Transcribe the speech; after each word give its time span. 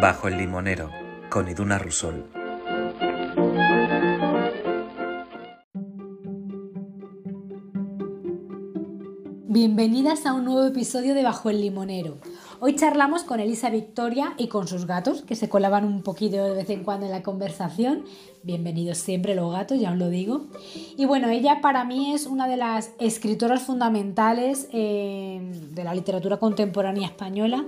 Bajo 0.00 0.28
el 0.28 0.36
limonero, 0.36 0.90
con 1.30 1.48
Iduna 1.48 1.78
Rusol. 1.78 2.26
Bienvenidas 9.48 10.26
a 10.26 10.34
un 10.34 10.44
nuevo 10.44 10.66
episodio 10.66 11.14
de 11.14 11.22
Bajo 11.22 11.48
el 11.48 11.62
limonero. 11.62 12.18
Hoy 12.60 12.76
charlamos 12.76 13.22
con 13.22 13.40
Elisa 13.40 13.70
Victoria 13.70 14.34
y 14.36 14.48
con 14.48 14.68
sus 14.68 14.84
gatos, 14.84 15.22
que 15.22 15.34
se 15.34 15.48
colaban 15.48 15.86
un 15.86 16.02
poquito 16.02 16.44
de 16.44 16.54
vez 16.54 16.68
en 16.68 16.84
cuando 16.84 17.06
en 17.06 17.12
la 17.12 17.22
conversación. 17.22 18.04
Bienvenidos 18.42 18.98
siempre 18.98 19.34
los 19.34 19.50
gatos, 19.50 19.80
ya 19.80 19.92
os 19.92 19.96
lo 19.96 20.10
digo. 20.10 20.48
Y 20.98 21.06
bueno, 21.06 21.30
ella 21.30 21.62
para 21.62 21.84
mí 21.84 22.12
es 22.12 22.26
una 22.26 22.48
de 22.48 22.58
las 22.58 22.92
escritoras 22.98 23.62
fundamentales 23.62 24.68
eh, 24.72 25.40
de 25.70 25.84
la 25.84 25.94
literatura 25.94 26.36
contemporánea 26.36 27.06
española 27.06 27.64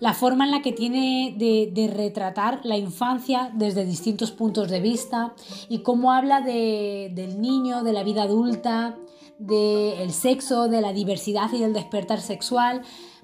la 0.00 0.14
forma 0.14 0.44
en 0.44 0.50
la 0.50 0.62
que 0.62 0.72
tiene 0.72 1.34
de, 1.38 1.92
retratar 1.94 2.60
la 2.64 2.76
infancia 2.76 3.50
desde 3.54 3.84
distintos 3.84 4.32
puntos 4.32 4.68
de 4.68 4.80
vista 4.80 5.34
y 5.68 5.80
cómo 5.80 6.12
habla 6.12 6.40
del 6.40 7.40
niño, 7.40 7.84
de 7.84 7.92
la 7.92 8.02
vida 8.02 8.22
adulta, 8.22 8.96
del 9.38 10.10
sexo, 10.10 10.68
de 10.68 10.80
la 10.80 10.92
diversidad 10.92 11.52
y 11.52 11.60
del 11.60 11.74
despertar 11.74 12.20
sexual, 12.20 12.82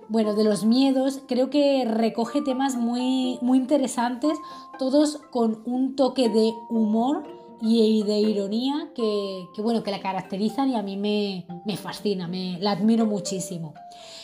bueno, 0.09 0.35
de 0.35 0.45
los 0.45 0.65
miedos, 0.65 1.21
creo 1.27 1.51
que 1.51 1.85
recoge 1.85 2.41
temas 2.41 2.77
muy, 2.77 3.39
muy 3.43 3.59
interesantes, 3.59 4.39
todos 4.79 5.19
con 5.31 5.63
un 5.65 5.97
toque 5.97 6.29
de 6.29 6.53
humor 6.71 7.25
y 7.61 8.03
de 8.05 8.19
ironía 8.19 8.91
que, 8.95 9.47
bueno, 9.59 9.83
que 9.83 9.91
la 9.91 10.01
caracterizan 10.01 10.71
y 10.71 10.77
a 10.77 10.83
mí 10.83 10.97
me, 10.97 11.47
me 11.65 11.77
fascina, 11.77 12.29
me, 12.29 12.59
la 12.61 12.73
admiro 12.73 13.07
muchísimo. 13.07 13.75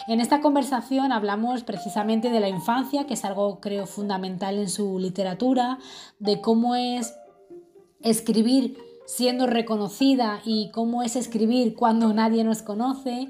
En 0.09 0.21
esta 0.21 0.41
conversación 0.41 1.13
hablamos 1.13 1.63
precisamente 1.63 2.31
de 2.31 2.41
la 2.41 2.49
infancia, 2.49 3.07
que 3.07 3.15
es 3.15 3.25
algo 3.25 3.61
creo 3.61 3.87
fundamental 3.87 4.59
en 4.59 4.69
su 4.69 4.99
literatura, 4.99 5.79
de 6.19 6.41
cómo 6.41 6.75
es 6.75 7.15
escribir 8.01 8.79
siendo 9.07 9.47
reconocida 9.47 10.41
y 10.45 10.71
cómo 10.71 11.03
es 11.03 11.15
escribir 11.15 11.75
cuando 11.77 12.13
nadie 12.13 12.43
nos 12.43 12.63
conoce. 12.63 13.29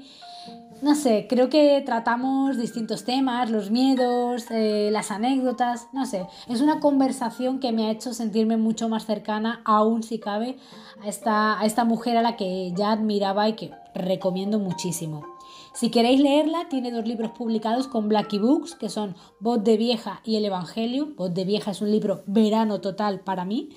No 0.81 0.95
sé, 0.95 1.27
creo 1.29 1.47
que 1.49 1.81
tratamos 1.85 2.57
distintos 2.57 3.05
temas, 3.05 3.49
los 3.49 3.71
miedos, 3.71 4.47
eh, 4.49 4.89
las 4.91 5.11
anécdotas, 5.11 5.87
no 5.93 6.05
sé. 6.05 6.27
Es 6.49 6.59
una 6.59 6.79
conversación 6.79 7.59
que 7.59 7.71
me 7.71 7.85
ha 7.85 7.91
hecho 7.91 8.13
sentirme 8.13 8.57
mucho 8.57 8.89
más 8.89 9.05
cercana, 9.05 9.61
aún 9.63 10.03
si 10.03 10.19
cabe, 10.19 10.57
a 11.01 11.07
esta, 11.07 11.59
a 11.59 11.65
esta 11.65 11.85
mujer 11.85 12.17
a 12.17 12.21
la 12.21 12.35
que 12.35 12.73
ya 12.75 12.91
admiraba 12.91 13.47
y 13.47 13.53
que 13.53 13.71
recomiendo 13.93 14.59
muchísimo. 14.59 15.32
Si 15.73 15.89
queréis 15.89 16.21
leerla, 16.21 16.69
tiene 16.69 16.91
dos 16.91 17.07
libros 17.07 17.31
publicados 17.31 17.87
con 17.87 18.07
Blacky 18.07 18.37
Books, 18.37 18.75
que 18.75 18.89
son 18.89 19.15
Voz 19.39 19.63
de 19.63 19.75
Vieja 19.75 20.21
y 20.23 20.35
El 20.35 20.45
Evangelio. 20.45 21.13
Voz 21.17 21.33
de 21.33 21.45
Vieja 21.45 21.71
es 21.71 21.81
un 21.81 21.89
libro 21.89 22.23
verano 22.27 22.79
total 22.79 23.21
para 23.21 23.43
mí, 23.43 23.69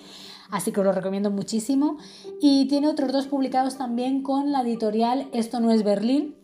así 0.50 0.72
que 0.72 0.80
os 0.80 0.86
lo 0.86 0.92
recomiendo 0.92 1.30
muchísimo. 1.30 1.96
Y 2.38 2.68
tiene 2.68 2.88
otros 2.88 3.12
dos 3.12 3.26
publicados 3.28 3.78
también 3.78 4.22
con 4.22 4.52
la 4.52 4.60
editorial 4.60 5.28
Esto 5.32 5.58
no 5.58 5.72
es 5.72 5.84
Berlín, 5.84 6.36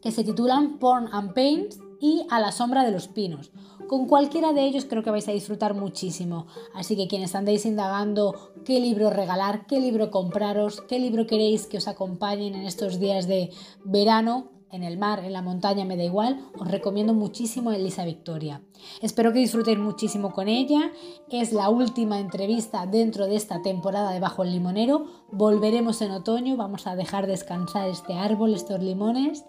que 0.00 0.12
se 0.12 0.22
titulan 0.22 0.78
Porn 0.78 1.08
and 1.10 1.34
Paints 1.34 1.80
y 2.00 2.26
A 2.30 2.38
la 2.38 2.52
sombra 2.52 2.84
de 2.84 2.92
los 2.92 3.08
pinos. 3.08 3.50
Con 3.88 4.06
cualquiera 4.06 4.52
de 4.52 4.64
ellos 4.64 4.84
creo 4.84 5.02
que 5.02 5.10
vais 5.10 5.28
a 5.28 5.32
disfrutar 5.32 5.74
muchísimo. 5.74 6.46
Así 6.74 6.96
que 6.96 7.08
quienes 7.08 7.34
andéis 7.34 7.66
indagando 7.66 8.52
qué 8.64 8.78
libro 8.78 9.10
regalar, 9.10 9.66
qué 9.66 9.80
libro 9.80 10.12
compraros, 10.12 10.80
qué 10.82 10.98
libro 11.00 11.26
queréis 11.26 11.66
que 11.66 11.78
os 11.78 11.88
acompañen 11.88 12.54
en 12.54 12.62
estos 12.62 13.00
días 13.00 13.26
de 13.26 13.50
verano, 13.84 14.51
en 14.72 14.82
el 14.82 14.96
mar, 14.96 15.20
en 15.20 15.34
la 15.34 15.42
montaña, 15.42 15.84
me 15.84 15.96
da 15.96 16.02
igual, 16.02 16.40
os 16.58 16.66
recomiendo 16.66 17.12
muchísimo 17.12 17.72
Elisa 17.72 18.04
Victoria. 18.06 18.62
Espero 19.02 19.32
que 19.32 19.38
disfrutéis 19.38 19.78
muchísimo 19.78 20.32
con 20.32 20.48
ella. 20.48 20.90
Es 21.30 21.52
la 21.52 21.68
última 21.68 22.18
entrevista 22.18 22.86
dentro 22.86 23.26
de 23.26 23.36
esta 23.36 23.60
temporada 23.62 24.12
de 24.12 24.20
Bajo 24.20 24.42
el 24.42 24.52
Limonero. 24.52 25.06
Volveremos 25.30 26.00
en 26.00 26.12
otoño, 26.12 26.56
vamos 26.56 26.86
a 26.86 26.96
dejar 26.96 27.26
descansar 27.26 27.88
este 27.88 28.14
árbol, 28.14 28.54
estos 28.54 28.82
limones. 28.82 29.44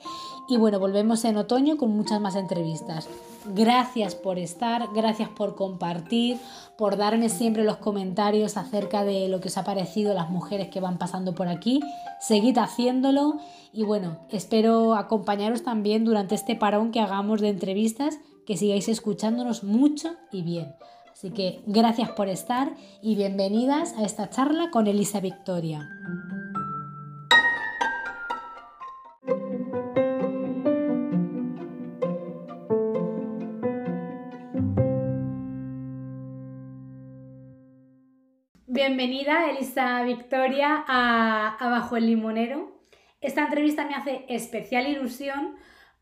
Y 0.47 0.57
bueno, 0.57 0.79
volvemos 0.79 1.23
en 1.25 1.37
otoño 1.37 1.77
con 1.77 1.91
muchas 1.91 2.19
más 2.19 2.35
entrevistas. 2.35 3.07
Gracias 3.45 4.15
por 4.15 4.39
estar, 4.39 4.89
gracias 4.93 5.29
por 5.29 5.55
compartir, 5.55 6.37
por 6.77 6.97
darme 6.97 7.29
siempre 7.29 7.63
los 7.63 7.77
comentarios 7.77 8.57
acerca 8.57 9.03
de 9.03 9.27
lo 9.27 9.41
que 9.41 9.49
os 9.49 9.57
ha 9.57 9.63
parecido 9.63 10.13
las 10.13 10.29
mujeres 10.29 10.69
que 10.69 10.79
van 10.79 10.97
pasando 10.97 11.33
por 11.35 11.47
aquí. 11.47 11.81
Seguid 12.21 12.57
haciéndolo 12.57 13.37
y 13.73 13.83
bueno, 13.83 14.19
espero 14.29 14.95
acompañaros 14.95 15.63
también 15.63 16.05
durante 16.05 16.35
este 16.35 16.55
parón 16.55 16.91
que 16.91 16.99
hagamos 16.99 17.41
de 17.41 17.49
entrevistas, 17.49 18.17
que 18.45 18.57
sigáis 18.57 18.87
escuchándonos 18.87 19.63
mucho 19.63 20.11
y 20.31 20.41
bien. 20.41 20.75
Así 21.11 21.31
que 21.31 21.61
gracias 21.65 22.11
por 22.11 22.27
estar 22.27 22.75
y 23.01 23.15
bienvenidas 23.15 23.93
a 23.97 24.03
esta 24.03 24.29
charla 24.29 24.71
con 24.71 24.87
Elisa 24.87 25.19
Victoria. 25.19 25.87
Bienvenida 38.85 39.49
Elisa 39.49 40.03
Victoria 40.03 40.83
a, 40.85 41.55
Bajo 41.61 41.95
el 41.95 42.05
Limonero. 42.05 42.81
Esta 43.21 43.45
entrevista 43.45 43.88
me 43.88 43.95
hace 43.95 44.25
especial 44.27 44.88
ilusión 44.88 45.55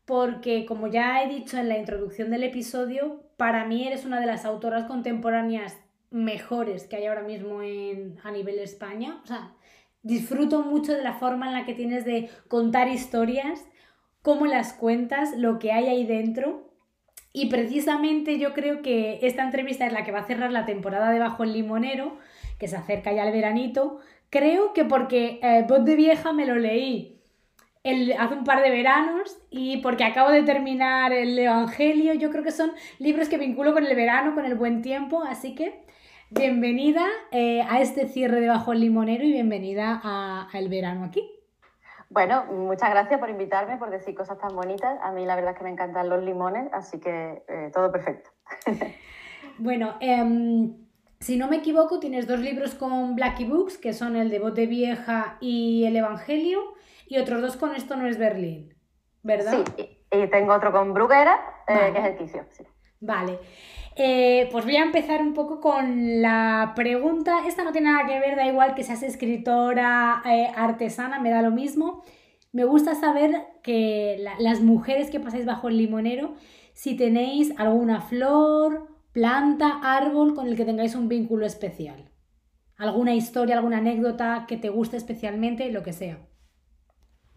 porque, 0.04 0.66
como 0.66 0.88
ya 0.88 1.22
he 1.22 1.28
dicho 1.28 1.58
en 1.58 1.68
la 1.68 1.78
introducción 1.78 2.32
del 2.32 2.42
episodio, 2.42 3.22
para 3.36 3.66
mí 3.66 3.86
eres 3.86 4.04
una 4.04 4.18
de 4.18 4.26
las 4.26 4.44
autoras 4.44 4.86
contemporáneas 4.86 5.78
mejores 6.10 6.88
que 6.88 6.96
hay 6.96 7.06
ahora 7.06 7.22
mismo 7.22 7.62
en, 7.62 8.18
a 8.24 8.32
nivel 8.32 8.56
de 8.56 8.64
España. 8.64 9.20
O 9.22 9.26
sea, 9.28 9.52
disfruto 10.02 10.62
mucho 10.62 10.92
de 10.92 11.04
la 11.04 11.14
forma 11.14 11.46
en 11.46 11.52
la 11.52 11.64
que 11.64 11.74
tienes 11.74 12.04
de 12.04 12.30
contar 12.48 12.88
historias, 12.88 13.64
cómo 14.22 14.46
las 14.46 14.72
cuentas, 14.72 15.36
lo 15.36 15.60
que 15.60 15.70
hay 15.70 15.86
ahí 15.86 16.04
dentro. 16.04 16.72
Y 17.32 17.46
precisamente 17.46 18.40
yo 18.40 18.54
creo 18.54 18.82
que 18.82 19.20
esta 19.22 19.44
entrevista 19.44 19.86
es 19.86 19.92
la 19.92 20.02
que 20.02 20.10
va 20.10 20.18
a 20.18 20.26
cerrar 20.26 20.50
la 20.50 20.66
temporada 20.66 21.12
de 21.12 21.20
Bajo 21.20 21.44
el 21.44 21.52
Limonero, 21.52 22.18
que 22.62 22.68
se 22.68 22.76
acerca 22.76 23.10
ya 23.10 23.24
el 23.24 23.32
veranito. 23.32 23.98
Creo 24.30 24.72
que 24.72 24.84
porque 24.84 25.40
eh, 25.42 25.66
Voz 25.68 25.84
de 25.84 25.96
Vieja 25.96 26.32
me 26.32 26.46
lo 26.46 26.54
leí 26.54 27.20
hace 28.16 28.34
un 28.34 28.44
par 28.44 28.62
de 28.62 28.70
veranos 28.70 29.36
y 29.50 29.78
porque 29.78 30.04
acabo 30.04 30.30
de 30.30 30.44
terminar 30.44 31.12
el 31.12 31.36
Evangelio. 31.36 32.14
Yo 32.14 32.30
creo 32.30 32.44
que 32.44 32.52
son 32.52 32.70
libros 33.00 33.28
que 33.28 33.36
vinculo 33.36 33.72
con 33.72 33.84
el 33.84 33.96
verano, 33.96 34.36
con 34.36 34.44
el 34.44 34.54
buen 34.54 34.80
tiempo, 34.80 35.24
así 35.24 35.56
que 35.56 35.84
bienvenida 36.30 37.04
eh, 37.32 37.62
a 37.68 37.80
este 37.80 38.06
cierre 38.06 38.40
de 38.40 38.46
Bajo 38.46 38.72
el 38.72 38.78
Limonero 38.78 39.24
y 39.24 39.32
bienvenida 39.32 40.00
al 40.52 40.68
verano 40.68 41.04
aquí. 41.04 41.28
Bueno, 42.10 42.44
muchas 42.44 42.90
gracias 42.90 43.18
por 43.18 43.28
invitarme, 43.28 43.76
por 43.76 43.90
decir 43.90 44.14
cosas 44.14 44.38
tan 44.38 44.54
bonitas. 44.54 45.00
A 45.02 45.10
mí 45.10 45.26
la 45.26 45.34
verdad 45.34 45.50
es 45.54 45.58
que 45.58 45.64
me 45.64 45.70
encantan 45.70 46.08
los 46.08 46.22
limones, 46.22 46.72
así 46.72 47.00
que 47.00 47.42
eh, 47.48 47.72
todo 47.74 47.90
perfecto. 47.90 48.30
bueno, 49.58 49.96
em, 49.98 50.91
si 51.22 51.36
no 51.36 51.48
me 51.48 51.56
equivoco, 51.56 52.00
tienes 52.00 52.26
dos 52.26 52.40
libros 52.40 52.74
con 52.74 53.14
Blacky 53.14 53.44
Books, 53.44 53.78
que 53.78 53.92
son 53.92 54.16
el 54.16 54.28
de 54.28 54.40
Bote 54.40 54.66
Vieja 54.66 55.36
y 55.40 55.84
el 55.84 55.96
Evangelio 55.96 56.74
y 57.06 57.18
otros 57.18 57.40
dos 57.40 57.56
con 57.56 57.76
Esto 57.76 57.94
no 57.94 58.06
es 58.06 58.18
Berlín, 58.18 58.74
¿verdad? 59.22 59.64
Sí, 59.76 59.98
y 60.10 60.26
tengo 60.26 60.52
otro 60.52 60.72
con 60.72 60.92
Bruguera, 60.92 61.38
eh, 61.68 61.92
que 61.92 61.98
es 61.98 62.04
el 62.06 62.16
Quicio. 62.16 62.44
Vale. 63.00 63.38
Eh, 63.94 64.48
pues 64.50 64.64
voy 64.64 64.76
a 64.76 64.82
empezar 64.82 65.20
un 65.20 65.32
poco 65.32 65.60
con 65.60 66.22
la 66.22 66.72
pregunta. 66.74 67.46
Esta 67.46 67.62
no 67.62 67.70
tiene 67.70 67.92
nada 67.92 68.06
que 68.06 68.18
ver, 68.18 68.34
da 68.34 68.46
igual 68.46 68.74
que 68.74 68.82
seas 68.82 69.04
escritora, 69.04 70.22
eh, 70.24 70.50
artesana, 70.56 71.20
me 71.20 71.30
da 71.30 71.40
lo 71.40 71.52
mismo. 71.52 72.02
Me 72.50 72.64
gusta 72.64 72.96
saber 72.96 73.46
que 73.62 74.24
las 74.38 74.60
mujeres 74.60 75.10
que 75.10 75.20
pasáis 75.20 75.46
bajo 75.46 75.68
el 75.68 75.76
limonero, 75.76 76.34
si 76.72 76.96
tenéis 76.96 77.54
alguna 77.58 78.00
flor, 78.00 78.91
planta, 79.12 79.80
árbol 79.82 80.34
con 80.34 80.46
el 80.46 80.56
que 80.56 80.64
tengáis 80.64 80.94
un 80.94 81.08
vínculo 81.08 81.46
especial. 81.46 82.10
Alguna 82.78 83.14
historia, 83.14 83.56
alguna 83.56 83.78
anécdota 83.78 84.46
que 84.48 84.56
te 84.56 84.68
guste 84.68 84.96
especialmente, 84.96 85.70
lo 85.70 85.82
que 85.82 85.92
sea. 85.92 86.18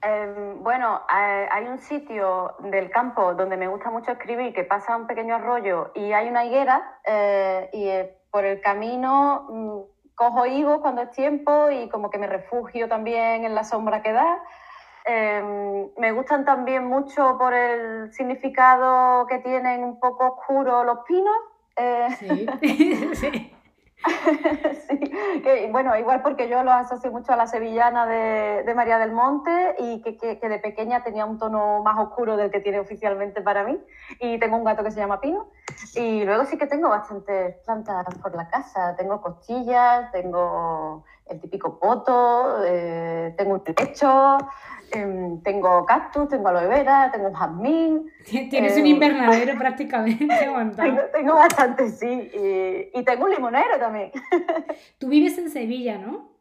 Em, 0.02 0.62
bueno, 0.64 1.02
hay 1.08 1.66
un 1.68 1.80
sitio 1.80 2.56
del 2.60 2.92
campo 2.92 3.34
donde 3.34 3.58
me 3.58 3.68
gusta 3.68 3.90
mucho 3.90 4.12
escribir 4.12 4.54
que 4.54 4.64
pasa 4.64 4.96
un 4.96 5.08
pequeño 5.08 5.36
arroyo 5.36 5.92
y 5.96 6.14
hay 6.14 6.28
una 6.28 6.46
higuera 6.46 7.00
eh, 7.06 7.70
y 7.74 7.88
eh, 7.88 8.18
por 8.30 8.46
el 8.46 8.62
camino 8.62 9.48
mm, 9.50 10.14
cojo 10.14 10.46
higos 10.46 10.80
cuando 10.82 11.02
es 11.02 11.12
tiempo 11.12 11.72
y 11.72 11.90
como 11.90 12.10
que 12.10 12.20
me 12.20 12.28
refugio 12.28 12.88
también 12.88 13.46
en 13.46 13.56
la 13.56 13.64
sombra 13.64 14.04
que 14.04 14.12
da. 14.12 14.44
Em, 15.06 15.90
me 15.98 16.12
gustan 16.12 16.46
también 16.46 16.86
mucho 16.86 17.38
por 17.38 17.54
el 17.54 18.12
significado 18.14 19.26
que 19.28 19.40
tienen 19.40 19.84
un 19.84 20.00
poco 20.00 20.36
oscuro 20.36 20.84
los 20.84 21.00
pinos. 21.08 21.36
Eh, 21.78 22.08
sí. 22.20 22.46
sí. 23.16 23.52
sí, 24.88 25.00
que, 25.42 25.70
bueno, 25.72 25.98
igual 25.98 26.22
porque 26.22 26.48
yo 26.48 26.64
lo 26.64 26.72
asocio 26.72 27.12
mucho 27.12 27.34
a 27.34 27.36
la 27.36 27.48
sevillana 27.48 28.06
de, 28.06 28.74
María 28.76 29.00
del 29.00 29.12
Monte 29.12 29.76
y 29.80 30.02
que, 30.02 30.18
que, 30.18 30.50
de 30.50 30.60
pequeña 30.60 31.04
tenía 31.04 31.26
un 31.26 31.40
tono 31.40 31.82
más 31.82 31.98
oscuro 31.98 32.38
del 32.38 32.52
que 32.52 32.60
tiene 32.60 32.80
oficialmente 32.80 33.42
para 33.42 33.64
mí. 33.64 33.80
Y 34.20 34.38
tengo 34.40 34.58
un 34.58 34.64
gato 34.64 34.84
que 34.84 34.92
se 34.92 35.00
llama 35.00 35.22
Pino. 35.22 35.50
Y 35.96 36.24
luego 36.24 36.46
sí 36.46 36.58
que 36.58 36.68
tengo 36.68 36.90
bastantes 36.90 37.56
plantas 37.66 38.06
por 38.22 38.36
la 38.36 38.50
casa. 38.50 38.96
Tengo 38.96 39.22
costillas, 39.22 40.12
tengo 40.12 41.04
el 41.28 41.40
típico 41.40 41.80
poto, 41.80 42.64
eh, 42.66 43.34
tengo 43.38 43.54
un 43.54 43.64
techo, 43.64 44.38
em, 44.92 45.42
tengo 45.42 45.86
cactus, 45.86 46.30
tengo 46.30 46.50
aloe 46.50 46.68
vera, 46.68 47.10
tengo 47.12 47.34
jazmín. 47.34 48.12
Tienes 48.24 48.78
un 48.78 48.86
eh, 48.86 48.90
invernadero 48.90 49.58
prácticamente 49.58 50.28
tengo, 50.28 51.02
tengo 51.12 51.34
bastante, 51.34 51.90
sí. 51.90 52.30
Y, 52.34 53.00
y, 53.00 53.04
tengo 53.04 53.26
un 53.26 53.32
limonero 53.32 53.80
también. 53.80 54.12
Tú 55.00 55.08
vives 55.08 55.38
en 55.38 55.50
Sevilla, 55.50 55.98
¿no? 55.98 56.36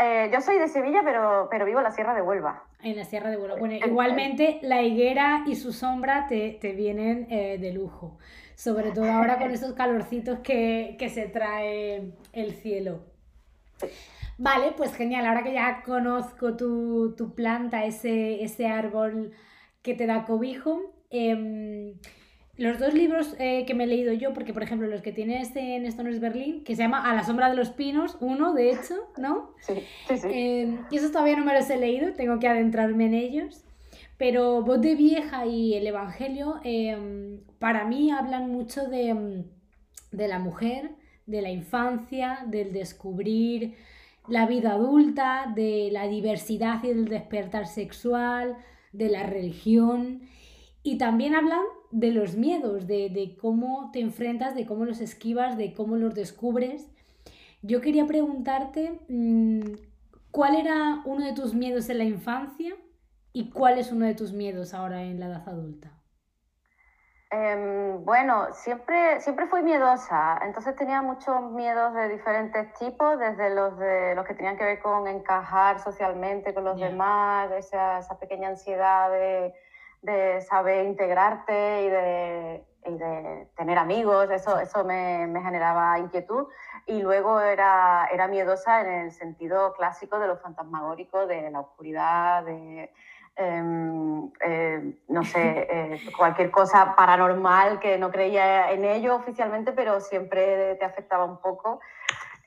Eh, 0.00 0.30
yo 0.32 0.40
soy 0.40 0.58
de 0.58 0.68
Sevilla, 0.68 1.00
pero, 1.02 1.48
pero 1.50 1.64
vivo 1.64 1.78
en 1.78 1.84
la 1.84 1.90
Sierra 1.90 2.14
de 2.14 2.22
Huelva. 2.22 2.64
En 2.82 2.96
la 2.96 3.04
Sierra 3.04 3.30
de 3.30 3.36
Huelva. 3.36 3.56
Bueno, 3.58 3.74
igualmente 3.74 4.60
la 4.62 4.82
higuera 4.82 5.42
y 5.46 5.56
su 5.56 5.72
sombra 5.72 6.26
te, 6.28 6.56
te 6.60 6.72
vienen 6.72 7.26
de 7.28 7.72
lujo. 7.72 8.18
Sobre 8.54 8.92
todo 8.92 9.10
ahora 9.10 9.38
con 9.38 9.50
esos 9.52 9.72
calorcitos 9.72 10.38
que, 10.40 10.96
que 11.00 11.08
se 11.08 11.26
trae 11.26 12.12
el 12.32 12.52
cielo. 12.52 13.07
Vale, 14.38 14.72
pues 14.76 14.94
genial. 14.94 15.26
Ahora 15.26 15.42
que 15.42 15.52
ya 15.52 15.82
conozco 15.82 16.56
tu, 16.56 17.14
tu 17.16 17.34
planta, 17.34 17.84
ese, 17.84 18.42
ese, 18.42 18.66
árbol 18.66 19.32
que 19.82 19.94
te 19.94 20.06
da 20.06 20.24
cobijo. 20.24 20.94
Eh, 21.10 21.94
los 22.58 22.80
dos 22.80 22.92
libros 22.92 23.36
eh, 23.38 23.64
que 23.66 23.74
me 23.74 23.84
he 23.84 23.86
leído 23.86 24.12
yo, 24.12 24.34
porque 24.34 24.52
por 24.52 24.64
ejemplo 24.64 24.88
los 24.88 25.00
que 25.00 25.12
tienes 25.12 25.54
en 25.54 25.86
Stones 25.86 26.18
Berlín, 26.18 26.64
que 26.64 26.74
se 26.74 26.82
llama 26.82 27.08
A 27.08 27.14
la 27.14 27.22
sombra 27.22 27.48
de 27.48 27.54
los 27.54 27.70
pinos, 27.70 28.16
uno 28.20 28.52
de 28.52 28.70
hecho, 28.70 28.96
¿no? 29.16 29.54
Sí, 29.60 29.74
sí, 30.08 30.18
sí. 30.18 30.28
Eh, 30.28 30.78
y 30.90 30.96
esos 30.96 31.12
todavía 31.12 31.36
no 31.36 31.44
me 31.44 31.54
los 31.54 31.70
he 31.70 31.76
leído, 31.76 32.14
tengo 32.14 32.40
que 32.40 32.48
adentrarme 32.48 33.06
en 33.06 33.14
ellos. 33.14 33.64
Pero 34.16 34.62
Voz 34.62 34.80
de 34.80 34.96
Vieja 34.96 35.46
y 35.46 35.74
el 35.74 35.86
Evangelio 35.86 36.56
em, 36.64 37.38
para 37.60 37.84
mí 37.84 38.10
hablan 38.10 38.50
mucho 38.50 38.88
de, 38.88 39.44
de 40.10 40.28
la 40.28 40.40
mujer, 40.40 40.90
de 41.28 41.42
la 41.42 41.50
infancia, 41.50 42.44
del 42.46 42.72
descubrir 42.72 43.74
la 44.28 44.46
vida 44.46 44.72
adulta, 44.72 45.52
de 45.54 45.90
la 45.92 46.08
diversidad 46.08 46.82
y 46.82 46.88
el 46.88 47.04
despertar 47.04 47.66
sexual, 47.66 48.56
de 48.92 49.10
la 49.10 49.24
religión. 49.24 50.22
Y 50.82 50.96
también 50.96 51.34
hablan 51.34 51.62
de 51.90 52.12
los 52.12 52.36
miedos, 52.36 52.86
de, 52.86 53.36
cómo 53.40 53.90
te 53.92 54.00
enfrentas, 54.00 54.54
de 54.54 54.66
cómo 54.66 54.86
los 54.86 55.00
esquivas, 55.00 55.58
de 55.58 55.74
cómo 55.74 55.96
los 55.96 56.14
descubres. 56.14 56.88
Yo 57.62 57.80
quería 57.82 58.06
preguntarte, 58.06 59.00
mm, 59.08 59.60
¿cuál 60.30 60.56
era 60.56 61.02
uno 61.04 61.24
de 61.24 61.34
tus 61.34 61.54
miedos 61.54 61.90
en 61.90 61.98
la 61.98 62.04
infancia 62.04 62.74
y 63.34 63.50
cuál 63.50 63.78
es 63.78 63.92
uno 63.92 64.06
de 64.06 64.14
tus 64.14 64.32
miedos 64.32 64.72
ahora 64.72 65.04
en 65.04 65.20
la 65.20 65.26
edad 65.26 65.48
adulta? 65.48 65.97
Em, 67.30 68.02
bueno, 68.06 68.54
siempre, 68.54 69.20
siempre 69.20 69.46
fui 69.48 69.62
miedosa, 69.62 70.38
entonces 70.42 70.74
tenía 70.76 71.02
muchos 71.02 71.42
miedos 71.50 71.92
de 71.92 72.08
diferentes 72.08 72.72
tipos, 72.78 73.18
desde 73.18 73.50
los, 73.54 73.76
de, 73.78 74.14
los 74.14 74.24
que 74.24 74.32
tenían 74.32 74.56
que 74.56 74.64
ver 74.64 74.80
con 74.80 75.06
encajar 75.06 75.78
socialmente 75.78 76.54
con 76.54 76.64
los 76.64 76.80
demás, 76.80 77.50
esa, 77.52 77.98
esa, 77.98 78.18
pequeña 78.18 78.48
ansiedad 78.48 79.10
de, 79.10 79.54
de 80.00 80.40
saber 80.40 80.86
integrarte 80.86 81.82
y 81.82 81.88
de, 81.90 82.64
y 82.86 82.96
de, 82.96 83.48
tener 83.56 83.76
amigos, 83.76 84.30
eso, 84.30 84.58
eso 84.58 84.84
me, 84.84 85.26
me, 85.26 85.42
generaba 85.42 85.98
inquietud. 85.98 86.46
Y 86.86 87.02
luego 87.02 87.40
era, 87.40 88.08
era 88.10 88.26
miedosa 88.26 88.80
en 88.80 88.86
el 88.86 89.12
sentido 89.12 89.74
clásico 89.74 90.18
de 90.18 90.28
lo 90.28 90.38
fantasmagórico, 90.38 91.26
de 91.26 91.50
la 91.50 91.60
oscuridad, 91.60 92.44
de 92.44 92.90
eh, 93.40 94.94
no 95.08 95.22
sé, 95.22 95.68
eh, 95.70 96.00
cualquier 96.16 96.50
cosa 96.50 96.96
paranormal 96.96 97.78
que 97.78 97.96
no 97.96 98.10
creía 98.10 98.72
en 98.72 98.84
ello 98.84 99.14
oficialmente, 99.14 99.72
pero 99.72 100.00
siempre 100.00 100.74
te 100.74 100.84
afectaba 100.84 101.24
un 101.24 101.40
poco. 101.40 101.80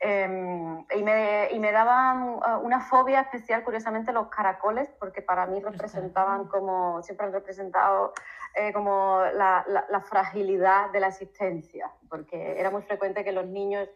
Em, 0.03 0.83
y, 0.95 1.03
me, 1.03 1.49
y 1.51 1.59
me 1.59 1.71
daban 1.71 2.23
uh, 2.23 2.59
una 2.63 2.79
fobia 2.79 3.21
especial, 3.21 3.63
curiosamente, 3.63 4.11
los 4.11 4.27
caracoles, 4.29 4.89
porque 4.99 5.21
para 5.21 5.45
mí 5.45 5.61
representaban 5.61 6.47
como, 6.47 7.03
siempre 7.03 7.27
han 7.27 7.33
representado 7.33 8.11
eh, 8.55 8.73
como 8.73 9.21
la, 9.33 9.63
la, 9.67 10.01
fragilidad 10.01 10.89
de 10.89 10.99
la 10.99 11.07
existencia, 11.07 11.91
porque 12.09 12.59
era 12.59 12.71
muy 12.71 12.81
frecuente 12.81 13.23
que 13.23 13.31
los 13.31 13.45
niños 13.45 13.87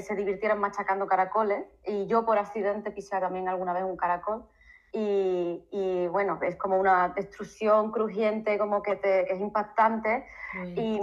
se 0.00 0.14
divirtieran 0.14 0.58
machacando 0.58 1.06
caracoles, 1.06 1.66
y 1.84 2.06
yo 2.06 2.24
por 2.24 2.38
accidente 2.38 2.90
pisé 2.90 3.20
también 3.20 3.46
alguna 3.46 3.74
vez 3.74 3.84
un 3.84 3.96
caracol. 3.96 4.44
Y, 4.92 5.64
y, 5.70 6.06
bueno, 6.08 6.38
es 6.42 6.56
como 6.56 6.78
una 6.78 7.08
destrucción 7.08 7.90
crujiente, 7.92 8.58
como 8.58 8.82
que, 8.82 8.96
te, 8.96 9.24
que 9.24 9.32
es 9.32 9.40
impactante. 9.40 10.26
Y, 10.76 11.00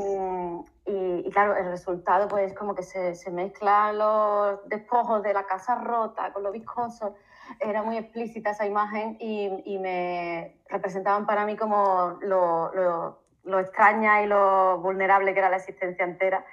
y, 0.86 1.30
claro, 1.32 1.56
el 1.56 1.66
resultado 1.66 2.28
pues 2.28 2.54
como 2.54 2.76
que 2.76 2.84
se, 2.84 3.16
se, 3.16 3.32
mezclan 3.32 3.98
los 3.98 4.60
despojos 4.70 5.24
de 5.24 5.34
la 5.34 5.46
casa 5.46 5.76
rota 5.76 6.32
con 6.34 6.44
lo 6.44 6.52
viscoso. 6.52 7.16
Era 7.60 7.82
muy 7.82 7.98
explícita 7.98 8.52
esa 8.52 8.68
imagen 8.68 9.18
y, 9.20 9.78
me 9.80 10.62
representaban 10.68 11.26
para 11.26 11.46
mí 11.46 11.58
como 11.58 12.20
lo, 12.22 12.72
lo, 12.76 13.20
lo, 13.44 13.60
extraña 13.60 14.22
y 14.22 14.28
lo 14.28 14.78
vulnerable 14.80 15.34
que 15.34 15.40
era 15.40 15.50
la 15.50 15.58
existencia 15.58 16.06
entera. 16.06 16.46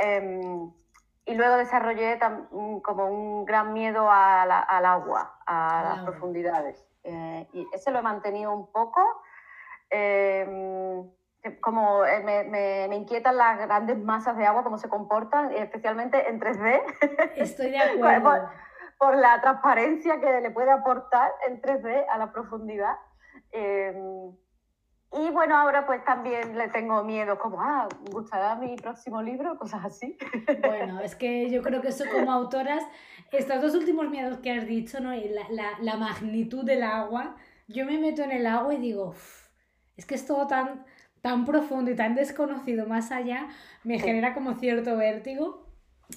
Eh, 0.00 0.68
y 1.26 1.34
luego 1.34 1.56
desarrollé 1.56 2.18
como 2.82 3.06
un 3.06 3.44
gran 3.44 3.72
miedo 3.72 4.10
al 4.10 4.50
agua, 4.50 5.40
a 5.46 5.82
las 5.96 6.04
profundidades. 6.04 6.86
Eh, 7.02 7.48
y 7.52 7.66
ese 7.72 7.90
lo 7.90 7.98
he 7.98 8.02
mantenido 8.02 8.52
un 8.52 8.70
poco. 8.70 9.00
Em, 9.90 11.10
como 11.60 12.04
eh, 12.04 12.22
me, 12.22 12.88
me, 12.88 12.96
inquietan 12.96 13.36
las 13.36 13.58
grandes 13.58 13.98
masas 13.98 14.36
de 14.36 14.46
agua, 14.46 14.64
cómo 14.64 14.78
se 14.78 14.88
comportan, 14.88 15.52
especialmente 15.52 16.28
en 16.28 16.40
3D. 16.40 16.82
Estoy 17.36 17.70
de 17.70 17.78
acuerdo. 17.78 18.22
por, 18.22 18.48
por, 18.98 19.16
la 19.16 19.40
transparencia 19.40 20.20
que 20.20 20.40
le 20.40 20.50
puede 20.50 20.70
aportar 20.70 21.32
en 21.46 21.60
3D 21.60 22.06
a 22.08 22.18
la 22.18 22.32
profundidad. 22.32 22.96
Eh, 23.52 23.94
y 25.16 25.30
bueno, 25.30 25.56
ahora 25.56 25.86
pues 25.86 26.04
también 26.04 26.56
le 26.56 26.68
tengo 26.68 27.04
miedo, 27.04 27.38
como, 27.38 27.60
ah, 27.60 27.88
¿gustará 28.10 28.56
mi 28.56 28.76
próximo 28.76 29.22
libro? 29.22 29.56
Cosas 29.58 29.84
así. 29.84 30.16
Bueno, 30.60 31.00
es 31.00 31.14
que 31.14 31.50
yo 31.50 31.62
creo 31.62 31.80
que 31.80 31.88
eso 31.88 32.04
como 32.12 32.32
autoras, 32.32 32.82
estos 33.32 33.62
dos 33.62 33.74
últimos 33.74 34.08
miedos 34.10 34.38
que 34.38 34.50
has 34.50 34.66
dicho, 34.66 35.00
¿no? 35.00 35.12
La, 35.12 35.46
la, 35.50 35.78
la 35.80 35.96
magnitud 35.96 36.64
del 36.64 36.82
agua, 36.82 37.36
yo 37.68 37.86
me 37.86 37.98
meto 37.98 38.22
en 38.22 38.32
el 38.32 38.46
agua 38.46 38.74
y 38.74 38.78
digo, 38.78 39.14
es 39.96 40.06
que 40.06 40.14
es 40.14 40.26
todo 40.26 40.46
tan, 40.46 40.84
tan 41.20 41.44
profundo 41.44 41.90
y 41.90 41.96
tan 41.96 42.14
desconocido 42.14 42.86
más 42.86 43.12
allá, 43.12 43.48
me 43.84 43.98
genera 43.98 44.34
como 44.34 44.54
cierto 44.54 44.96
vértigo. 44.96 45.64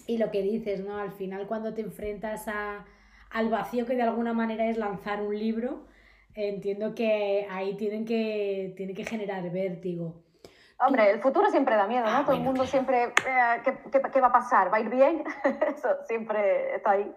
Y 0.05 0.17
lo 0.17 0.31
que 0.31 0.41
dices, 0.41 0.83
¿no? 0.83 0.98
Al 0.98 1.12
final 1.12 1.48
cuando 1.48 1.74
te 1.74 1.81
enfrentas 1.81 2.48
a, 2.48 2.86
al 3.29 3.50
vacío 3.50 3.86
que 3.86 3.95
de 3.95 4.01
alguna 4.01 4.33
manera 4.33 4.65
es 4.65 4.77
lanzar 4.77 5.21
un 5.21 5.38
libro, 5.38 5.88
entiendo 6.38 6.94
que 6.94 7.48
ahí 7.50 7.75
tienen 7.75 8.06
que, 8.06 8.74
tienen 8.77 8.96
que 8.96 9.06
generar 9.06 9.50
vértigo. 9.51 10.24
Hombre, 10.79 11.10
el 11.10 11.20
futuro 11.20 11.50
siempre 11.50 11.75
da 11.75 11.88
miedo, 11.88 12.06
¿no? 12.06 12.17
Ah, 12.17 12.24
Todo 12.24 12.36
el 12.36 12.44
mundo 12.44 12.65
siempre, 12.67 13.06
eh, 13.06 13.62
¿qué, 13.63 14.01
qué, 14.13 14.22
va 14.22 14.27
a 14.27 14.32
pasar? 14.32 14.72
¿Va 14.72 14.77
a 14.77 14.82
ir 14.82 14.89
bien? 14.89 15.24
Eso 15.75 15.89
siempre 16.08 16.75
está 16.75 16.91
ahí. 16.91 17.12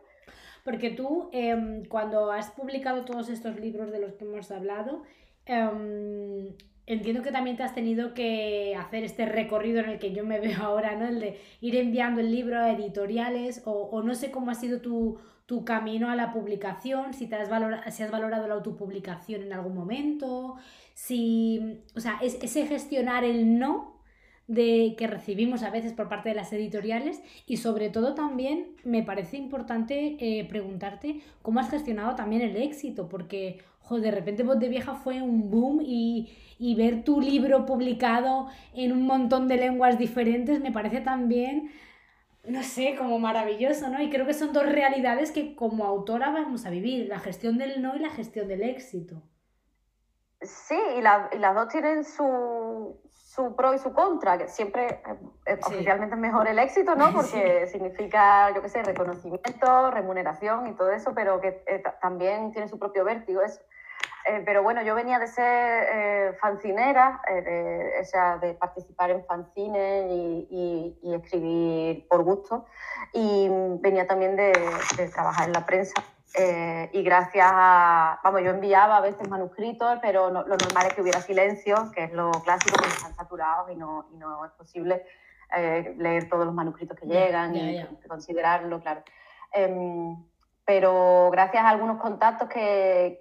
Porque 0.65 0.91
tú, 0.91 1.29
em, 1.33 1.85
cuando 1.85 2.33
has 2.33 2.51
publicado 2.51 3.05
todos 3.05 3.29
estos 3.29 3.61
libros 3.61 3.91
de 3.93 4.01
los 4.01 4.15
que 4.15 4.25
hemos 4.25 4.51
hablado, 4.51 5.03
em, 5.45 6.55
entiendo 6.87 7.23
que 7.23 7.33
también 7.33 7.59
te 7.59 7.63
has 7.63 7.75
tenido 7.75 8.15
que 8.15 8.75
hacer 8.79 9.05
este 9.05 9.27
recorrido 9.27 9.81
en 9.81 9.91
el 9.91 9.99
que 9.99 10.13
yo 10.13 10.25
me 10.25 10.41
veo 10.41 10.63
ahora, 10.63 10.97
¿no? 10.97 11.07
El 11.07 11.21
de 11.21 11.39
ir 11.61 11.77
enviando 11.77 12.23
el 12.23 12.31
libro 12.31 12.59
a 12.59 12.71
editoriales, 12.71 13.63
o, 13.67 13.73
o 13.73 14.03
no 14.03 14.15
sé 14.15 14.31
cómo 14.31 14.51
ha 14.51 14.55
sido 14.55 14.81
tu, 14.81 15.19
tu 15.51 15.65
camino 15.65 16.09
a 16.09 16.15
la 16.15 16.33
publicación, 16.33 17.13
si, 17.13 17.27
te 17.27 17.35
has, 17.35 17.51
valorado, 17.51 17.83
si 17.91 18.05
has 18.05 18.11
valorado 18.13 18.47
la 18.47 18.55
autopublicación 18.55 19.43
en 19.43 19.53
algún 19.53 19.75
momento, 19.75 20.55
si, 20.95 21.81
o 21.97 21.99
sea, 21.99 22.21
es, 22.23 22.39
ese 22.41 22.69
gestionar 22.69 23.25
el 23.25 23.59
no 23.59 23.97
de 24.47 24.95
que 24.97 25.09
recibimos 25.09 25.65
a 25.65 25.71
veces 25.71 25.93
por 25.93 26.09
parte 26.09 26.29
de 26.29 26.37
las 26.37 26.53
editoriales 26.53 27.21
y 27.49 27.57
sobre 27.57 27.91
todo 27.91 28.15
también 28.15 28.77
me 28.85 29.03
parece 29.03 29.39
importante 29.39 30.17
eh, 30.21 30.45
preguntarte 30.45 31.21
cómo 31.43 31.59
has 31.59 31.69
gestionado 31.69 32.15
también 32.15 32.43
el 32.43 32.55
éxito, 32.55 33.09
porque 33.09 33.59
de 33.91 34.11
repente 34.13 34.45
Voz 34.45 34.61
de 34.61 34.69
Vieja 34.69 34.95
fue 34.95 35.21
un 35.21 35.51
boom 35.51 35.81
y, 35.85 36.29
y 36.61 36.77
ver 36.77 37.03
tu 37.03 37.21
libro 37.21 37.67
publicado 37.67 38.47
en 38.73 38.93
un 38.93 39.05
montón 39.05 39.49
de 39.49 39.57
lenguas 39.57 39.99
diferentes 39.99 40.61
me 40.61 40.71
parece 40.71 41.01
también 41.01 41.73
no 42.45 42.63
sé, 42.63 42.97
como 42.97 43.19
maravilloso, 43.19 43.89
¿no? 43.89 44.01
Y 44.01 44.11
creo 44.11 44.27
que 44.27 44.35
son 44.35 44.53
dos 44.53 44.67
realidades 44.67 45.31
que 45.31 45.55
como 45.55 45.85
autora 45.85 46.31
vamos 46.31 46.67
a 46.67 46.71
vivir, 46.71 47.09
la 47.09 47.19
gestión 47.19 47.59
del 47.59 47.83
no 47.83 47.97
y 47.97 47.99
la 47.99 48.11
gestión 48.11 48.49
del 48.49 48.63
éxito. 48.63 49.23
Sí, 50.43 50.79
y, 50.97 51.03
las 51.03 51.55
dos 51.55 51.69
tienen 51.69 52.03
su, 52.03 52.99
su, 53.11 53.55
pro 53.55 53.75
y 53.75 53.79
su 53.79 53.93
contra, 53.93 54.39
que 54.39 54.49
siempre 54.49 54.87
eh, 54.87 55.19
eh, 55.47 55.59
oficialmente 55.63 56.15
es 56.15 56.21
mejor 56.21 56.49
el 56.49 56.59
éxito, 56.59 56.95
¿no? 56.95 57.13
Porque 57.13 57.67
significa, 57.67 58.51
yo 58.55 58.63
qué 58.63 58.71
sé, 58.71 58.83
reconocimiento, 58.83 59.91
remuneración 59.91 60.67
y 60.67 60.73
todo 60.75 60.91
eso, 60.93 61.13
pero 61.15 61.41
que 61.43 61.63
eh, 61.67 61.83
también 62.01 62.53
tiene 62.53 62.69
su 62.69 62.79
propio 62.79 63.05
vértigo 63.05 63.43
eso. 63.43 63.61
Eh, 64.27 64.43
pero 64.45 64.63
bueno, 64.63 64.83
yo 64.83 64.95
venía 64.95 65.19
de 65.19 65.27
ser 65.27 65.87
eh, 65.93 66.33
fancinera, 66.41 67.23
eh, 67.29 67.43
de, 67.43 68.01
o 68.01 68.05
sea, 68.05 68.37
de 68.37 68.55
participar 68.55 69.11
en 69.11 69.25
fanzines 69.25 70.11
y, 70.11 70.99
y, 71.03 71.15
escribir 71.15 72.07
por 72.09 72.23
gusto. 72.23 72.67
Y 73.13 73.49
venía 73.81 74.07
también 74.07 74.37
de, 74.37 74.53
de 74.97 75.09
trabajar 75.09 75.47
en 75.47 75.53
la 75.55 75.65
prensa. 75.65 75.95
y 76.93 77.03
gracias 77.03 77.47
a, 77.51 78.21
vamos, 78.23 78.43
yo 78.43 78.51
enviaba 78.51 78.99
a 78.99 79.01
veces 79.01 79.29
manuscritos, 79.29 79.99
pero 80.01 80.31
lo 80.31 80.45
normal 80.45 80.87
es 80.87 80.95
que 80.95 81.03
hubiera 81.03 81.21
silencio, 81.21 81.91
que 81.93 82.05
es 82.05 82.13
lo 82.13 82.31
clásico, 82.31 82.77
porque 82.77 82.95
están 82.95 83.15
saturados 83.15 83.71
y 83.71 83.77
no, 83.77 84.07
y 84.13 84.17
no 84.17 84.45
es 84.45 84.53
posible 84.53 85.05
leer 85.97 86.29
todos 86.29 86.45
los 86.45 86.55
manuscritos 86.55 86.97
que 86.97 87.07
llegan 87.07 87.57
y 87.57 87.85
considerarlo, 88.07 88.81
claro. 88.81 89.03
Pero 90.71 91.31
gracias 91.33 91.65
a 91.65 91.69
algunos 91.69 91.99
contactos 91.99 92.49
que, 92.49 93.19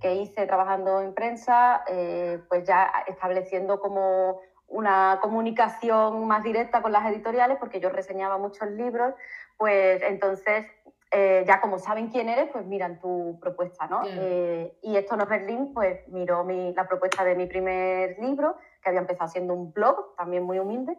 que, 0.00 0.14
hice 0.16 0.44
trabajando 0.44 1.02
en 1.02 1.14
prensa, 1.14 1.84
eh, 1.86 2.40
pues 2.48 2.64
ya 2.66 2.90
estableciendo 3.06 3.78
como 3.78 4.40
una 4.66 5.20
comunicación 5.22 6.26
más 6.26 6.42
directa 6.42 6.82
con 6.82 6.90
las 6.90 7.06
editoriales, 7.06 7.58
porque 7.60 7.78
yo 7.78 7.90
reseñaba 7.90 8.38
muchos 8.38 8.68
libros, 8.72 9.14
pues 9.56 10.02
entonces 10.02 10.66
eh, 11.12 11.44
ya 11.46 11.60
como 11.60 11.78
saben 11.78 12.08
quién 12.08 12.28
eres, 12.28 12.48
pues 12.50 12.66
miran 12.66 12.98
tu 12.98 13.38
propuesta, 13.40 13.86
¿no? 13.86 14.02
Eh, 14.04 14.76
y 14.82 14.96
esto 14.96 15.16
no 15.16 15.22
es 15.22 15.28
Berlín, 15.28 15.72
pues 15.72 16.00
miró 16.08 16.42
mi, 16.42 16.74
la 16.74 16.88
propuesta 16.88 17.22
de 17.22 17.36
mi 17.36 17.46
primer 17.46 18.18
libro, 18.18 18.56
que 18.82 18.88
había 18.88 19.00
empezado 19.00 19.30
siendo 19.30 19.54
un 19.54 19.72
blog, 19.72 20.16
también 20.16 20.42
muy 20.42 20.58
humilde, 20.58 20.98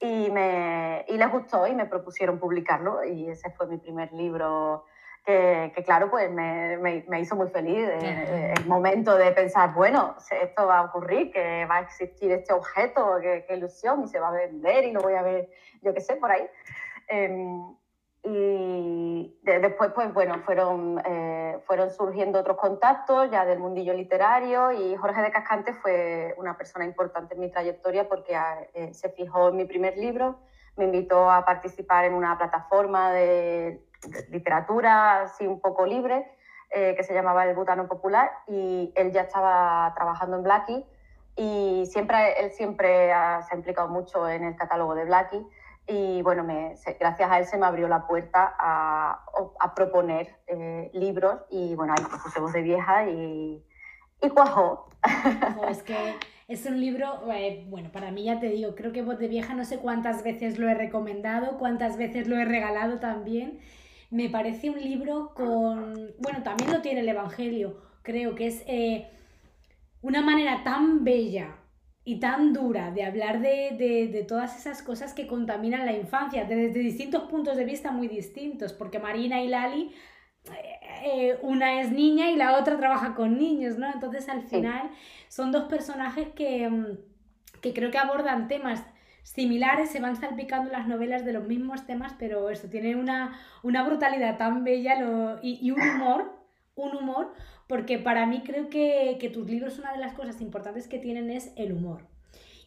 y, 0.00 0.30
me, 0.30 1.06
y 1.08 1.16
les 1.16 1.32
gustó 1.32 1.66
y 1.66 1.74
me 1.74 1.86
propusieron 1.86 2.38
publicarlo, 2.38 3.02
y 3.04 3.30
ese 3.30 3.48
fue 3.52 3.66
mi 3.68 3.78
primer 3.78 4.12
libro 4.12 4.84
que, 5.24 5.82
claro, 5.86 6.10
pues 6.10 6.30
me, 6.30 6.76
me, 6.76 7.20
hizo 7.20 7.34
muy 7.34 7.48
feliz 7.48 7.88
eh, 7.88 8.54
el 8.56 8.66
momento 8.66 9.16
de 9.16 9.32
pensar, 9.32 9.72
bueno, 9.72 10.16
esto 10.30 10.66
va 10.66 10.80
a 10.80 10.84
ocurrir, 10.84 11.32
que 11.32 11.64
va 11.64 11.76
a 11.76 11.80
existir 11.80 12.30
este 12.30 12.52
objeto, 12.52 13.18
qué, 13.22 13.46
ilusión, 13.56 14.02
y 14.04 14.08
se 14.08 14.20
va 14.20 14.28
a 14.28 14.32
vender 14.32 14.84
y 14.84 14.92
lo 14.92 15.00
voy 15.00 15.14
a 15.14 15.22
ver, 15.22 15.48
yo 15.80 15.94
qué 15.94 16.00
sé, 16.00 16.16
por 16.16 16.30
ahí. 16.30 16.46
Em, 17.08 17.74
y 18.26 19.38
después, 19.42 19.92
pues 19.94 20.12
bueno, 20.12 20.40
fueron, 20.44 21.00
eh, 21.04 21.58
fueron 21.66 21.90
surgiendo 21.90 22.40
otros 22.40 22.56
contactos 22.56 23.30
ya 23.30 23.44
del 23.44 23.58
mundillo 23.58 23.92
literario 23.92 24.72
y 24.72 24.96
Jorge 24.96 25.20
de 25.20 25.30
Cascante 25.30 25.74
fue 25.74 26.34
una 26.38 26.56
persona 26.56 26.86
importante 26.86 27.34
en 27.34 27.40
mi 27.40 27.50
trayectoria 27.50 28.08
porque 28.08 28.34
eh, 28.72 28.94
se 28.94 29.10
fijó 29.10 29.48
en 29.48 29.56
mi 29.56 29.64
primer 29.66 29.98
libro, 29.98 30.38
me 30.76 30.84
invitó 30.84 31.30
a 31.30 31.44
participar 31.44 32.04
en 32.04 32.14
una 32.14 32.36
plataforma 32.36 33.12
de 33.12 33.80
literatura 34.30 35.22
así 35.22 35.46
un 35.46 35.60
poco 35.60 35.86
libre, 35.86 36.30
eh, 36.70 36.94
que 36.96 37.04
se 37.04 37.14
llamaba 37.14 37.46
El 37.46 37.54
Butano 37.54 37.86
Popular, 37.88 38.30
y 38.46 38.92
él 38.96 39.12
ya 39.12 39.22
estaba 39.22 39.92
trabajando 39.94 40.36
en 40.36 40.42
Blackie, 40.42 40.86
y 41.36 41.86
siempre, 41.86 42.40
él 42.40 42.50
siempre 42.52 43.08
se 43.08 43.12
ha 43.12 43.54
implicado 43.54 43.88
mucho 43.88 44.28
en 44.28 44.44
el 44.44 44.56
catálogo 44.56 44.94
de 44.94 45.04
Blackie, 45.04 45.46
y 45.86 46.22
bueno, 46.22 46.46
gracias 46.98 47.30
a 47.30 47.38
él 47.38 47.46
se 47.46 47.58
me 47.58 47.66
abrió 47.66 47.88
la 47.88 48.06
puerta 48.06 48.54
a, 48.58 49.24
proponer 49.74 50.36
eh, 50.46 50.90
libros, 50.94 51.40
y 51.50 51.74
bueno, 51.74 51.94
ahí 51.96 52.04
puse 52.04 52.40
voz 52.40 52.52
de 52.52 52.62
vieja 52.62 53.06
y, 53.06 53.64
y 54.20 54.30
cuajó. 54.30 54.88
es 55.68 55.82
que 55.82 56.16
es 56.48 56.66
un 56.66 56.80
libro, 56.80 57.32
eh, 57.32 57.64
bueno, 57.68 57.90
para 57.90 58.10
mí 58.10 58.24
ya 58.24 58.38
te 58.38 58.50
digo, 58.50 58.74
creo 58.74 58.92
que 58.92 59.02
Voz 59.02 59.18
de 59.18 59.28
Vieja 59.28 59.54
no 59.54 59.64
sé 59.64 59.78
cuántas 59.78 60.22
veces 60.22 60.58
lo 60.58 60.68
he 60.68 60.74
recomendado, 60.74 61.58
cuántas 61.58 61.96
veces 61.96 62.28
lo 62.28 62.36
he 62.36 62.44
regalado 62.44 62.98
también. 63.00 63.60
Me 64.10 64.28
parece 64.28 64.70
un 64.70 64.80
libro 64.80 65.32
con, 65.34 66.12
bueno, 66.18 66.42
también 66.42 66.70
lo 66.72 66.82
tiene 66.82 67.00
el 67.00 67.08
Evangelio, 67.08 67.82
creo 68.02 68.34
que 68.34 68.46
es 68.46 68.62
eh, 68.66 69.08
una 70.02 70.20
manera 70.20 70.62
tan 70.62 71.04
bella 71.04 71.56
y 72.04 72.20
tan 72.20 72.52
dura 72.52 72.90
de 72.90 73.02
hablar 73.02 73.40
de, 73.40 74.24
todas 74.28 74.58
esas 74.58 74.82
cosas 74.82 75.14
que 75.14 75.26
contaminan 75.26 75.86
la 75.86 75.94
infancia, 75.94 76.44
desde 76.44 76.78
distintos 76.78 77.22
puntos 77.24 77.56
de 77.56 77.64
vista 77.64 77.90
muy 77.90 78.08
distintos, 78.08 78.74
porque 78.74 78.98
Marina 78.98 79.42
y 79.42 79.48
Lali, 79.48 79.94
eh, 81.04 81.38
una 81.42 81.80
es 81.82 81.92
niña 81.92 82.30
y 82.30 82.36
la 82.36 82.58
otra 82.58 82.78
trabaja 82.78 83.14
con 83.14 83.38
niños, 83.38 83.76
¿no? 83.76 83.92
Entonces 83.92 84.26
al 84.30 84.42
final 84.42 84.90
son 85.28 85.52
dos 85.52 85.64
personajes 85.64 86.28
que, 86.34 86.68
mm, 86.68 86.98
que 87.60 87.74
creo 87.74 87.90
que 87.90 87.98
abordan 87.98 88.48
temas 88.48 88.82
similares, 89.22 89.90
se 89.90 90.00
van 90.00 90.16
salpicando 90.16 90.72
las 90.72 90.86
novelas 90.86 91.26
de 91.26 91.34
los 91.34 91.46
mismos 91.46 91.86
temas, 91.86 92.14
pero 92.18 92.48
eso 92.48 92.68
tiene 92.68 92.96
una, 92.96 93.38
una 93.62 93.82
brutalidad 93.82 94.38
tan 94.38 94.64
bella 94.64 94.96
y, 95.42 95.70
un 95.70 95.80
humor, 95.80 96.38
un 96.74 96.96
humor, 96.96 97.34
porque 97.66 97.98
para 97.98 98.24
mí 98.24 98.42
creo 98.42 98.70
que, 98.70 99.18
que, 99.20 99.28
tus 99.28 99.46
libros 99.46 99.78
una 99.78 99.92
de 99.92 99.98
las 99.98 100.14
cosas 100.14 100.40
importantes 100.40 100.88
que 100.88 100.98
tienen 100.98 101.30
es 101.30 101.52
el 101.56 101.72
humor. 101.72 102.06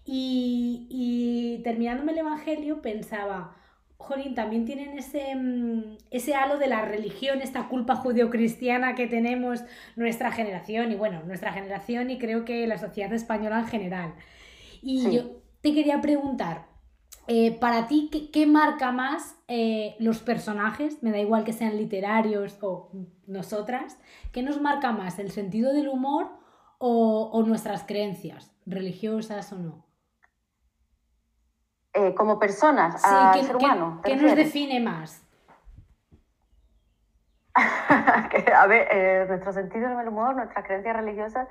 Y, 0.05 0.87
y 0.89 1.63
terminándome 1.63 2.11
el 2.11 2.19
Evangelio 2.19 2.81
pensaba, 2.83 3.56
Jolín, 3.97 4.35
también 4.35 4.65
tienen 4.65 4.97
ese, 4.97 5.35
mm, 5.35 5.97
ese 6.11 6.35
halo 6.35 6.57
de 6.57 6.67
la 6.67 6.83
religión, 6.85 7.41
esta 7.41 7.67
culpa 7.67 7.95
judeocristiana 7.95 8.95
que 8.95 9.07
tenemos 9.07 9.63
nuestra 9.95 10.31
generación, 10.31 10.91
y 10.91 10.95
bueno, 10.95 11.23
nuestra 11.25 11.51
generación 11.51 12.09
y 12.09 12.17
creo 12.17 12.45
que 12.45 12.67
la 12.67 12.77
sociedad 12.77 13.11
española 13.13 13.59
en 13.59 13.67
general. 13.67 14.13
Y 14.81 15.11
yo 15.11 15.41
te 15.61 15.73
quería 15.73 15.99
preguntar, 16.01 16.67
eh, 17.27 17.51
para 17.59 17.87
ti, 17.87 18.09
¿qué, 18.31 18.47
marca 18.47 18.93
más 18.93 19.35
eh, 19.49 19.95
los 19.99 20.19
personajes? 20.19 21.03
Me 21.03 21.11
da 21.11 21.19
igual 21.19 21.43
que 21.43 21.51
sean 21.51 21.75
literarios 21.75 22.57
o 22.61 22.89
nosotras. 23.27 23.97
¿Qué 24.31 24.41
nos 24.43 24.61
marca 24.61 24.93
más, 24.93 25.19
el 25.19 25.31
sentido 25.31 25.73
del 25.73 25.89
humor 25.89 26.29
o, 26.77 27.43
nuestras 27.45 27.83
creencias, 27.83 28.51
religiosas 28.65 29.51
o 29.51 29.57
no? 29.57 29.86
Eh, 31.97 32.13
como 32.13 32.37
personas, 32.37 33.01
sí, 33.01 33.43
ser 33.43 33.55
humano. 33.55 34.01
¿Qué 34.03 34.15
nos 34.15 34.35
define 34.35 34.79
más? 34.79 35.23
a 37.57 38.67
ver, 38.67 38.87
eh, 38.91 39.25
nuestro 39.27 39.51
sentido 39.51 39.87
en 39.89 39.99
el 39.99 40.07
humor, 40.09 40.35
nuestras 40.35 40.63
creencias 40.63 40.95
religiosas, 40.95 41.47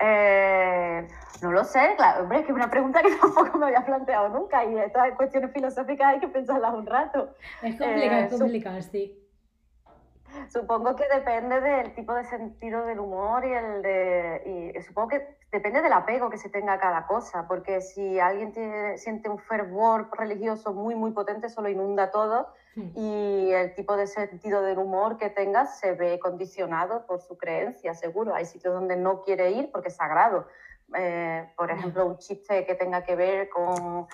eh, 0.00 1.08
no 1.42 1.50
lo 1.50 1.64
sé, 1.64 1.94
claro, 1.96 2.22
hombre, 2.22 2.38
es 2.38 2.46
que 2.46 2.52
es 2.52 2.56
una 2.56 2.70
pregunta 2.70 3.02
que 3.02 3.10
tampoco 3.20 3.58
me 3.58 3.66
había 3.66 3.84
planteado 3.84 4.28
nunca 4.28 4.64
y 4.64 4.78
estas 4.78 5.12
cuestiones 5.16 5.52
filosóficas 5.52 6.06
hay 6.06 6.20
que 6.20 6.28
pensarlas 6.28 6.72
un 6.72 6.86
rato. 6.86 7.34
Es 7.60 7.76
complicado, 7.76 8.20
es 8.20 8.32
eh, 8.32 8.38
complicado, 8.38 8.82
sí. 8.82 9.19
Supongo 10.52 10.96
que 10.96 11.04
depende 11.12 11.60
del 11.60 11.94
tipo 11.94 12.14
de 12.14 12.24
sentido 12.24 12.84
del 12.84 13.00
humor 13.00 13.44
y 13.44 13.52
el 13.52 13.82
de. 13.82 14.72
Y 14.76 14.82
supongo 14.82 15.08
que 15.08 15.36
depende 15.50 15.82
del 15.82 15.92
apego 15.92 16.30
que 16.30 16.38
se 16.38 16.48
tenga 16.48 16.74
a 16.74 16.78
cada 16.78 17.06
cosa, 17.06 17.46
porque 17.48 17.80
si 17.80 18.18
alguien 18.18 18.52
tiene, 18.52 18.98
siente 18.98 19.28
un 19.28 19.38
fervor 19.38 20.08
religioso 20.16 20.72
muy, 20.72 20.94
muy 20.94 21.12
potente, 21.12 21.48
eso 21.48 21.62
lo 21.62 21.68
inunda 21.68 22.10
todo 22.10 22.48
y 22.94 23.50
el 23.50 23.74
tipo 23.74 23.96
de 23.96 24.06
sentido 24.06 24.62
del 24.62 24.78
humor 24.78 25.18
que 25.18 25.28
tenga 25.28 25.66
se 25.66 25.92
ve 25.92 26.18
condicionado 26.20 27.04
por 27.06 27.20
su 27.20 27.36
creencia, 27.36 27.94
seguro. 27.94 28.34
Hay 28.34 28.46
sitios 28.46 28.74
donde 28.74 28.96
no 28.96 29.22
quiere 29.22 29.50
ir 29.50 29.70
porque 29.72 29.88
es 29.88 29.96
sagrado. 29.96 30.46
Eh, 30.96 31.48
por 31.56 31.70
ejemplo, 31.70 32.06
un 32.06 32.18
chiste 32.18 32.64
que 32.64 32.74
tenga 32.74 33.02
que 33.02 33.16
ver 33.16 33.48
con 33.48 34.06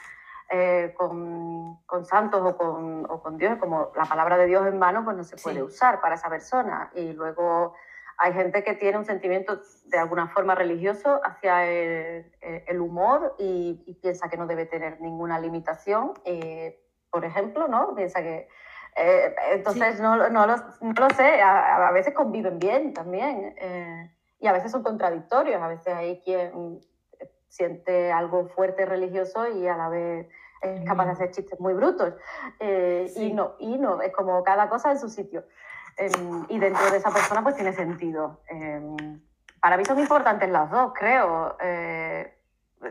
eh, 0.50 0.94
con, 0.96 1.82
con, 1.86 2.04
santos 2.04 2.40
o 2.40 2.56
con, 2.56 3.04
o 3.10 3.20
con, 3.20 3.36
Dios, 3.36 3.58
como 3.58 3.90
la 3.96 4.04
palabra 4.04 4.36
de 4.36 4.46
Dios 4.46 4.66
en 4.66 4.78
vano, 4.78 5.04
pues 5.04 5.16
no 5.16 5.24
se 5.24 5.36
puede 5.36 5.62
usar 5.62 6.00
para 6.00 6.14
esa 6.14 6.28
persona. 6.28 6.90
Y 6.94 7.12
luego 7.12 7.74
hay 8.18 8.32
gente 8.32 8.62
que 8.62 8.74
tiene 8.74 8.98
un 8.98 9.04
sentimiento 9.04 9.60
de 9.86 9.98
alguna 9.98 10.28
forma 10.28 10.54
religioso 10.54 11.20
hacia 11.24 11.66
el, 11.66 12.32
el 12.40 12.80
humor 12.80 13.34
y, 13.38 13.98
piensa 14.00 14.28
que 14.28 14.36
no 14.36 14.46
debe 14.46 14.66
tener 14.66 15.00
ninguna 15.00 15.40
limitación, 15.40 16.12
eh, 16.24 16.80
por 17.10 17.24
ejemplo, 17.24 17.66
¿no? 17.68 17.94
Piensa 17.94 18.22
que... 18.22 18.48
Eh, 18.98 19.34
entonces, 19.52 20.00
no, 20.00 20.16
no, 20.16 20.46
lo, 20.46 20.56
no, 20.80 20.92
lo, 20.96 21.10
sé, 21.10 21.42
a, 21.42 21.88
a, 21.88 21.92
veces 21.92 22.14
conviven 22.14 22.58
bien 22.58 22.94
también 22.94 23.54
y 24.38 24.46
a 24.46 24.52
veces 24.52 24.72
son 24.72 24.82
contradictorios, 24.82 25.60
a 25.60 25.68
veces 25.68 25.92
hay 25.92 26.20
quien 26.22 26.80
siente 27.48 28.12
algo 28.12 28.48
fuerte 28.48 28.84
religioso 28.84 29.46
y 29.48 29.66
a 29.66 29.76
la 29.76 29.88
vez 29.88 30.28
es 30.62 30.84
capaz 30.84 31.04
de 31.04 31.10
mm. 31.10 31.14
hacer 31.14 31.30
chistes 31.30 31.60
muy 31.60 31.74
brutos. 31.74 32.14
Eh, 32.60 33.12
y 33.16 33.32
no, 33.32 33.54
y 33.58 33.78
no, 33.78 34.00
es 34.02 34.12
como 34.12 34.42
cada 34.42 34.68
cosa 34.68 34.90
en 34.90 34.98
su 34.98 35.08
sitio. 35.08 35.44
Em, 35.96 36.44
y 36.48 36.58
dentro 36.58 36.90
de 36.90 36.98
esa 36.98 37.10
persona 37.10 37.42
pues 37.42 37.56
tiene 37.56 37.72
sentido. 37.72 38.40
Em, 38.48 39.20
para 39.60 39.76
mí 39.76 39.84
son 39.84 39.98
importantes 39.98 40.48
las 40.50 40.70
dos, 40.70 40.92
creo. 40.94 41.56
Eh, 41.60 42.32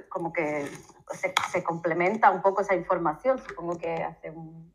como 0.10 0.34
que 0.34 0.66
se, 1.12 1.34
se, 1.52 1.64
complementa 1.64 2.32
un 2.32 2.42
poco 2.42 2.62
esa 2.62 2.76
información, 2.76 3.38
supongo 3.38 3.78
que 3.78 3.94
hace 3.94 4.32
un, 4.32 4.74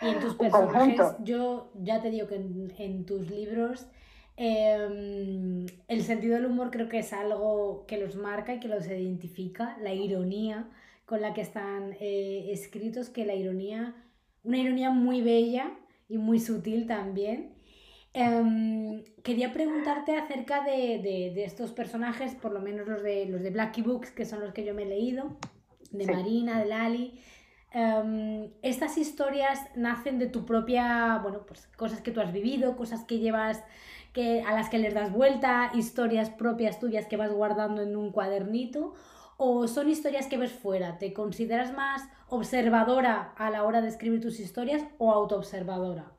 y 0.00 0.08
en 0.08 0.20
tus 0.20 0.34
conjunto. 0.50 1.16
Yo 1.20 1.70
ya 1.74 2.02
te 2.02 2.10
digo 2.10 2.28
que 2.28 2.36
en, 2.36 2.72
en 2.78 3.06
tus 3.06 3.30
libros 3.30 3.88
Em, 4.36 5.66
el 5.86 6.02
sentido 6.02 6.34
del 6.34 6.46
humor 6.46 6.70
creo 6.70 6.88
que 6.88 6.98
es 6.98 7.12
algo 7.12 7.84
que 7.86 7.98
los 7.98 8.16
marca 8.16 8.54
y 8.54 8.60
que 8.60 8.68
los 8.68 8.86
identifica, 8.86 9.76
la 9.80 9.92
ironía 9.94 10.68
con 11.06 11.20
la 11.20 11.34
que 11.34 11.42
están 11.42 11.94
eh, 12.00 12.48
escritos, 12.50 13.10
que 13.10 13.26
la 13.26 13.34
ironía, 13.34 13.94
una 14.42 14.58
ironía 14.58 14.90
muy 14.90 15.22
bella 15.22 15.72
y 16.08 16.18
muy 16.18 16.40
sutil 16.40 16.86
también. 16.86 17.54
Em, 18.14 19.02
quería 19.24 19.52
preguntarte 19.52 20.16
acerca 20.16 20.62
de, 20.64 21.44
estos 21.44 21.72
personajes, 21.72 22.34
por 22.34 22.52
lo 22.52 22.60
menos 22.60 22.86
los 22.86 23.02
de 23.02 23.26
los 23.26 23.42
de 23.42 23.50
Blackie 23.50 23.82
Books, 23.82 24.12
que 24.12 24.24
son 24.24 24.40
los 24.40 24.52
que 24.52 24.64
yo 24.64 24.72
me 24.74 24.82
he 24.84 24.86
leído, 24.86 25.36
de 25.90 26.06
Marina, 26.06 26.60
de 26.60 26.66
Lali. 26.66 27.20
Em, 27.72 28.50
estas 28.62 28.98
historias 28.98 29.58
nacen 29.74 30.18
de 30.18 30.28
tu 30.28 30.46
propia, 30.46 31.18
bueno, 31.22 31.44
pues 31.46 31.66
cosas 31.76 32.00
que 32.02 32.12
tú 32.12 32.20
has 32.20 32.32
vivido, 32.32 32.76
cosas 32.76 33.04
que 33.04 33.18
llevas, 33.18 33.64
que, 34.14 34.42
a 34.42 34.54
las 34.54 34.70
que 34.70 34.78
les 34.78 34.94
das 34.94 35.12
vuelta, 35.12 35.70
historias 35.74 36.30
propias 36.30 36.78
tuyas 36.78 37.06
que 37.06 37.18
vas 37.18 37.32
guardando 37.32 37.82
en 37.82 37.96
un 37.96 38.12
cuadernito, 38.12 38.94
o 39.36 39.66
son 39.66 39.90
historias 39.90 40.28
que 40.28 40.38
ves 40.38 40.52
fuera. 40.52 40.98
¿Te 40.98 41.12
consideras 41.12 41.74
más 41.74 42.08
observadora 42.28 43.34
a 43.36 43.50
la 43.50 43.64
hora 43.64 43.80
de 43.80 43.88
escribir 43.88 44.22
tus 44.22 44.38
historias 44.38 44.82
o 44.98 45.12
autoobservadora? 45.12 46.12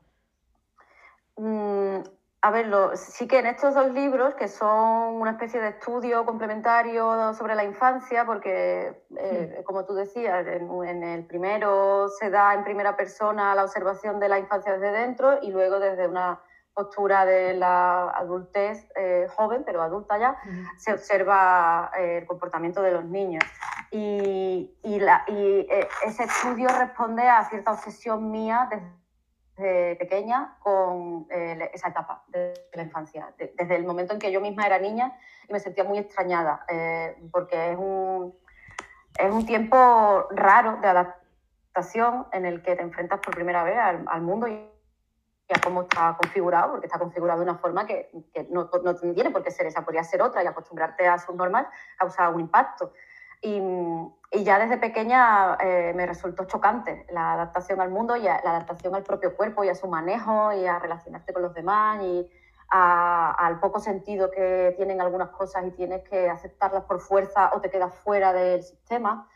Mm, 1.36 2.00
a 2.42 2.50
ver, 2.50 2.70
sí 2.96 3.26
que 3.26 3.38
en 3.38 3.46
estos 3.46 3.74
dos 3.74 3.90
libros, 3.92 4.34
que 4.34 4.48
son 4.48 5.14
una 5.14 5.32
especie 5.32 5.58
de 5.58 5.70
estudio 5.70 6.26
complementario 6.26 7.32
sobre 7.32 7.54
la 7.54 7.64
infancia, 7.64 8.26
porque, 8.26 9.02
eh, 9.18 9.62
como 9.64 9.86
tú 9.86 9.94
decías, 9.94 10.46
en, 10.46 11.02
el 11.02 11.26
primero 11.26 12.08
se 12.10 12.28
da 12.28 12.52
en 12.52 12.62
primera 12.62 12.94
persona 12.94 13.54
la 13.54 13.64
observación 13.64 14.20
de 14.20 14.28
la 14.28 14.38
infancia 14.38 14.74
desde 14.74 14.92
dentro 14.92 15.38
y 15.42 15.50
luego 15.50 15.80
desde 15.80 16.06
una 16.06 16.40
postura 16.76 17.24
de 17.24 17.54
la 17.54 18.10
adultez 18.10 18.86
eh, 18.94 19.26
joven, 19.34 19.62
pero 19.64 19.82
adulta 19.82 20.18
ya, 20.18 20.36
se 20.76 20.92
observa 20.92 21.90
eh, 21.98 22.18
el 22.18 22.26
comportamiento 22.26 22.82
de 22.82 22.92
los 22.92 23.04
niños. 23.06 23.42
Y, 23.90 24.70
ese 26.04 26.24
estudio 26.24 26.68
responde 26.68 27.26
a 27.26 27.44
cierta 27.44 27.72
obsesión 27.72 28.30
mía 28.30 28.68
desde 29.56 29.96
pequeña 29.96 30.56
con 30.60 31.26
eh, 31.30 31.70
esa 31.72 31.88
etapa 31.88 32.24
de, 32.28 32.52
la 32.74 32.82
infancia, 32.82 33.32
desde 33.38 33.76
el 33.76 33.84
momento 33.84 34.12
en 34.12 34.18
que 34.18 34.30
yo 34.30 34.40
misma 34.40 34.66
era 34.66 34.78
niña 34.78 35.16
y 35.48 35.52
me 35.52 35.60
sentía 35.60 35.84
muy 35.84 35.96
extrañada, 35.98 36.64
eh, 36.68 37.16
porque 37.32 37.72
es 37.72 37.78
un, 37.78 38.34
es 39.18 39.32
un 39.32 39.46
tiempo 39.46 40.26
raro 40.30 40.76
de 40.82 40.88
adaptación 40.88 42.26
en 42.32 42.44
el 42.44 42.62
que 42.62 42.76
te 42.76 42.82
enfrentas 42.82 43.20
por 43.20 43.34
primera 43.34 43.64
vez 43.64 43.78
al, 43.78 44.20
mundo 44.20 44.46
y 44.46 44.75
cómo 45.62 45.82
está 45.82 46.16
configurado, 46.20 46.72
porque 46.72 46.86
está 46.86 46.98
configurado 46.98 47.40
de 47.40 47.44
una 47.44 47.58
forma 47.58 47.86
que, 47.86 48.10
que 48.32 48.44
no, 48.50 48.68
no, 48.82 48.94
tiene 48.94 49.30
por 49.30 49.42
qué 49.42 49.50
ser 49.50 49.66
esa, 49.66 49.84
podría 49.84 50.04
ser 50.04 50.22
otra, 50.22 50.42
y 50.42 50.46
acostumbrarte 50.46 51.06
a 51.06 51.18
sus 51.18 51.34
normas 51.34 51.66
causa 51.96 52.28
un 52.28 52.40
impacto. 52.40 52.92
Y, 53.42 53.60
y 54.32 54.44
ya 54.44 54.58
desde 54.58 54.78
pequeña 54.78 55.56
eh, 55.60 55.92
me 55.94 56.06
resultó 56.06 56.46
chocante 56.46 57.06
la 57.10 57.34
adaptación 57.34 57.80
al 57.80 57.90
mundo 57.90 58.16
y 58.16 58.22
la 58.22 58.38
adaptación 58.38 58.94
al 58.94 59.02
propio 59.02 59.36
cuerpo 59.36 59.62
y 59.62 59.68
a 59.68 59.74
su 59.74 59.86
manejo 59.86 60.52
y 60.52 60.66
a 60.66 60.78
relacionarte 60.78 61.32
con 61.32 61.42
los 61.42 61.54
demás 61.54 62.02
y 62.02 62.28
al 62.68 63.60
poco 63.60 63.78
sentido 63.78 64.30
que 64.30 64.74
tienen 64.76 65.00
algunas 65.00 65.28
cosas 65.30 65.64
y 65.66 65.70
tienes 65.70 66.02
que 66.02 66.28
aceptarlas 66.28 66.84
por 66.84 67.00
fuerza 67.00 67.50
o 67.54 67.60
te 67.60 67.70
quedas 67.70 67.94
fuera 67.94 68.32
del 68.32 68.62
sistema. 68.62 69.28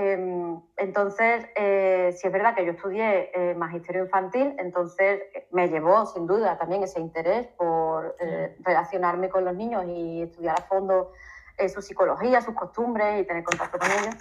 Em, 0.00 0.60
entonces, 0.76 1.46
eh, 1.56 2.14
si 2.16 2.26
es 2.26 2.32
verdad 2.32 2.54
que 2.54 2.64
yo 2.64 2.72
estudié 2.72 3.30
eh, 3.34 3.54
magisterio 3.54 4.04
infantil, 4.04 4.54
entonces 4.58 5.22
me 5.50 5.68
llevó 5.68 6.06
sin 6.06 6.26
duda 6.26 6.56
también 6.56 6.82
ese 6.84 7.00
interés 7.00 7.48
por 7.56 8.14
relacionarme 8.60 9.28
con 9.28 9.44
los 9.44 9.54
niños 9.54 9.84
y 9.86 10.22
estudiar 10.22 10.60
a 10.60 10.62
fondo 10.62 11.12
eh, 11.58 11.68
su 11.68 11.82
psicología, 11.82 12.40
sus 12.40 12.54
costumbres 12.54 13.20
y 13.20 13.24
tener 13.24 13.42
contacto 13.42 13.80
con 13.80 13.90
ellos. 13.90 14.14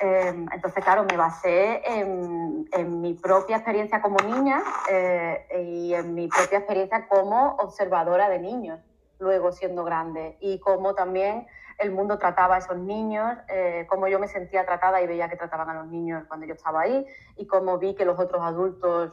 Eh, 0.00 0.46
entonces, 0.52 0.82
claro, 0.82 1.04
me 1.04 1.18
basé 1.18 1.82
en, 1.84 2.66
mi 3.02 3.12
propia 3.12 3.56
experiencia 3.56 4.00
como 4.00 4.16
niña 4.20 4.62
eh, 4.90 5.46
y 5.62 5.92
en 5.92 6.14
mi 6.14 6.28
propia 6.28 6.58
experiencia 6.58 7.06
como 7.06 7.56
observadora 7.56 8.30
de 8.30 8.38
niños, 8.38 8.80
luego 9.18 9.52
siendo 9.52 9.84
grande, 9.84 10.38
y 10.40 10.60
cómo 10.60 10.94
también 10.94 11.46
el 11.78 11.92
mundo 11.92 12.18
trataba 12.18 12.56
a 12.56 12.58
esos 12.58 12.76
niños, 12.76 13.36
cómo 13.88 14.08
yo 14.08 14.18
me 14.18 14.28
sentía 14.28 14.66
tratada 14.66 15.00
y 15.00 15.06
veía 15.06 15.28
que 15.28 15.36
trataban 15.36 15.70
a 15.70 15.74
los 15.74 15.86
niños 15.86 16.24
cuando 16.26 16.44
yo 16.44 16.54
estaba 16.54 16.82
ahí, 16.82 17.06
y 17.36 17.46
cómo 17.46 17.78
vi 17.78 17.94
que 17.94 18.04
los 18.04 18.18
otros 18.18 18.42
adultos 18.42 19.12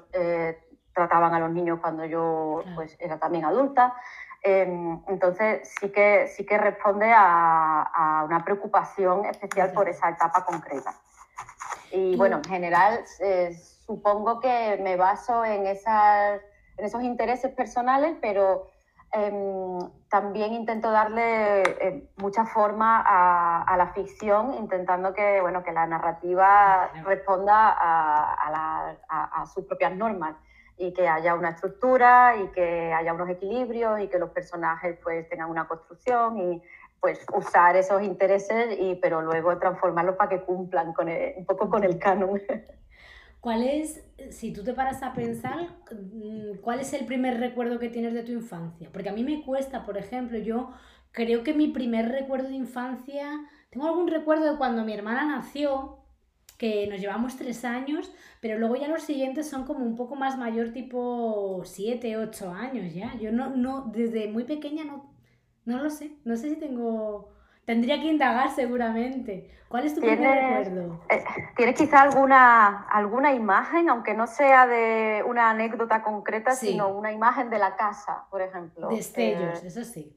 trataban 0.96 1.34
a 1.34 1.40
los 1.40 1.52
niños 1.52 1.80
cuando 1.82 2.06
yo 2.06 2.64
pues, 2.76 2.96
era 3.00 3.20
también 3.20 3.46
adulta. 3.46 3.94
Em, 4.48 5.02
entonces 5.08 5.68
sí 5.80 5.92
que, 5.92 6.28
sí 6.28 6.46
que 6.46 6.58
responde 6.60 7.12
a, 7.12 8.24
una 8.26 8.44
preocupación 8.44 9.26
especial 9.26 9.72
por 9.72 9.90
esa 9.90 10.10
etapa 10.10 10.46
concreta. 10.46 10.94
Y 11.92 12.16
bueno, 12.16 12.38
en 12.38 12.44
general 12.44 13.04
eh, 13.22 13.58
supongo 13.86 14.40
que 14.40 14.80
me 14.84 14.98
baso 14.98 15.44
en, 15.44 15.66
esas, 15.66 16.42
en 16.78 16.86
esos 16.86 17.02
intereses 17.02 17.52
personales, 17.54 18.18
pero 18.22 18.68
em, 19.16 19.80
también 20.10 20.54
intento 20.54 20.92
darle 20.92 21.62
eh, 21.64 22.10
mucha 22.18 22.46
forma 22.46 23.04
a, 23.06 23.76
la 23.78 23.94
ficción, 23.94 24.54
intentando 24.54 25.14
que, 25.14 25.42
bueno, 25.42 25.64
que 25.64 25.72
la 25.72 25.88
narrativa 25.88 26.92
responda 27.04 27.76
a, 27.78 28.96
a 29.10 29.46
sus 29.48 29.66
propias 29.66 29.96
normas 29.96 30.36
y 30.78 30.94
que 30.94 31.08
haya 31.08 31.36
una 31.36 31.50
estructura 31.52 32.36
y 32.36 32.48
que 32.50 32.94
haya 32.94 33.14
unos 33.14 33.30
equilibrios 33.30 34.00
y 34.02 34.08
que 34.08 34.20
los 34.20 34.30
personajes 34.32 34.98
pues 35.02 35.28
tengan 35.30 35.50
una 35.50 35.68
construcción 35.68 36.38
y 36.38 36.62
pues 37.00 37.26
usar 37.34 37.76
esos 37.76 38.02
intereses 38.02 38.78
y 38.80 38.96
pero 38.96 39.22
luego 39.22 39.58
transformarlos 39.58 40.16
para 40.16 40.30
que 40.30 40.42
cumplan 40.42 40.92
con 40.94 41.08
un 41.08 41.46
poco 41.46 41.70
con 41.70 41.84
el 41.84 42.00
canon. 42.00 42.42
¿Cuál 43.46 43.62
es, 43.62 44.04
si 44.32 44.52
tú 44.52 44.64
te 44.64 44.74
paras 44.74 45.04
a 45.04 45.14
pensar, 45.14 45.78
mm, 45.92 46.62
cuál 46.64 46.80
es 46.80 46.94
el 46.94 47.06
primer 47.06 47.40
recuerdo 47.40 47.78
que 47.78 47.90
tienes 47.90 48.16
de 48.16 48.24
tu 48.24 48.32
infancia? 48.32 48.90
Porque 48.92 49.10
a 49.10 49.14
mí 49.14 49.24
me 49.24 49.44
cuesta, 49.44 49.86
por 49.86 50.00
ejemplo, 50.00 50.40
yo 50.40 50.72
creo 51.12 51.44
que 51.44 51.54
mi 51.54 51.68
primer 51.68 52.10
recuerdo 52.10 52.48
de 52.48 52.56
infancia, 52.56 53.48
tengo 53.70 53.86
algún 53.86 54.08
recuerdo 54.08 54.52
de 54.52 54.58
cuando 54.58 54.84
mi 54.84 54.94
hermana 54.94 55.28
nació, 55.28 56.00
que 56.58 56.88
nos 56.88 57.00
llevamos 57.00 57.36
tres 57.36 57.64
años, 57.66 58.12
pero 58.42 58.58
luego 58.58 58.78
ya 58.78 58.88
los 58.88 59.04
siguientes 59.04 59.48
son 59.48 59.66
como 59.66 59.86
un 59.86 59.96
poco 59.96 60.16
más 60.16 60.40
mayor, 60.40 60.72
tipo 60.74 61.62
siete, 61.66 62.18
ocho 62.18 62.50
años 62.52 62.96
ya. 62.96 63.16
Yo 63.20 63.32
no, 63.32 63.52
no, 63.52 63.92
desde 63.94 64.28
muy 64.28 64.46
pequeña 64.46 64.86
no, 64.86 65.14
no 65.66 65.84
lo 65.84 65.92
sé, 65.92 66.18
no 66.24 66.36
sé 66.36 66.50
si 66.50 66.56
tengo... 66.56 67.35
Tendría 67.66 68.00
que 68.00 68.08
indagar 68.08 68.52
seguramente. 68.52 69.52
¿Cuál 69.68 69.86
es 69.86 69.96
tu 69.96 70.02
primer 70.02 70.20
recuerdo? 70.20 71.02
Eh, 71.10 71.24
¿Tienes 71.58 71.76
quizá 71.76 72.02
alguna, 72.02 72.84
alguna 72.88 73.34
imagen, 73.34 73.90
aunque 73.90 74.14
no 74.14 74.28
sea 74.28 74.68
de 74.68 75.24
una 75.28 75.50
anécdota 75.50 76.04
concreta, 76.04 76.52
sino 76.52 76.90
una 76.90 77.12
imagen 77.12 77.50
de 77.50 77.58
la 77.58 77.76
casa, 77.76 78.26
por 78.30 78.42
ejemplo? 78.42 78.90
Destellos, 78.90 79.64
eh, 79.64 79.68
eso 79.68 79.84
sí. 79.84 80.16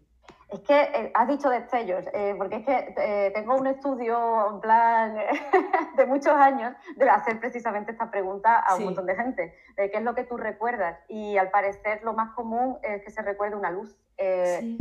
Es 0.50 0.60
que 0.60 0.80
eh, 0.80 1.10
has 1.14 1.28
dicho 1.28 1.50
destellos, 1.50 2.06
eh, 2.14 2.34
porque 2.38 2.56
es 2.56 2.64
que 2.64 2.94
eh, 2.96 3.30
tengo 3.34 3.56
un 3.56 3.66
estudio 3.66 4.50
en 4.50 4.60
plan 4.60 5.14
de 5.96 6.06
muchos 6.06 6.32
años 6.32 6.74
de 6.96 7.08
hacer 7.08 7.38
precisamente 7.38 7.92
esta 7.92 8.10
pregunta 8.10 8.58
a 8.58 8.76
un 8.76 8.84
montón 8.84 9.04
de 9.04 9.14
gente, 9.14 9.54
de 9.76 9.90
qué 9.90 9.98
es 9.98 10.02
lo 10.02 10.14
que 10.14 10.24
tú 10.24 10.38
recuerdas. 10.38 10.98
Y 11.06 11.36
al 11.36 11.50
parecer 11.50 12.02
lo 12.02 12.14
más 12.14 12.34
común 12.34 12.78
es 12.82 13.04
que 13.04 13.10
se 13.10 13.20
recuerde 13.20 13.56
una 13.56 13.70
luz, 13.70 13.94
que, 14.16 14.78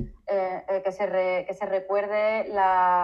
se 0.91 1.45
que 1.45 1.53
se 1.53 1.65
recuerde 1.65 2.49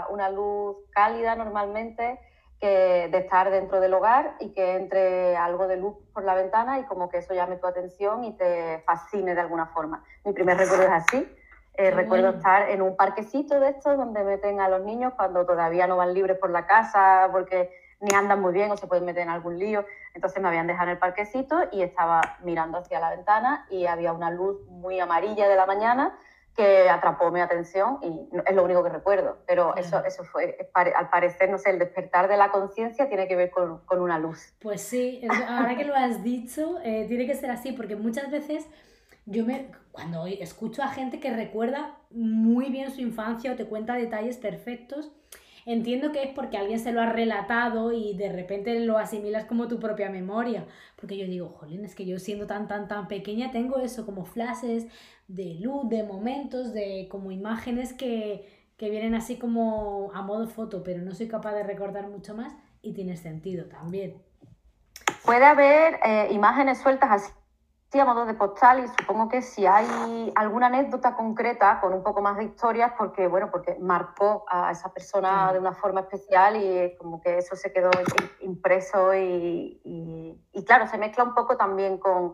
una 0.09 0.29
luz 0.29 0.77
cálida 0.91 1.35
normalmente, 1.35 2.17
que 2.61 3.09
de 3.11 3.17
estar 3.17 3.51
dentro 3.51 3.81
del 3.81 3.93
hogar 3.93 4.35
y 4.39 4.53
que 4.53 4.75
entre 4.75 5.35
algo 5.35 5.67
de 5.67 5.75
luz 5.75 5.97
por 6.13 6.23
la 6.23 6.33
ventana 6.33 6.79
y 6.79 6.85
como 6.85 7.09
que 7.09 7.17
eso 7.17 7.33
llame 7.33 7.57
tu 7.57 7.67
atención 7.67 8.23
y 8.23 8.37
te 8.37 8.81
fascine 8.85 9.35
de 9.35 9.41
alguna 9.41 9.65
forma. 9.65 10.01
Mi 10.23 10.31
primer 10.31 10.57
recuerdo 10.57 10.83
es 10.83 10.91
así 10.91 11.27
eh, 11.75 11.91
recuerdo 11.91 12.29
estar 12.29 12.69
en 12.69 12.81
un 12.81 12.95
parquecito 12.95 13.59
de 13.59 13.69
estos 13.69 13.97
donde 13.97 14.23
meten 14.23 14.61
a 14.61 14.69
los 14.69 14.81
niños 14.81 15.13
cuando 15.15 15.45
todavía 15.45 15.87
no 15.87 15.97
van 15.97 16.13
libres 16.13 16.37
por 16.37 16.51
la 16.51 16.67
casa 16.67 17.27
porque 17.31 17.71
ni 17.99 18.13
andan 18.15 18.41
muy 18.41 18.53
bien 18.53 18.69
o 18.71 18.77
se 18.77 18.85
pueden 18.85 19.05
meter 19.05 19.23
en 19.23 19.29
algún 19.29 19.57
lío. 19.57 19.85
Entonces 20.13 20.41
me 20.41 20.49
habían 20.49 20.67
dejado 20.67 20.89
en 20.89 20.91
el 20.91 20.99
parquecito 20.99 21.57
y 21.71 21.81
estaba 21.81 22.21
mirando 22.43 22.77
hacia 22.77 22.99
la 22.99 23.09
ventana 23.09 23.65
y 23.69 23.85
había 23.85 24.13
una 24.13 24.29
luz 24.29 24.61
muy 24.67 24.99
amarilla 24.99 25.47
de 25.47 25.55
la 25.55 25.65
mañana 25.65 26.15
que 26.55 26.87
atrapó 26.87 27.31
mi 27.31 27.41
atención 27.41 27.97
y 28.03 28.29
es 28.45 28.55
lo 28.55 28.63
único 28.63 28.83
que 28.83 28.89
recuerdo. 28.89 29.37
Pero 29.47 29.75
eso, 29.75 30.03
eso 30.05 30.23
fue, 30.23 30.69
al 30.75 31.09
parecer, 31.09 31.49
no 31.49 31.57
sé, 31.57 31.71
el 31.71 31.79
despertar 31.79 32.27
de 32.27 32.37
la 32.37 32.51
conciencia 32.51 33.07
tiene 33.07 33.27
que 33.27 33.35
ver 33.35 33.49
con, 33.49 33.79
con, 33.85 34.01
una 34.01 34.19
luz. 34.19 34.53
Pues 34.61 34.81
sí, 34.81 35.25
ahora 35.47 35.75
que 35.75 35.85
lo 35.85 35.95
has 35.95 36.23
dicho, 36.23 36.77
eh, 36.83 37.05
tiene 37.07 37.25
que 37.25 37.33
ser 37.33 37.49
así, 37.49 37.71
porque 37.71 37.95
muchas 37.95 38.29
veces 38.29 38.67
yo 39.25 39.45
me, 39.45 39.67
cuando 39.91 40.25
escucho 40.25 40.83
a 40.83 40.89
gente 40.89 41.19
que 41.19 41.31
recuerda 41.31 41.97
muy 42.09 42.69
bien 42.69 42.91
su 42.91 43.01
infancia 43.01 43.51
o 43.51 43.55
te 43.55 43.65
cuenta 43.65 43.95
detalles 43.95 44.37
perfectos, 44.37 45.11
entiendo 45.65 46.11
que 46.11 46.23
es 46.23 46.29
porque 46.33 46.57
alguien 46.57 46.79
se 46.79 46.91
lo 46.91 47.01
ha 47.01 47.05
relatado 47.05 47.93
y 47.93 48.15
de 48.17 48.31
repente 48.31 48.79
lo 48.81 48.97
asimilas 48.97 49.45
como 49.45 49.67
tu 49.67 49.79
propia 49.79 50.09
memoria. 50.09 50.65
Porque 50.97 51.17
yo 51.17 51.25
digo, 51.25 51.49
jolín, 51.49 51.85
es 51.85 51.95
que 51.95 52.05
yo 52.05 52.19
siendo 52.19 52.47
tan, 52.47 52.67
tan, 52.67 52.87
tan 52.87 53.07
pequeña 53.07 53.51
tengo 53.51 53.79
eso 53.79 54.05
como 54.05 54.25
flashes 54.25 54.87
de 55.27 55.55
luz, 55.55 55.87
de 55.89 56.03
momentos, 56.03 56.73
de 56.73 57.07
como 57.09 57.31
imágenes 57.31 57.93
que, 57.93 58.67
que 58.77 58.89
vienen 58.89 59.15
así 59.15 59.37
como 59.37 60.11
a 60.13 60.21
modo 60.21 60.47
foto, 60.47 60.83
pero 60.83 61.01
no 61.01 61.13
soy 61.13 61.27
capaz 61.27 61.53
de 61.53 61.63
recordar 61.63 62.09
mucho 62.09 62.35
más 62.35 62.53
y 62.81 62.93
tiene 62.93 63.15
sentido 63.15 63.65
también. 63.65 64.21
Puede 65.23 65.45
haber 65.45 65.99
eh, 66.05 66.27
imágenes 66.31 66.79
sueltas 66.79 67.09
así 67.09 67.31
sí 67.93 67.99
a 67.99 68.05
modo 68.05 68.25
de 68.25 68.33
postal 68.33 68.83
y 68.83 68.87
supongo 68.87 69.29
que 69.29 69.43
si 69.43 69.67
hay 69.67 70.33
alguna 70.33 70.65
anécdota 70.65 71.15
concreta 71.15 71.79
con 71.79 71.93
un 71.93 72.01
poco 72.01 72.23
más 72.23 72.37
de 72.37 72.45
historias, 72.45 72.91
porque 72.97 73.27
bueno, 73.27 73.51
porque 73.51 73.77
marcó 73.79 74.45
a 74.49 74.71
esa 74.71 74.91
persona 74.91 75.53
de 75.53 75.59
una 75.59 75.73
forma 75.73 76.01
especial 76.01 76.55
y 76.55 76.95
como 76.97 77.21
que 77.21 77.37
eso 77.37 77.55
se 77.55 77.71
quedó 77.71 77.91
impreso 78.39 79.13
y, 79.13 79.79
y, 80.53 80.65
claro, 80.65 80.87
se 80.87 80.97
mezcla 80.97 81.23
un 81.23 81.35
poco 81.35 81.55
también 81.55 81.99
con, 81.99 82.33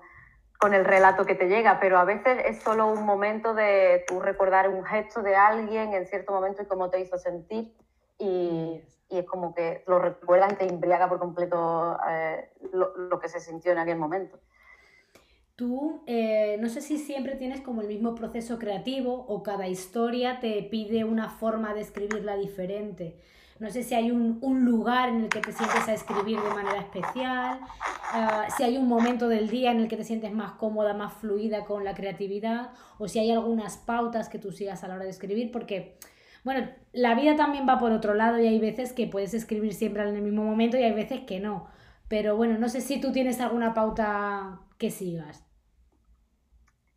con, 0.57 0.73
el 0.73 0.85
relato 0.85 1.25
que 1.25 1.35
te 1.35 1.49
llega, 1.49 1.77
pero 1.81 1.97
a 1.97 2.05
veces 2.05 2.41
es 2.45 2.63
solo 2.63 2.87
un 2.87 3.05
momento 3.05 3.53
de 3.53 4.05
tú 4.07 4.21
recordar 4.21 4.69
un 4.69 4.85
gesto 4.85 5.21
de 5.21 5.35
alguien 5.35 5.93
en 5.93 6.05
cierto 6.05 6.31
momento 6.31 6.61
y 6.61 6.67
cómo 6.67 6.89
te 6.89 7.01
hizo 7.01 7.17
sentir 7.17 7.75
y, 8.17 8.81
y 9.09 9.17
es 9.17 9.25
como 9.25 9.53
que 9.53 9.83
lo 9.87 9.99
recuerdas 9.99 10.53
y 10.53 10.55
te 10.55 10.69
embriaga 10.69 11.09
por 11.09 11.19
completo 11.19 11.97
eh, 12.09 12.49
lo, 12.71 12.95
lo 12.95 13.19
que 13.19 13.27
se 13.27 13.41
sintió 13.41 13.73
en 13.73 13.79
aquel 13.79 13.97
momento. 13.97 14.39
Tú, 15.59 16.03
eh, 16.07 16.55
no 16.61 16.69
sé 16.69 16.79
si 16.79 16.97
siempre 16.97 17.35
tienes 17.35 17.59
como 17.59 17.81
el 17.81 17.89
mismo 17.89 18.15
proceso 18.15 18.57
creativo 18.57 19.25
o 19.27 19.43
cada 19.43 19.67
historia 19.67 20.39
te 20.39 20.63
pide 20.63 21.03
una 21.03 21.29
forma 21.29 21.73
de 21.73 21.81
escribirla 21.81 22.37
diferente. 22.37 23.17
No 23.59 23.69
sé 23.69 23.83
si 23.83 23.93
hay 23.93 24.09
un, 24.09 24.39
lugar 24.63 25.09
en 25.09 25.23
el 25.25 25.27
que 25.27 25.41
te 25.41 25.51
sientes 25.51 25.85
a 25.89 25.93
escribir 25.93 26.39
de 26.39 26.49
manera 26.51 26.79
especial, 26.79 27.59
ah, 28.13 28.47
si 28.55 28.63
hay 28.63 28.77
un 28.77 28.87
momento 28.87 29.27
del 29.27 29.49
día 29.49 29.71
en 29.71 29.81
el 29.81 29.89
que 29.89 29.97
te 29.97 30.05
sientes 30.05 30.31
más 30.31 30.53
cómoda, 30.53 30.93
más 30.93 31.11
fluida 31.15 31.65
con 31.65 31.83
la 31.83 31.93
creatividad, 31.93 32.69
o 32.97 33.09
si 33.09 33.19
hay 33.19 33.29
algunas 33.31 33.75
pautas 33.75 34.29
que 34.29 34.39
tú 34.39 34.53
sigas 34.53 34.85
a 34.85 34.87
la 34.87 34.95
hora 34.95 35.03
de 35.03 35.09
escribir, 35.09 35.51
porque, 35.51 35.97
bueno, 36.45 36.69
la 36.93 37.15
vida 37.15 37.35
también 37.35 37.67
va 37.67 37.79
por 37.79 37.91
otro 37.91 38.13
lado 38.13 38.39
y 38.39 38.47
hay 38.47 38.59
veces 38.59 38.93
que 38.93 39.07
puedes 39.07 39.33
escribir 39.33 39.73
siempre 39.73 40.07
en 40.07 40.15
el 40.15 40.21
mismo 40.21 40.45
momento 40.45 40.77
y 40.77 40.83
hay 40.83 40.93
veces 40.93 41.19
que 41.27 41.41
no. 41.41 41.67
Pero 42.07 42.37
bueno, 42.37 42.57
no 42.57 42.69
sé 42.69 42.79
si 42.79 43.01
tú 43.01 43.11
tienes 43.11 43.41
alguna 43.41 43.73
pauta 43.73 44.61
que 44.77 44.89
sigas. 44.89 45.48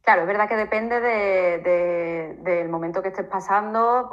Claro, 0.03 0.23
es 0.23 0.27
verdad 0.27 0.49
que 0.49 0.57
depende 0.57 1.01
del 1.01 2.69
momento 2.69 3.03
que 3.03 3.09
estés 3.09 3.27
pasando. 3.27 4.09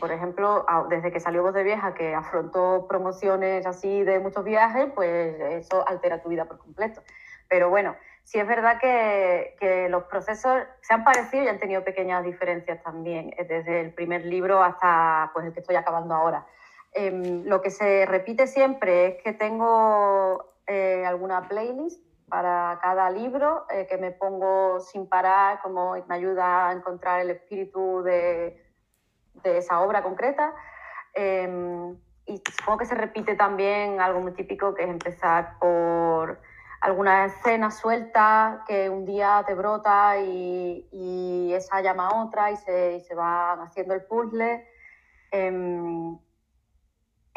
Por, 0.00 0.10
ejemplo, 0.10 0.64
desde 0.88 1.12
que 1.12 1.20
salió 1.20 1.42
Voz 1.42 1.52
de 1.52 1.64
Vieja, 1.64 1.92
que 1.92 2.14
afrontó 2.14 2.86
promociones 2.88 3.66
así 3.66 4.04
de 4.04 4.20
muchos 4.20 4.42
viajes, 4.42 4.88
pues 4.94 5.38
eso 5.38 5.86
altera 5.86 6.22
tu 6.22 6.30
vida 6.30 6.46
por 6.46 6.56
completo. 6.56 7.02
Pero 7.46 7.68
bueno, 7.68 7.94
sí 8.24 8.38
es 8.38 8.46
verdad 8.46 8.78
que, 8.80 9.86
los 9.90 10.04
procesos 10.04 10.62
se 10.80 10.94
han 10.94 11.04
parecido 11.04 11.44
y 11.44 11.48
han 11.48 11.58
tenido 11.58 11.84
pequeñas 11.84 12.24
diferencias 12.24 12.82
también, 12.82 13.34
eh, 13.36 13.44
desde 13.44 13.82
el 13.82 13.92
primer 13.92 14.24
libro 14.24 14.62
hasta 14.62 15.30
pues, 15.34 15.44
el 15.44 15.52
que 15.52 15.60
estoy 15.60 15.76
acabando 15.76 16.14
ahora. 16.14 16.46
Em, 16.92 17.44
lo 17.44 17.60
que 17.60 17.70
se 17.70 18.06
repite 18.06 18.46
siempre 18.46 19.08
es 19.08 19.22
que 19.22 19.34
tengo 19.34 20.42
eh, 20.66 21.04
alguna 21.04 21.46
playlist 21.48 22.07
para 22.28 22.78
cada 22.82 23.10
libro 23.10 23.66
eh, 23.70 23.86
que 23.86 23.98
me 23.98 24.10
pongo 24.12 24.80
sin 24.80 25.08
parar, 25.08 25.60
como 25.62 25.94
me 26.06 26.14
ayuda 26.14 26.68
a 26.68 26.72
encontrar 26.72 27.20
el 27.20 27.30
espíritu 27.30 28.02
de, 28.02 28.64
de 29.42 29.58
esa 29.58 29.80
obra 29.80 30.02
concreta. 30.02 30.54
Em, 31.14 31.96
y 32.26 32.42
supongo 32.50 32.78
que 32.78 32.86
se 32.86 32.94
repite 32.94 33.34
también 33.34 34.00
algo 34.00 34.20
muy 34.20 34.32
típico, 34.32 34.74
que 34.74 34.84
es 34.84 34.90
empezar 34.90 35.58
por 35.58 36.40
alguna 36.80 37.24
escena 37.24 37.70
suelta 37.70 38.64
que 38.66 38.88
un 38.88 39.04
día 39.04 39.42
te 39.46 39.54
brota 39.54 40.18
y, 40.18 40.86
y 40.92 41.52
esa 41.54 41.80
llama 41.80 42.08
a 42.08 42.22
otra 42.22 42.50
y 42.50 42.56
se, 42.56 42.96
y 42.96 43.00
se 43.00 43.14
va 43.14 43.54
haciendo 43.54 43.94
el 43.94 44.04
puzzle. 44.04 44.66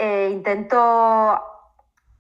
Eh, 0.03 0.29
intento 0.31 1.50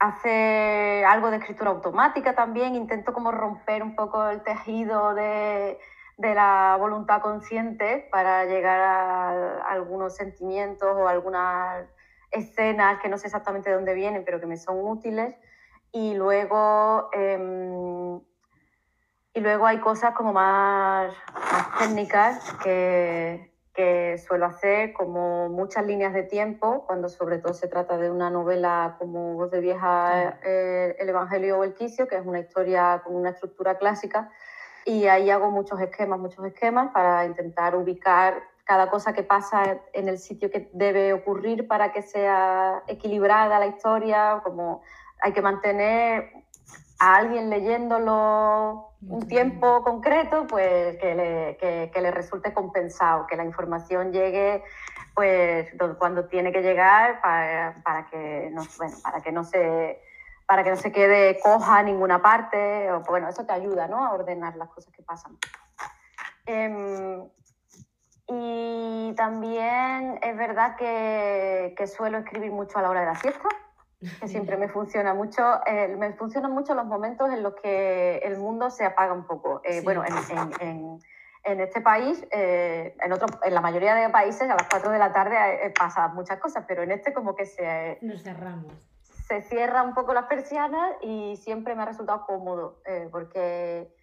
hacer 0.01 1.05
algo 1.05 1.29
de 1.29 1.37
escritura 1.37 1.69
automática 1.69 2.33
también, 2.33 2.75
intento 2.75 3.13
como 3.13 3.31
romper 3.31 3.83
un 3.83 3.95
poco 3.95 4.29
el 4.29 4.41
tejido 4.41 5.13
de, 5.13 5.77
de 6.17 6.33
la 6.33 6.75
voluntad 6.79 7.21
consciente 7.21 8.07
para 8.11 8.45
llegar 8.45 8.81
a, 8.81 9.61
algunos 9.69 10.15
sentimientos 10.15 10.89
o 10.97 11.07
algunas 11.07 11.85
escenas 12.31 12.99
que 12.99 13.09
no 13.09 13.19
sé 13.19 13.27
exactamente 13.27 13.69
de 13.69 13.75
dónde 13.75 13.93
vienen, 13.93 14.25
pero 14.25 14.39
que 14.39 14.47
me 14.47 14.57
son 14.57 14.77
útiles. 14.81 15.35
Y 15.91 16.15
luego, 16.15 17.09
em, 17.13 18.19
y 19.35 19.39
luego 19.39 19.67
hay 19.67 19.79
cosas 19.81 20.15
como 20.15 20.33
más 20.33 21.13
técnicas 21.77 22.53
que, 22.63 23.50
que 23.81 24.17
suelo 24.19 24.45
hacer 24.45 24.93
como 24.93 25.49
muchas 25.49 25.85
líneas 25.85 26.13
de 26.13 26.21
tiempo, 26.21 26.83
cuando 26.85 27.09
sobre 27.09 27.39
todo 27.39 27.53
se 27.53 27.67
trata 27.67 27.97
de 27.97 28.11
una 28.11 28.29
novela 28.29 28.95
como 28.99 29.33
Voz 29.33 29.49
de 29.49 29.59
Vieja, 29.59 30.37
eh, 30.43 30.95
El 30.99 31.09
Evangelio 31.09 31.57
o 31.57 31.63
el 31.63 31.73
Quicio, 31.73 32.07
que 32.07 32.15
es 32.15 32.25
una 32.25 32.39
historia 32.39 33.01
con 33.03 33.15
una 33.15 33.31
estructura 33.31 33.79
clásica, 33.79 34.29
y 34.85 35.07
ahí 35.07 35.31
hago 35.31 35.49
muchos 35.49 35.79
esquemas, 35.81 36.19
muchos 36.19 36.45
esquemas 36.45 36.91
para 36.93 37.25
intentar 37.25 37.75
ubicar 37.75 38.43
cada 38.65 38.89
cosa 38.91 39.13
que 39.13 39.23
pasa 39.23 39.79
en 39.93 40.07
el 40.07 40.19
sitio 40.19 40.51
que 40.51 40.69
debe 40.73 41.13
ocurrir 41.13 41.67
para 41.67 41.91
que 41.91 42.03
sea 42.03 42.83
equilibrada 42.87 43.57
la 43.57 43.65
historia, 43.65 44.41
como 44.43 44.83
hay 45.21 45.33
que 45.33 45.41
mantener 45.41 46.31
a 47.01 47.15
alguien 47.15 47.49
leyéndolo 47.49 48.91
un 49.01 49.27
tiempo 49.27 49.81
concreto, 49.81 50.45
pues 50.45 50.97
que 50.97 51.15
le, 51.15 51.89
que, 51.91 51.99
le, 51.99 52.11
resulte 52.11 52.53
compensado, 52.53 53.25
que 53.25 53.35
la 53.35 53.43
información 53.43 54.13
llegue 54.13 54.63
pues 55.15 55.67
cuando 55.97 56.25
tiene 56.25 56.51
que 56.51 56.61
llegar 56.61 57.19
para, 57.19 57.81
para 57.83 58.05
que 58.05 58.51
no, 58.53 58.61
bueno, 58.77 58.95
para 59.03 59.19
que 59.19 59.31
no 59.31 59.43
se 59.43 59.99
para 60.45 60.63
que 60.63 60.69
no 60.69 60.75
se 60.75 60.91
quede 60.91 61.39
coja 61.39 61.79
en 61.79 61.87
ninguna 61.87 62.21
parte, 62.21 62.91
o, 62.91 62.99
bueno, 63.01 63.29
eso 63.29 63.45
te 63.45 63.53
ayuda 63.53 63.87
¿no? 63.87 64.05
a 64.05 64.13
ordenar 64.13 64.55
las 64.57 64.69
cosas 64.69 64.93
que 64.93 65.01
pasan. 65.01 65.37
Em, 66.45 67.23
y 68.27 69.13
también 69.15 70.19
es 70.21 70.35
verdad 70.35 70.75
que, 70.75 71.73
que 71.77 71.87
suelo 71.87 72.17
escribir 72.17 72.51
mucho 72.51 72.77
a 72.77 72.81
la 72.81 72.89
hora 72.89 72.99
de 72.99 73.05
la 73.05 73.15
siesta, 73.15 73.47
que 74.19 74.27
siempre 74.27 74.57
me 74.57 74.67
funciona 74.67 75.13
mucho. 75.13 75.43
Eh, 75.65 75.95
me 75.97 76.13
funcionan 76.13 76.51
mucho 76.51 76.73
los 76.73 76.85
momentos 76.85 77.31
en 77.31 77.43
los 77.43 77.53
que 77.55 78.17
el 78.17 78.37
mundo 78.37 78.69
se 78.69 78.85
apaga 78.85 79.13
un 79.13 79.25
poco. 79.25 79.61
Eh, 79.63 79.81
bueno, 79.83 80.03
en, 80.03 80.13
en, 80.59 80.99
en, 81.43 81.59
este 81.59 81.81
país, 81.81 82.25
eh, 82.31 82.95
en, 82.99 83.11
otro, 83.13 83.27
en 83.43 83.53
la 83.53 83.61
mayoría 83.61 83.93
de 83.93 84.09
países, 84.09 84.49
a 84.49 84.55
las 84.55 84.67
4 84.69 84.91
de 84.91 84.99
la 84.99 85.11
tarde 85.11 85.71
pasan 85.77 86.15
muchas 86.15 86.39
cosas, 86.39 86.65
pero 86.67 86.81
en 86.83 86.91
este 86.91 87.13
como 87.13 87.35
que 87.35 87.45
se... 87.45 87.99
Nos 88.01 88.23
cerramos. 88.23 88.73
Se 89.03 89.41
cierra 89.43 89.83
un 89.83 89.93
poco 89.93 90.13
las 90.13 90.25
persianas 90.25 90.91
y 91.01 91.37
siempre 91.37 91.75
me 91.75 91.83
ha 91.83 91.85
resultado 91.85 92.25
cómodo, 92.25 92.81
porque... 93.11 93.95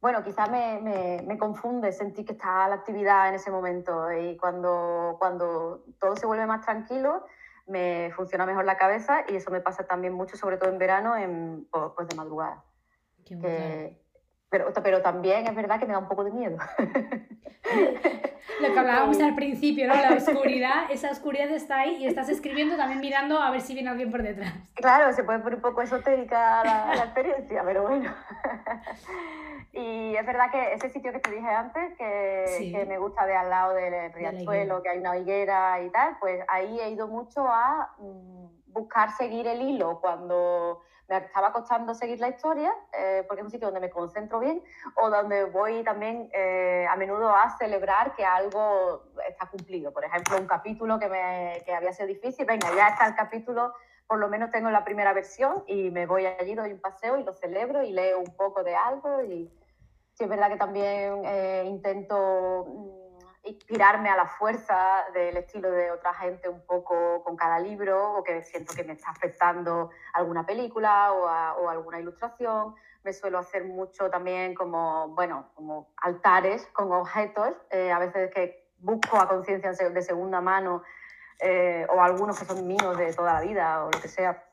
Bueno, 0.00 0.22
quizás 0.22 0.48
me, 0.48 0.80
me, 0.80 1.22
me, 1.26 1.36
confunde 1.36 1.90
sentir 1.90 2.24
que 2.24 2.34
está 2.34 2.68
la 2.68 2.76
actividad 2.76 3.30
en 3.30 3.34
ese 3.34 3.50
momento 3.50 4.12
y 4.12 4.36
cuando, 4.36 5.16
cuando 5.18 5.82
todo 5.98 6.14
se 6.14 6.24
vuelve 6.24 6.46
más 6.46 6.64
tranquilo, 6.64 7.24
me 7.68 8.10
funciona 8.16 8.46
mejor 8.46 8.64
la 8.64 8.76
cabeza 8.76 9.24
y 9.28 9.36
eso 9.36 9.50
me 9.50 9.60
pasa 9.60 9.86
también 9.86 10.12
mucho, 10.12 10.36
sobre 10.36 10.56
todo 10.56 10.70
en 10.70 10.78
verano, 10.78 11.16
en, 11.16 11.68
pues 11.94 12.08
de 12.08 12.16
madrugada. 12.16 12.64
Pero, 14.50 14.72
pero 14.82 15.02
también 15.02 15.46
es 15.46 15.54
verdad 15.54 15.78
que 15.78 15.86
me 15.86 15.92
da 15.92 15.98
un 15.98 16.08
poco 16.08 16.24
de 16.24 16.30
miedo. 16.30 16.58
Lo 18.60 18.72
que 18.72 18.78
hablábamos 18.78 19.20
al 19.20 19.34
principio, 19.34 19.86
¿no? 19.86 19.94
La 19.94 20.14
oscuridad, 20.14 20.90
esa 20.90 21.10
oscuridad 21.10 21.50
está 21.50 21.80
ahí 21.80 21.96
y 21.96 22.06
estás 22.06 22.28
escribiendo 22.28 22.76
también 22.76 23.00
mirando 23.00 23.38
a 23.38 23.50
ver 23.50 23.60
si 23.60 23.74
viene 23.74 23.90
alguien 23.90 24.10
por 24.10 24.22
detrás. 24.22 24.54
Claro, 24.74 25.12
se 25.12 25.22
puede 25.22 25.40
poner 25.40 25.56
un 25.56 25.60
poco 25.60 25.82
esotérica 25.82 26.64
la, 26.64 26.94
la 26.94 27.04
experiencia, 27.04 27.62
pero 27.64 27.82
bueno. 27.82 28.12
Y 29.72 30.16
es 30.16 30.26
verdad 30.26 30.50
que 30.50 30.72
ese 30.72 30.88
sitio 30.88 31.12
que 31.12 31.20
te 31.20 31.30
dije 31.30 31.48
antes, 31.48 31.96
que, 31.96 32.72
que 32.72 32.84
me 32.86 32.98
gusta 32.98 33.26
de 33.26 33.36
al 33.36 33.48
lado 33.48 33.74
del 33.74 34.12
riachuelo, 34.12 34.82
que 34.82 34.88
hay 34.88 34.98
una 34.98 35.16
higuera 35.16 35.80
y 35.82 35.90
tal, 35.90 36.16
pues 36.18 36.42
ahí 36.48 36.80
he 36.80 36.90
ido 36.90 37.06
mucho 37.06 37.46
a 37.46 37.94
mm, 37.98 38.72
buscar 38.72 39.12
seguir 39.12 39.46
el 39.46 39.62
hilo 39.62 40.00
cuando 40.00 40.82
me 41.08 41.16
estaba 41.18 41.52
costando 41.52 41.94
seguir 41.94 42.20
la 42.20 42.28
historia, 42.28 42.72
eh, 42.92 43.24
porque 43.26 43.40
es 43.40 43.44
un 43.46 43.50
sitio 43.50 43.68
donde 43.68 43.80
me 43.80 43.90
concentro 43.90 44.40
bien, 44.40 44.62
o 44.96 45.10
donde 45.10 45.44
voy 45.44 45.82
también 45.82 46.28
eh, 46.32 46.86
a 46.88 46.96
menudo 46.96 47.34
a 47.34 47.56
celebrar 47.56 48.14
que 48.14 48.24
algo 48.24 49.04
está 49.28 49.46
cumplido. 49.46 49.92
Por 49.92 50.04
ejemplo, 50.04 50.36
un 50.38 50.46
capítulo 50.46 50.98
que, 50.98 51.08
me, 51.08 51.62
que 51.64 51.74
había 51.74 51.92
sido 51.92 52.08
difícil, 52.08 52.44
venga, 52.44 52.68
ya 52.74 52.88
está 52.88 53.06
el 53.06 53.14
capítulo 53.14 53.72
por 54.08 54.18
lo 54.18 54.28
menos 54.28 54.50
tengo 54.50 54.70
la 54.70 54.84
primera 54.84 55.12
versión 55.12 55.64
y 55.66 55.90
me 55.90 56.06
voy 56.06 56.24
allí, 56.24 56.54
doy 56.54 56.72
un 56.72 56.80
paseo 56.80 57.18
y 57.18 57.24
lo 57.24 57.34
celebro 57.34 57.82
y 57.82 57.92
leo 57.92 58.18
un 58.18 58.34
poco 58.36 58.64
de 58.64 58.74
algo. 58.74 59.22
Y 59.22 59.52
sí 60.14 60.24
es 60.24 60.28
verdad 60.30 60.48
que 60.48 60.56
también 60.56 61.22
eh, 61.26 61.64
intento 61.66 62.64
mm, 62.66 63.07
inspirarme 63.48 64.10
a 64.10 64.16
la 64.16 64.26
fuerza 64.26 65.04
del 65.12 65.36
estilo 65.36 65.70
de 65.70 65.90
otra 65.90 66.12
gente 66.14 66.48
un 66.48 66.64
poco 66.64 67.22
con 67.24 67.36
cada 67.36 67.58
libro 67.58 68.14
o 68.18 68.22
que 68.22 68.42
siento 68.42 68.74
que 68.74 68.84
me 68.84 68.92
está 68.92 69.10
afectando 69.10 69.90
alguna 70.12 70.44
película 70.44 71.12
o, 71.12 71.68
alguna 71.68 72.00
ilustración. 72.00 72.74
Me 73.04 73.12
suelo 73.12 73.38
hacer 73.38 73.64
mucho 73.64 74.10
también 74.10 74.54
como, 74.54 75.08
bueno, 75.08 75.50
como 75.54 75.92
altares 75.96 76.66
con 76.72 76.92
objetos, 76.92 77.54
eh, 77.70 77.90
a 77.90 77.98
veces 77.98 78.30
que 78.34 78.68
busco 78.78 79.18
a 79.18 79.28
conciencia 79.28 79.72
de 79.72 80.02
segunda 80.02 80.40
mano 80.40 80.82
eh, 81.40 81.86
o 81.88 82.00
algunos 82.00 82.38
que 82.38 82.44
son 82.44 82.66
míos 82.66 82.96
de 82.98 83.12
toda 83.12 83.34
la 83.34 83.40
vida 83.40 83.84
o 83.84 83.90
lo 83.90 84.00
que 84.00 84.08
sea, 84.08 84.44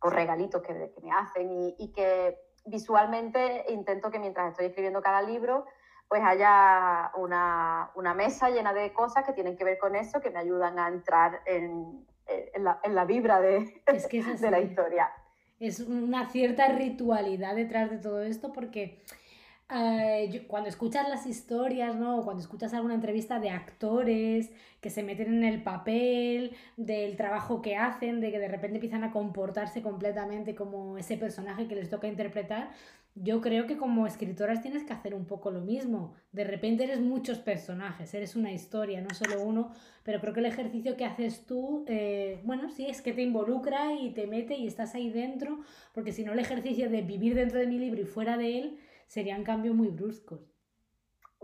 o 0.00 0.10
regalitos 0.10 0.62
que, 0.62 0.92
me 1.02 1.10
hacen 1.10 1.74
y, 1.78 1.92
que, 1.92 2.38
visualmente 2.66 3.64
intento 3.68 4.10
que 4.10 4.18
mientras 4.18 4.50
estoy 4.50 4.66
escribiendo 4.66 5.00
cada 5.00 5.22
libro, 5.22 5.66
pues 6.08 6.22
haya 6.24 7.10
una, 7.16 7.90
mesa 8.14 8.50
llena 8.50 8.72
de 8.72 8.92
cosas 8.92 9.24
que 9.24 9.32
tienen 9.32 9.56
que 9.56 9.64
ver 9.64 9.78
con 9.78 9.96
eso, 9.96 10.20
que 10.20 10.30
me 10.30 10.38
ayudan 10.38 10.78
a 10.78 10.88
entrar 10.88 11.40
en, 11.46 12.06
la, 12.58 13.04
vibra 13.04 13.40
de, 13.40 13.82
de 14.40 14.50
la 14.50 14.60
historia. 14.60 15.10
Es 15.58 15.80
una 15.80 16.28
cierta 16.28 16.68
ritualidad 16.68 17.54
detrás 17.56 17.90
de 17.90 17.98
todo 17.98 18.22
esto 18.22 18.52
porque 18.52 19.02
cuando 19.68 20.68
escuchas 20.68 21.08
las 21.08 21.26
historias, 21.26 21.96
¿no? 21.96 22.22
Cuando 22.24 22.40
escuchas 22.42 22.72
alguna 22.72 22.94
entrevista 22.94 23.40
de 23.40 23.50
actores 23.50 24.50
que 24.80 24.90
se 24.90 25.02
meten 25.02 25.34
en 25.34 25.44
el 25.44 25.62
papel, 25.62 26.54
del 26.76 27.16
trabajo 27.16 27.62
que 27.62 27.76
hacen, 27.76 28.20
de 28.20 28.30
que 28.30 28.38
de 28.38 28.48
repente 28.48 28.76
empiezan 28.76 29.02
a 29.02 29.10
comportarse 29.10 29.82
completamente 29.82 30.54
como 30.54 30.98
ese 30.98 31.16
personaje 31.16 31.66
que 31.66 31.74
les 31.74 31.90
toca 31.90 32.06
interpretar, 32.06 32.70
yo 33.18 33.40
creo 33.40 33.66
que 33.66 33.78
como 33.78 34.06
escritoras 34.06 34.60
tienes 34.60 34.84
que 34.84 34.92
hacer 34.92 35.14
un 35.14 35.24
poco 35.24 35.50
lo 35.50 35.62
mismo. 35.62 36.14
De 36.32 36.44
repente 36.44 36.84
eres 36.84 37.00
muchos 37.00 37.38
personajes, 37.38 38.12
eres 38.12 38.36
una 38.36 38.52
historia, 38.52 39.00
no 39.00 39.14
solo 39.14 39.42
uno, 39.42 39.72
pero 40.04 40.20
creo 40.20 40.34
que 40.34 40.40
el 40.40 40.46
ejercicio 40.46 40.96
que 40.98 41.06
haces 41.06 41.46
tú, 41.46 41.84
eh, 41.88 42.40
bueno, 42.44 42.68
sí, 42.70 42.86
es 42.86 43.00
que 43.00 43.14
te 43.14 43.22
involucra 43.22 43.94
y 43.94 44.10
te 44.10 44.26
mete 44.26 44.54
y 44.56 44.66
estás 44.66 44.94
ahí 44.94 45.10
dentro, 45.10 45.60
porque 45.94 46.12
si 46.12 46.24
no 46.24 46.34
el 46.34 46.40
ejercicio 46.40 46.90
de 46.90 47.00
vivir 47.00 47.34
dentro 47.34 47.58
de 47.58 47.66
mi 47.66 47.78
libro 47.78 48.02
y 48.02 48.04
fuera 48.04 48.36
de 48.36 48.58
él, 48.58 48.78
serían 49.06 49.44
cambios 49.44 49.74
muy 49.74 49.88
bruscos. 49.88 50.40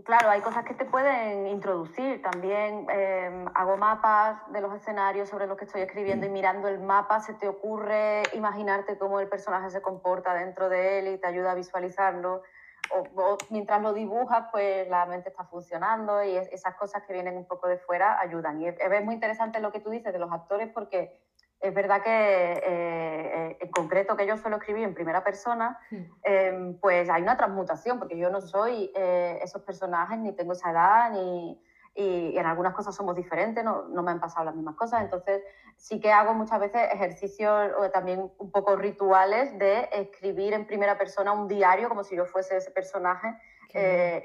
Claro, 0.04 0.30
hay 0.30 0.40
cosas 0.40 0.64
que 0.64 0.74
te 0.74 0.84
pueden 0.84 1.46
introducir. 1.46 2.22
También 2.22 2.86
em, 2.90 3.46
hago 3.54 3.76
mapas 3.76 4.40
de 4.50 4.60
los 4.60 4.74
escenarios 4.74 5.28
sobre 5.28 5.46
los 5.46 5.56
que 5.56 5.66
estoy 5.66 5.82
escribiendo 5.82 6.26
y 6.26 6.30
mm. 6.30 6.32
mirando 6.32 6.68
el 6.68 6.80
mapa 6.80 7.20
se 7.20 7.34
te 7.34 7.46
ocurre 7.46 8.22
imaginarte 8.32 8.98
cómo 8.98 9.20
el 9.20 9.28
personaje 9.28 9.70
se 9.70 9.82
comporta 9.82 10.34
dentro 10.34 10.68
de 10.68 10.98
él 10.98 11.08
y 11.08 11.18
te 11.18 11.26
ayuda 11.26 11.52
a 11.52 11.54
visualizarlo. 11.54 12.42
O, 12.90 13.38
mientras 13.50 13.80
lo 13.80 13.92
dibujas, 13.92 14.48
pues 14.50 14.88
la 14.88 15.06
mente 15.06 15.28
está 15.28 15.44
funcionando 15.44 16.24
y 16.24 16.36
esas 16.36 16.74
cosas 16.74 17.04
que 17.04 17.12
vienen 17.12 17.36
un 17.36 17.46
poco 17.46 17.68
de 17.68 17.78
fuera 17.78 18.18
ayudan. 18.18 18.60
Y 18.60 18.68
es 18.68 19.04
muy 19.04 19.14
interesante 19.14 19.60
lo 19.60 19.70
que 19.70 19.80
tú 19.80 19.90
dices 19.90 20.12
de 20.12 20.18
los 20.18 20.32
actores 20.32 20.68
porque 20.74 21.22
es 21.62 21.72
verdad 21.72 22.02
que 22.02 22.10
eh, 22.10 22.60
eh, 22.64 23.56
en 23.60 23.70
concreto 23.70 24.16
que 24.16 24.26
yo 24.26 24.36
suelo 24.36 24.56
escribir 24.56 24.82
en 24.82 24.94
primera 24.94 25.22
persona, 25.22 25.78
hmm. 25.90 25.96
em, 26.24 26.78
pues 26.80 27.08
hay 27.08 27.22
una 27.22 27.36
transmutación, 27.36 28.00
porque 28.00 28.18
yo 28.18 28.30
no 28.30 28.40
soy 28.40 28.90
eh, 28.96 29.38
esos 29.42 29.62
personajes, 29.62 30.18
ni 30.18 30.32
tengo 30.32 30.54
esa 30.54 30.72
edad, 30.72 31.12
ni, 31.12 31.62
y, 31.94 32.36
en 32.36 32.46
algunas 32.46 32.74
cosas 32.74 32.96
somos 32.96 33.14
diferentes, 33.14 33.62
no, 33.62 33.84
no, 33.84 34.02
me 34.02 34.10
han 34.10 34.18
pasado 34.18 34.44
las 34.44 34.56
mismas 34.56 34.74
cosas. 34.74 35.02
Entonces 35.02 35.40
sí 35.76 36.00
que 36.00 36.10
hago 36.10 36.34
muchas 36.34 36.58
veces 36.58 36.82
ejercicios 36.92 37.70
o 37.78 37.88
también 37.90 38.28
un 38.38 38.50
poco 38.50 38.74
rituales 38.74 39.56
de 39.56 39.88
escribir 39.92 40.54
en 40.54 40.66
primera 40.66 40.98
persona 40.98 41.30
un 41.30 41.46
diario, 41.46 41.88
como 41.88 42.02
si 42.02 42.16
yo 42.16 42.26
fuese 42.26 42.56
ese 42.56 42.72
personaje, 42.72 43.28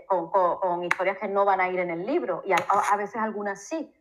con, 0.08 0.30
con, 0.32 0.84
historias 0.84 1.20
que 1.20 1.28
no 1.28 1.46
van 1.46 1.62
a 1.62 1.70
ir 1.70 1.80
en 1.80 1.92
el 1.92 2.06
libro. 2.06 2.42
Y 2.46 2.52
a, 2.52 2.58
a 2.92 2.98
veces 2.98 3.18
algunas 3.18 3.62
sí 3.64 3.94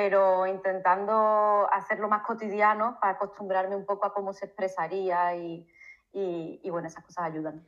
pero 0.00 0.46
intentando 0.46 1.68
hacerlo 1.72 2.08
más 2.08 2.22
cotidiano 2.22 2.98
para 3.00 3.14
acostumbrarme 3.14 3.74
un 3.74 3.84
poco 3.84 4.06
a 4.06 4.14
cómo 4.14 4.32
se 4.32 4.44
expresaría 4.46 5.34
y, 5.34 5.66
y, 6.12 6.70
bueno, 6.70 6.86
esas 6.86 7.04
cosas 7.04 7.24
ayudan. 7.24 7.66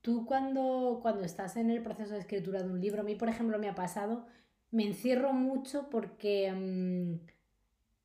Tú 0.00 0.26
cuando, 0.26 0.98
cuando 1.00 1.22
estás 1.22 1.56
en 1.56 1.70
el 1.70 1.80
proceso 1.80 2.14
de 2.14 2.18
escritura 2.18 2.60
de 2.60 2.70
un 2.70 2.80
libro, 2.80 3.02
a 3.02 3.04
mí 3.04 3.14
por 3.14 3.28
ejemplo 3.28 3.56
me 3.60 3.68
ha 3.68 3.76
pasado, 3.76 4.26
me 4.72 4.84
encierro 4.84 5.32
mucho 5.32 5.88
porque... 5.90 6.50
Mm, 6.52 7.39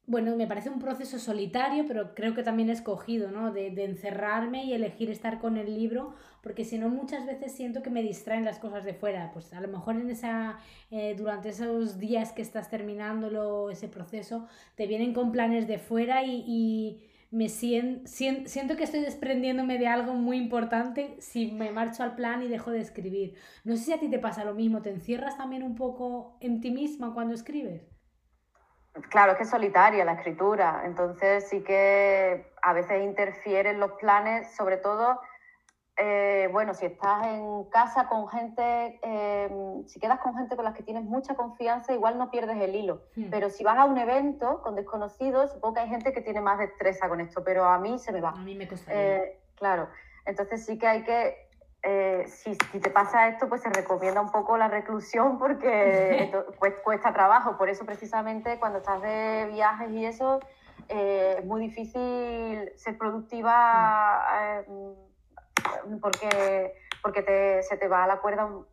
bueno, 0.08 0.36
me 0.36 0.46
parece 0.46 0.70
un 0.70 0.80
proceso 0.80 1.18
solitario, 1.18 1.86
pero 1.88 2.14
creo 2.14 2.36
que 2.36 2.44
también 2.44 2.70
he 2.70 2.74
escogido, 2.74 3.32
¿no? 3.32 3.52
De, 3.52 3.72
de, 3.72 3.86
encerrarme 3.86 4.66
y 4.66 4.74
elegir 4.74 5.10
estar 5.10 5.40
con 5.40 5.58
el 5.58 5.74
libro, 5.74 6.14
porque 6.44 6.64
si 6.64 6.78
no 6.78 6.90
muchas 6.90 7.26
veces 7.26 7.54
siento 7.54 7.82
que 7.82 7.90
me 7.90 8.04
distraen 8.04 8.46
las 8.46 8.60
cosas 8.60 8.86
de 8.86 8.94
fuera. 8.94 9.32
Pues 9.34 9.52
a 9.54 9.62
lo 9.62 9.68
mejor 9.68 9.96
en 9.96 10.10
esa, 10.10 10.60
eh, 10.92 11.16
durante 11.18 11.50
esos 11.50 11.98
días 11.98 12.34
que 12.34 12.44
estás 12.44 12.70
terminándolo, 12.70 13.72
ese 13.72 13.88
proceso, 13.88 14.48
te 14.76 14.86
vienen 14.86 15.14
con 15.14 15.32
planes 15.32 15.68
de 15.68 15.80
fuera 15.80 16.24
y, 16.24 16.44
y 16.48 17.02
me 17.32 17.50
siento, 17.50 18.08
siento 18.08 18.76
que 18.76 18.84
estoy 18.84 19.02
desprendiéndome 19.02 19.80
de 19.80 19.88
algo 19.88 20.14
muy 20.14 20.38
importante 20.38 21.16
si 21.20 21.52
me 21.52 21.72
marcho 21.72 22.04
al 22.04 22.16
plan 22.16 22.44
y 22.44 22.48
dejo 22.48 22.72
de 22.72 22.82
escribir. 22.82 23.34
No 23.64 23.76
sé 23.76 23.84
si 23.86 23.94
a 23.94 24.00
ti 24.00 24.08
te 24.10 24.20
pasa 24.20 24.46
lo 24.46 24.54
mismo, 24.54 24.82
¿te 24.82 24.92
encierras 24.92 25.38
también 25.38 25.64
un 25.64 25.76
poco 25.76 26.38
en 26.42 26.62
ti 26.62 26.70
misma 26.70 27.14
cuando 27.14 27.34
escribes? 27.34 27.95
Claro, 29.10 29.34
es 29.34 29.38
que 29.38 29.44
es 29.44 29.50
solitaria 29.50 30.06
la 30.06 30.14
escritura, 30.14 30.84
entonces 30.86 31.50
sí 31.50 31.64
que 31.64 32.52
a 32.62 32.74
veces 32.74 33.04
interfieren 33.04 33.80
los 33.80 33.92
planes, 33.94 34.56
sobre 34.56 34.78
todo, 34.78 35.20
eh, 35.98 36.50
bueno, 36.52 36.74
si 36.74 36.86
estás 36.86 37.28
en 37.28 37.66
casa 37.66 38.08
con 38.08 38.28
gente, 38.28 39.00
eh, 39.02 39.50
si 39.88 40.00
quedas 40.00 40.20
con 40.20 40.36
gente 40.36 40.56
con 40.56 40.66
las 40.66 40.74
que 40.74 40.84
tienes 40.84 41.04
mucha 41.04 41.36
confianza, 41.36 41.94
igual 41.94 42.18
no 42.18 42.32
pierdes 42.32 42.58
el 42.58 42.76
hilo. 42.76 43.04
Hmm. 43.16 43.30
Pero 43.30 43.50
si 43.50 43.64
vas 43.64 43.78
a 43.78 43.86
un 43.86 43.98
evento 43.98 44.62
con 44.62 44.76
desconocidos, 44.76 45.52
supongo 45.52 45.76
que 45.76 45.82
hay 45.82 45.90
gente 45.90 46.14
que 46.14 46.22
tiene 46.22 46.42
más 46.42 46.60
destreza 46.60 47.10
con 47.10 47.20
esto, 47.20 47.44
pero 47.44 47.66
a 47.66 47.78
mí 47.80 48.00
se 48.00 48.12
me 48.12 48.22
va. 48.22 48.30
A 48.30 48.44
mí 48.44 48.56
me 48.56 48.68
cuesta. 48.68 48.92
Eh, 48.94 49.40
claro, 49.56 49.90
entonces 50.26 50.66
sí 50.66 50.78
que 50.78 50.88
hay 50.88 51.04
que 51.04 51.45
eh, 51.88 52.26
si, 52.28 52.56
te 52.56 52.90
pasa 52.90 53.28
esto, 53.28 53.48
pues 53.48 53.62
se 53.62 53.70
recomienda 53.70 54.20
un 54.20 54.32
poco 54.32 54.58
la 54.58 54.68
reclusión 54.68 55.38
porque 55.38 56.32
cuesta 56.84 57.14
trabajo. 57.14 57.58
Por 57.58 57.70
eso 57.70 57.86
precisamente 57.86 58.58
cuando 58.58 58.80
estás 58.80 59.04
de 59.04 59.50
viajes 59.52 59.92
y 59.92 60.04
eso, 60.04 60.40
eh, 60.90 61.36
es 61.38 61.46
muy 61.46 61.62
difícil 61.62 62.72
ser 62.76 62.98
productiva 62.98 64.26
eh, 64.42 64.66
porque, 66.02 66.74
porque 67.04 67.62
se 67.62 67.78
te 67.78 67.88
va 67.88 68.06
a 68.06 68.08
la 68.08 68.18
cuerda 68.18 68.48
un, 68.48 68.66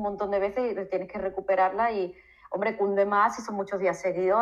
montón 0.00 0.30
de 0.30 0.38
veces 0.38 0.70
y 0.70 0.88
tienes 0.88 1.08
que 1.08 1.18
recuperarla 1.18 1.90
y, 1.90 2.14
hombre, 2.50 2.76
cunde 2.76 3.04
más 3.06 3.34
si 3.34 3.42
son 3.42 3.56
muchos 3.56 3.80
días 3.80 4.00
seguidos. 4.00 4.40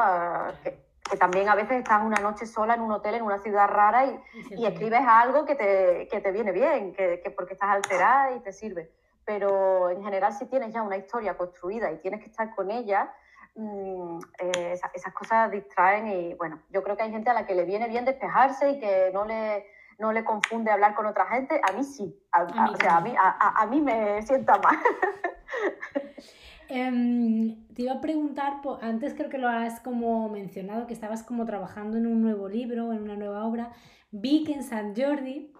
que, 0.62 0.89
que 1.10 1.16
también 1.16 1.48
a 1.48 1.54
veces 1.54 1.78
estás 1.78 2.02
una 2.02 2.20
noche 2.20 2.46
sola 2.46 2.74
en 2.74 2.82
un 2.82 2.92
hotel 2.92 3.16
en 3.16 3.22
una 3.22 3.38
ciudad 3.38 3.68
rara 3.68 4.06
y, 4.06 4.20
y 4.50 4.66
escribes 4.66 5.00
algo 5.06 5.44
que 5.44 5.56
te, 5.56 6.08
que 6.08 6.20
te 6.20 6.30
viene 6.30 6.52
bien, 6.52 6.92
que, 6.92 7.20
que, 7.20 7.30
porque 7.30 7.54
estás 7.54 7.70
alterada 7.70 8.32
y 8.36 8.40
te 8.40 8.52
sirve. 8.52 8.90
Pero 9.24 9.90
en 9.90 10.02
general 10.02 10.32
si 10.32 10.46
tienes 10.46 10.72
ya 10.72 10.82
una 10.82 10.96
historia 10.96 11.36
construida 11.36 11.90
y 11.90 11.98
tienes 11.98 12.20
que 12.20 12.30
estar 12.30 12.54
con 12.54 12.70
ella, 12.70 13.12
mm, 13.56 14.18
eh, 14.38 14.72
esas, 14.72 15.12
cosas 15.12 15.50
distraen 15.50 16.06
y 16.08 16.34
bueno, 16.34 16.62
yo 16.70 16.82
creo 16.82 16.96
que 16.96 17.02
hay 17.02 17.10
gente 17.10 17.30
a 17.30 17.34
la 17.34 17.44
que 17.44 17.54
le 17.54 17.64
viene 17.64 17.88
bien 17.88 18.04
despejarse 18.04 18.70
y 18.70 18.80
que 18.80 19.10
no 19.12 19.24
le, 19.24 19.66
no 19.98 20.12
le 20.12 20.24
confunde 20.24 20.70
hablar 20.70 20.94
con 20.94 21.06
otra 21.06 21.26
gente. 21.26 21.60
A 21.68 21.72
mí 21.72 21.82
sí, 21.82 22.16
a, 22.32 22.44
mí, 22.44 22.52
o 22.72 22.76
sea, 22.76 22.96
a, 22.98 23.00
mí, 23.00 23.14
a, 23.18 23.62
a 23.62 23.66
mí 23.66 23.80
me 23.80 24.22
sienta 24.22 24.58
mal. 24.58 24.78
Em, 26.70 27.66
te 27.74 27.82
iba 27.82 27.94
a 27.94 28.00
preguntar, 28.00 28.60
antes 28.80 29.14
creo 29.14 29.28
que 29.28 29.38
lo 29.38 29.48
has 29.48 29.80
como 29.80 30.28
mencionado, 30.28 30.86
que 30.86 30.94
estabas 30.94 31.24
como 31.24 31.44
trabajando 31.44 31.96
en 31.96 32.06
un 32.06 32.22
nuevo 32.22 32.48
libro, 32.48 32.92
en 32.92 33.02
una 33.02 33.16
nueva 33.16 33.44
obra. 33.44 33.72
Vi 34.12 34.44
que 34.44 34.52
en 34.52 34.62
San 34.62 34.94
Jordi 34.94 35.52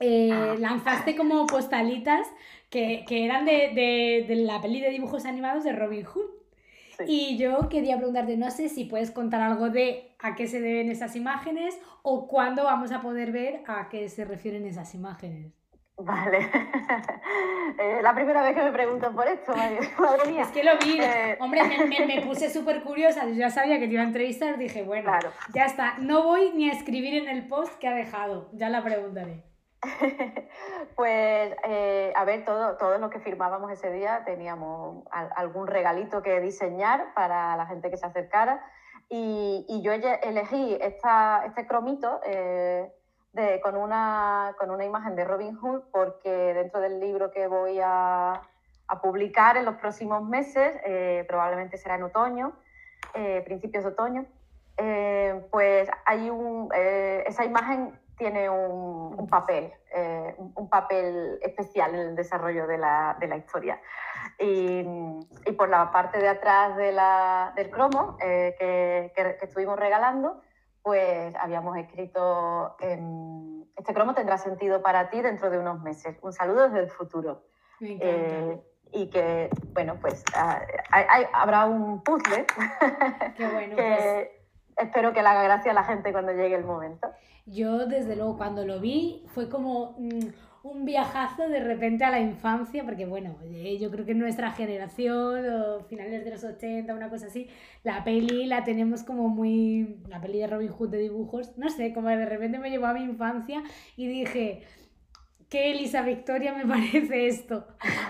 eh, 0.00 0.32
ah. 0.32 0.56
lanzaste 0.58 1.14
como 1.14 1.46
postalitas 1.46 2.26
que, 2.70 3.04
eran 3.08 3.44
de, 3.44 4.26
la 4.28 4.60
peli 4.60 4.80
de 4.80 4.90
dibujos 4.90 5.26
animados 5.26 5.62
de 5.62 5.72
Robin 5.72 6.04
Hood. 6.04 6.26
Y 7.06 7.36
yo 7.36 7.68
quería 7.68 7.96
preguntarte, 7.96 8.36
no 8.36 8.50
sé 8.50 8.68
si 8.68 8.84
puedes 8.84 9.12
contar 9.12 9.40
algo 9.40 9.70
de 9.70 10.16
a 10.18 10.34
qué 10.34 10.48
se 10.48 10.60
deben 10.60 10.90
esas 10.90 11.14
imágenes 11.14 11.78
o 12.02 12.26
cuándo 12.26 12.64
vamos 12.64 12.90
a 12.90 13.00
poder 13.00 13.30
ver 13.30 13.62
a 13.68 13.88
qué 13.88 14.08
se 14.08 14.24
refieren 14.24 14.66
esas 14.66 14.96
imágenes. 14.96 15.52
Vale. 15.98 16.50
Eh, 17.78 18.00
la 18.02 18.12
primera 18.12 18.42
vez 18.42 18.56
que 18.56 18.62
me 18.62 18.72
preguntan 18.72 19.14
por 19.14 19.28
esto, 19.28 19.54
madre, 19.54 19.78
mía. 20.32 20.42
Es 20.42 20.48
que 20.48 20.64
lo 20.64 20.76
vi. 20.78 20.98
Eh, 21.00 21.36
hombre, 21.40 21.60
me, 22.06 22.22
puse 22.22 22.50
súper 22.50 22.82
curiosa. 22.82 23.24
Yo 23.26 23.34
ya 23.34 23.50
sabía 23.50 23.78
que 23.78 23.86
te 23.86 23.92
iba 23.92 24.02
a 24.02 24.06
entrevistar. 24.06 24.58
Dije, 24.58 24.82
bueno, 24.82 25.12
ya 25.54 25.66
está. 25.66 25.96
No 25.98 26.24
voy 26.24 26.50
ni 26.54 26.70
a 26.70 26.72
escribir 26.72 27.14
en 27.22 27.28
el 27.28 27.46
post 27.46 27.78
que 27.78 27.86
ha 27.86 27.94
dejado. 27.94 28.48
Ya 28.52 28.68
la 28.68 28.82
preguntaré. 28.82 29.44
pues, 30.96 31.54
eh, 31.68 32.12
a 32.16 32.24
ver, 32.24 32.44
todo, 32.44 32.76
todos 32.78 32.98
los 32.98 33.10
que 33.10 33.20
firmábamos 33.20 33.70
ese 33.70 33.92
día 33.92 34.24
teníamos 34.24 35.04
algún 35.10 35.68
regalito 35.68 36.22
que 36.22 36.40
diseñar 36.40 37.14
para 37.14 37.56
la 37.56 37.66
gente 37.66 37.90
que 37.90 37.96
se 37.96 38.06
acercara. 38.06 38.64
Y, 39.08 39.66
y 39.68 39.82
yo 39.82 39.92
elegí 39.92 40.78
esta, 40.80 41.44
este 41.46 41.66
cromito 41.66 42.20
con, 43.62 43.76
una, 43.76 44.54
con 44.58 44.70
una 44.70 44.84
imagen 44.84 45.14
de 45.14 45.24
Robin 45.24 45.56
Hood 45.56 45.82
porque 45.92 46.30
dentro 46.30 46.80
del 46.80 46.98
libro 46.98 47.30
que 47.30 47.46
voy 47.46 47.78
a, 47.82 48.42
publicar 49.02 49.58
en 49.58 49.66
los 49.66 49.76
próximos 49.76 50.26
meses, 50.26 50.74
eh, 50.82 51.24
probablemente 51.28 51.76
será 51.76 51.96
en 51.96 52.04
otoño, 52.04 52.54
eh, 53.12 53.42
principios 53.44 53.84
de 53.84 53.90
otoño, 53.90 54.24
eh, 54.78 55.46
pues 55.50 55.90
hay 56.06 56.30
un, 56.30 56.70
esa 56.72 57.44
imagen 57.44 57.98
tiene 58.16 58.48
un, 58.48 59.28
papel, 59.28 59.72
un 60.56 60.68
papel 60.70 61.38
especial 61.42 61.94
en 61.94 62.00
el 62.00 62.16
desarrollo 62.16 62.66
de 62.66 62.78
la, 62.78 63.16
de 63.20 63.28
la 63.28 63.36
historia. 63.36 63.78
Y, 64.38 64.82
por 65.56 65.68
la 65.68 65.92
parte 65.92 66.18
de 66.18 66.28
atrás 66.28 66.76
de 66.76 66.90
la, 66.90 67.52
del 67.56 67.70
cromo 67.70 68.16
que, 68.18 69.12
que 69.14 69.38
estuvimos 69.42 69.78
regalando, 69.78 70.40
pues 70.88 71.34
habíamos 71.36 71.76
escrito, 71.76 72.74
em, 72.80 73.62
este 73.76 73.92
cromo 73.92 74.14
tendrá 74.14 74.38
sentido 74.38 74.80
para 74.80 75.10
ti 75.10 75.20
dentro 75.20 75.50
de 75.50 75.58
unos 75.58 75.82
meses. 75.82 76.16
Un 76.22 76.32
saludo 76.32 76.62
desde 76.70 76.80
el 76.80 76.88
futuro. 76.88 77.42
Eh, 78.00 78.58
y 78.92 79.10
que, 79.10 79.50
bueno, 79.74 79.98
pues 80.00 80.24
ah, 80.34 80.62
hay- 80.90 81.26
habrá 81.34 81.66
un 81.66 82.02
puzzle 82.02 82.46
Qué 83.36 83.46
bueno, 83.48 83.76
que 83.76 84.46
espero 84.78 85.12
que 85.12 85.20
le 85.20 85.28
haga 85.28 85.42
gracia 85.42 85.72
a 85.72 85.74
la 85.74 85.84
gente 85.84 86.10
cuando 86.10 86.32
llegue 86.32 86.54
el 86.54 86.64
momento. 86.64 87.06
Yo, 87.44 87.84
desde 87.84 88.16
luego, 88.16 88.38
cuando 88.38 88.64
lo 88.64 88.80
vi, 88.80 89.26
fue 89.34 89.50
como 89.50 89.94
mm, 89.98 90.28
un 90.62 90.84
viajazo 90.84 91.48
de 91.48 91.60
repente 91.60 92.04
a 92.04 92.10
la 92.10 92.20
infancia, 92.20 92.84
porque 92.84 93.06
bueno, 93.06 93.36
eh, 93.44 93.78
yo 93.80 93.90
creo 93.90 94.04
que 94.04 94.14
nuestra 94.14 94.50
generación, 94.52 95.44
o 95.50 95.80
finales 95.84 96.24
de 96.24 96.30
los 96.30 96.44
80, 96.44 96.94
una 96.94 97.08
cosa 97.10 97.26
así, 97.26 97.48
la 97.84 98.04
peli 98.04 98.46
la 98.46 98.64
tenemos 98.64 99.02
como 99.04 99.28
muy. 99.28 100.02
La 100.08 100.20
peli 100.20 100.40
de 100.40 100.46
Robin 100.46 100.72
Hood 100.72 100.90
de 100.90 100.98
dibujos, 100.98 101.56
no 101.58 101.70
sé, 101.70 101.92
como 101.94 102.08
de 102.08 102.26
repente 102.26 102.58
me 102.58 102.70
llevó 102.70 102.86
a 102.86 102.92
mi 102.94 103.02
infancia 103.02 103.62
y 103.96 104.08
dije. 104.08 104.66
¿Qué 105.50 105.70
Elisa 105.70 106.02
Victoria 106.02 106.52
me 106.52 106.66
parece 106.74 107.26
esto? 107.26 107.66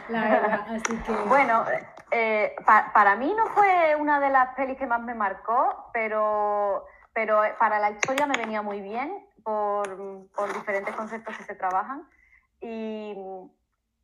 La 0.09 0.23
verdad, 0.29 0.67
así 0.71 0.93
que. 1.07 1.13
Bueno, 1.29 1.65
eh, 2.11 2.53
pa- 2.67 2.91
para 2.93 3.15
mí 3.15 3.33
no 3.37 3.47
fue 3.49 3.95
una 3.97 4.19
de 4.19 4.29
las 4.31 4.55
pelis 4.57 4.77
que 4.77 4.87
más 4.89 5.01
me 5.01 5.15
marcó, 5.15 5.89
pero, 5.93 6.85
pero 7.13 7.41
para 7.61 7.79
la 7.79 7.93
historia 7.93 8.27
me 8.27 8.37
venía 8.37 8.61
muy 8.61 8.81
bien 8.81 9.25
por, 9.45 10.29
por 10.35 10.53
diferentes 10.53 10.93
conceptos 10.97 11.37
que 11.39 11.45
se 11.45 11.55
trabajan. 11.55 12.03
Y, 12.61 13.15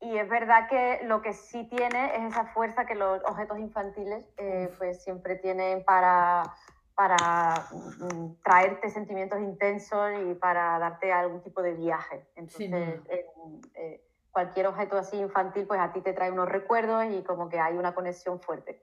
y 0.00 0.18
es 0.18 0.28
verdad 0.28 0.68
que 0.68 1.00
lo 1.04 1.22
que 1.22 1.32
sí 1.32 1.64
tiene 1.68 2.16
es 2.16 2.32
esa 2.32 2.46
fuerza 2.46 2.86
que 2.86 2.94
los 2.94 3.22
objetos 3.24 3.58
infantiles 3.58 4.24
eh, 4.36 4.72
pues 4.78 5.02
siempre 5.02 5.36
tienen 5.36 5.84
para, 5.84 6.54
para 6.94 7.66
mm, 7.72 8.42
traerte 8.42 8.90
sentimientos 8.90 9.40
intensos 9.40 10.10
y 10.26 10.34
para 10.34 10.78
darte 10.78 11.12
algún 11.12 11.42
tipo 11.42 11.62
de 11.62 11.74
viaje. 11.74 12.26
Entonces, 12.36 13.00
eh, 13.08 13.26
eh, 13.74 14.04
cualquier 14.30 14.66
objeto 14.66 14.98
así 14.98 15.16
infantil, 15.16 15.66
pues 15.66 15.80
a 15.80 15.92
ti 15.92 16.00
te 16.00 16.12
trae 16.12 16.30
unos 16.30 16.48
recuerdos 16.48 17.04
y 17.06 17.22
como 17.22 17.48
que 17.48 17.58
hay 17.58 17.76
una 17.76 17.94
conexión 17.94 18.40
fuerte. 18.40 18.80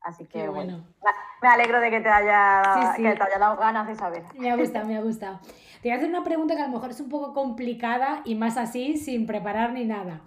Así 0.00 0.24
que 0.24 0.40
Qué 0.40 0.48
bueno, 0.48 0.84
bueno. 1.00 1.16
me 1.42 1.48
alegro 1.48 1.80
de 1.80 1.90
que 1.90 2.00
te 2.00 2.08
haya, 2.08 2.62
Sí, 2.74 2.80
sí. 2.96 3.02
que 3.02 3.14
te 3.16 3.22
haya 3.22 3.38
dado 3.38 3.56
ganas 3.56 3.86
de 3.88 3.94
saber. 3.96 4.22
Me 4.38 4.50
ha 4.50 4.56
gustado, 4.56 4.86
me 4.86 4.96
ha 4.96 5.00
gustado. 5.02 5.40
Te 5.82 5.88
voy 5.88 5.90
a 5.92 5.96
hacer 5.96 6.08
una 6.08 6.24
pregunta 6.24 6.54
que 6.54 6.62
a 6.62 6.66
lo 6.66 6.72
mejor 6.72 6.90
es 6.90 7.00
un 7.00 7.08
poco 7.08 7.34
complicada 7.34 8.22
y 8.24 8.34
más 8.34 8.56
así, 8.56 8.96
sin 8.96 9.26
preparar 9.26 9.72
ni 9.72 9.84
nada. 9.84 10.22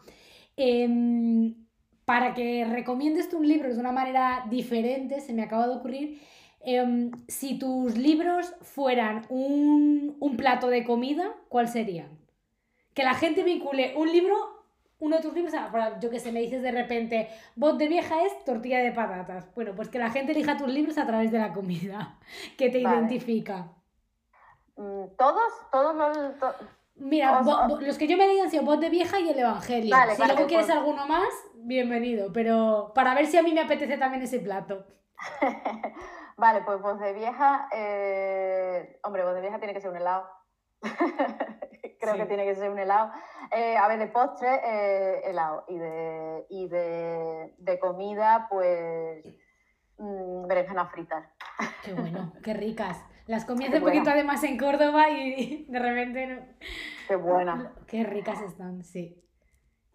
Em, 0.58 1.56
para 2.06 2.34
que 2.34 2.66
recomiendes 2.66 3.30
tú 3.30 3.38
un 3.38 3.48
libro 3.48 3.74
de 3.74 3.80
una 3.80 3.92
manera 3.92 4.46
diferente, 4.50 5.22
se 5.22 5.34
me 5.34 5.44
acaba 5.44 5.68
de 5.68 5.76
ocurrir, 5.76 6.22
em, 6.62 7.12
si 7.28 7.58
tus 7.58 7.98
libros 7.98 8.54
fueran 8.62 9.26
un, 9.30 10.18
un 10.20 10.38
plato 10.38 10.68
de 10.68 10.84
comida, 10.84 11.32
¿cuál 11.50 11.68
serían? 11.68 12.10
Que 12.94 13.04
la 13.04 13.14
gente 13.14 13.44
vincule 13.44 13.94
un 13.96 14.12
libro, 14.12 14.61
uno 15.02 15.18
de 15.18 15.22
tus 15.22 15.34
libros, 15.34 15.54
yo 16.00 16.10
que 16.10 16.20
sé, 16.20 16.32
me 16.32 16.40
dices 16.40 16.62
de 16.62 16.72
repente, 16.72 17.28
voz 17.56 17.78
de 17.78 17.88
vieja 17.88 18.24
es 18.24 18.44
tortilla 18.46 18.80
de 18.80 18.92
patatas. 18.92 19.54
Bueno, 19.56 19.74
pues 19.76 19.90
que 19.90 20.00
la 20.00 20.10
gente 20.12 20.32
elija 20.32 20.56
tus 20.58 20.68
libros 20.70 20.98
a 20.98 21.06
través 21.06 21.32
de 21.32 21.40
la 21.40 21.52
comida, 21.54 22.18
que 22.58 22.70
te 22.70 22.82
Vale. 22.84 22.98
identifica. 22.98 23.68
Mm, 24.78 25.06
Todos, 25.18 25.52
todos 25.72 25.96
los... 25.96 26.40
to- 26.40 26.56
Mira, 26.96 27.40
Os- 27.42 27.48
os- 27.48 27.82
los 27.82 27.98
que 27.98 28.08
yo 28.08 28.16
me 28.16 28.28
digan 28.28 28.46
han 28.46 28.52
sido 28.52 28.64
voz 28.64 28.80
de 28.80 28.90
vieja 28.90 29.20
y 29.20 29.30
el 29.30 29.40
Evangelio. 29.40 29.90
Vale, 29.96 30.14
si 30.14 30.22
vale, 30.22 30.34
luego 30.34 30.48
quieres 30.48 30.68
pues- 30.68 30.78
alguno 30.78 31.08
más, 31.08 31.30
bienvenido. 31.56 32.32
Pero 32.32 32.92
para 32.94 33.16
ver 33.16 33.26
si 33.26 33.38
a 33.38 33.44
mí 33.44 33.54
me 33.54 33.62
apetece 33.62 33.98
también 33.98 34.22
ese 34.24 34.40
plato. 34.40 34.86
vale, 36.38 36.62
pues 36.64 36.80
voz 36.82 37.00
de 37.00 37.14
vieja, 37.14 37.68
eh, 37.74 39.00
hombre, 39.04 39.24
voz 39.24 39.34
de 39.34 39.42
vieja 39.42 39.58
tiene 39.58 39.74
que 39.74 39.82
ser 39.82 39.90
un 39.90 39.98
helado. 39.98 40.28
Creo 42.00 42.14
Sí. 42.14 42.20
que 42.20 42.26
tiene 42.26 42.46
que 42.46 42.56
ser 42.56 42.70
un 42.70 42.80
helado. 42.80 43.12
Eh, 43.52 43.78
a 43.78 43.88
ver, 43.88 44.00
de 44.00 44.08
postre, 44.08 44.50
eh, 44.64 45.22
helado. 45.30 45.66
Y 45.68 45.78
de, 45.78 46.46
y 46.50 46.68
de, 46.68 47.54
de 47.58 47.80
comida, 47.80 48.48
pues 48.50 49.26
mm, 49.98 50.48
berenjenas 50.48 50.92
fritas. 50.92 51.26
Qué 51.84 51.94
bueno, 51.94 52.34
qué 52.44 52.54
ricas. 52.54 53.04
Las 53.28 53.46
comí 53.46 53.66
hace 53.66 53.80
poquito 53.80 54.10
además 54.10 54.44
en 54.44 54.58
Córdoba 54.58 55.10
y 55.10 55.66
de 55.70 55.80
repente... 55.80 56.28
no- 56.28 56.46
Qué 57.08 57.16
buena. 57.16 57.74
Qué 57.88 58.04
ricas 58.04 58.42
están, 58.42 58.84
sí. 58.84 59.21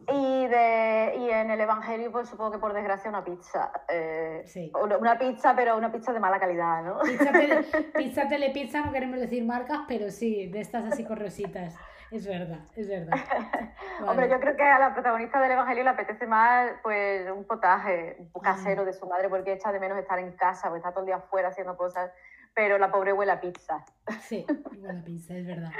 Y, 0.09 0.47
de, 0.47 1.15
y 1.19 1.31
en 1.31 1.51
el 1.51 1.61
Evangelio, 1.61 2.13
pues 2.13 2.29
supongo 2.29 2.53
que 2.53 2.59
por 2.59 2.73
desgracia 2.73 3.09
una 3.11 3.25
pizza. 3.25 3.73
eh, 3.89 4.43
Sí. 4.47 4.71
una, 5.01 5.19
pizza, 5.19 5.55
pero 5.57 5.77
una 5.77 5.91
pizza 5.91 6.13
de 6.13 6.21
mala 6.21 6.39
calidad, 6.39 6.83
¿no? 6.85 7.01
Pizza, 7.01 7.33
tele, 7.33 7.63
pizza 7.97 8.29
telepizza, 8.29 8.81
no 8.83 8.93
queremos 8.93 9.19
decir 9.19 9.45
marcas, 9.45 9.81
pero 9.89 10.11
sí, 10.11 10.47
de 10.49 10.61
estas 10.61 10.85
así 10.93 11.05
corrositas. 11.05 11.75
Es 12.13 12.25
verdad, 12.25 12.61
es 12.77 12.89
verdad. 12.89 13.15
Hombre, 14.01 14.29
Vale. 14.29 14.29
yo 14.31 14.39
creo 14.41 14.57
que 14.57 14.63
a 14.63 14.79
la 14.79 14.95
protagonista 14.95 15.41
del 15.41 15.51
Evangelio 15.51 15.83
le 15.83 15.91
apetece 15.91 16.25
más 16.27 16.71
pues, 16.85 17.29
un 17.33 17.45
potaje 17.45 18.17
un 18.33 18.41
casero 18.41 18.85
de 18.85 18.93
su 18.93 19.07
madre 19.07 19.29
porque 19.29 19.55
echa 19.55 19.73
de 19.73 19.81
menos 19.81 19.99
estar 19.99 20.19
en 20.21 20.31
casa, 20.37 20.69
porque 20.69 20.79
está 20.79 20.91
todo 20.93 21.01
el 21.01 21.07
día 21.07 21.17
afuera 21.17 21.49
haciendo 21.49 21.77
cosas, 21.77 22.13
pero 22.55 22.79
la 22.79 22.93
pobre 22.93 23.13
huele 23.13 23.33
a 23.33 23.41
pizza. 23.41 23.85
Sí, 24.21 24.47
buena 24.79 25.03
pizza, 25.03 25.35
es 25.35 25.45
verdad. 25.47 25.71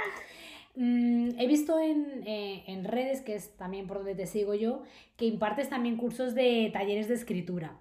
Mm, 0.75 1.29
he 1.39 1.47
visto 1.47 1.79
en, 1.79 2.23
eh, 2.27 2.63
en 2.67 2.83
redes, 2.83 3.21
que 3.21 3.35
es 3.35 3.55
también 3.57 3.87
por 3.87 3.97
donde 3.97 4.15
te 4.15 4.27
sigo 4.27 4.53
yo, 4.53 4.83
que 5.15 5.25
impartes 5.25 5.69
también 5.69 5.97
cursos 5.97 6.35
de 6.35 6.69
talleres 6.71 7.07
de 7.07 7.15
escritura, 7.15 7.77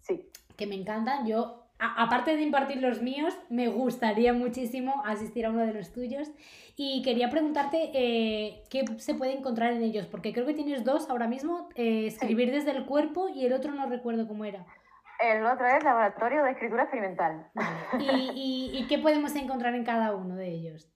Sí. 0.00 0.28
que 0.56 0.66
me 0.66 0.74
encantan. 0.74 1.26
Yo, 1.26 1.64
a- 1.78 2.02
aparte 2.02 2.36
de 2.36 2.42
impartir 2.42 2.78
los 2.82 3.00
míos, 3.02 3.34
me 3.48 3.68
gustaría 3.68 4.32
muchísimo 4.32 5.02
asistir 5.06 5.46
a 5.46 5.50
uno 5.50 5.64
de 5.64 5.72
los 5.72 5.92
tuyos. 5.92 6.30
Y 6.76 7.02
quería 7.02 7.30
preguntarte 7.30 7.90
eh, 7.94 8.62
qué 8.70 8.84
se 8.98 9.14
puede 9.14 9.32
encontrar 9.36 9.72
en 9.72 9.82
ellos, 9.82 10.06
porque 10.06 10.32
creo 10.32 10.46
que 10.46 10.54
tienes 10.54 10.82
dos 10.84 11.08
ahora 11.10 11.26
mismo, 11.28 11.68
eh, 11.74 12.06
escribir 12.06 12.50
desde 12.50 12.70
el 12.72 12.84
cuerpo 12.86 13.28
y 13.28 13.44
el 13.46 13.52
otro 13.52 13.72
no 13.72 13.86
recuerdo 13.88 14.26
cómo 14.26 14.44
era. 14.44 14.64
El 15.22 15.44
otro 15.44 15.66
es 15.66 15.84
Laboratorio 15.84 16.42
de 16.44 16.52
Escritura 16.52 16.84
Experimental. 16.84 17.46
Vale. 17.54 17.68
¿Y, 18.00 18.30
y- 18.34 18.78
y 18.78 18.86
qué 18.86 18.98
podemos 18.98 19.34
encontrar 19.36 19.74
en 19.74 19.84
cada 19.84 20.14
uno 20.16 20.34
de 20.36 20.48
ellos? 20.48 20.88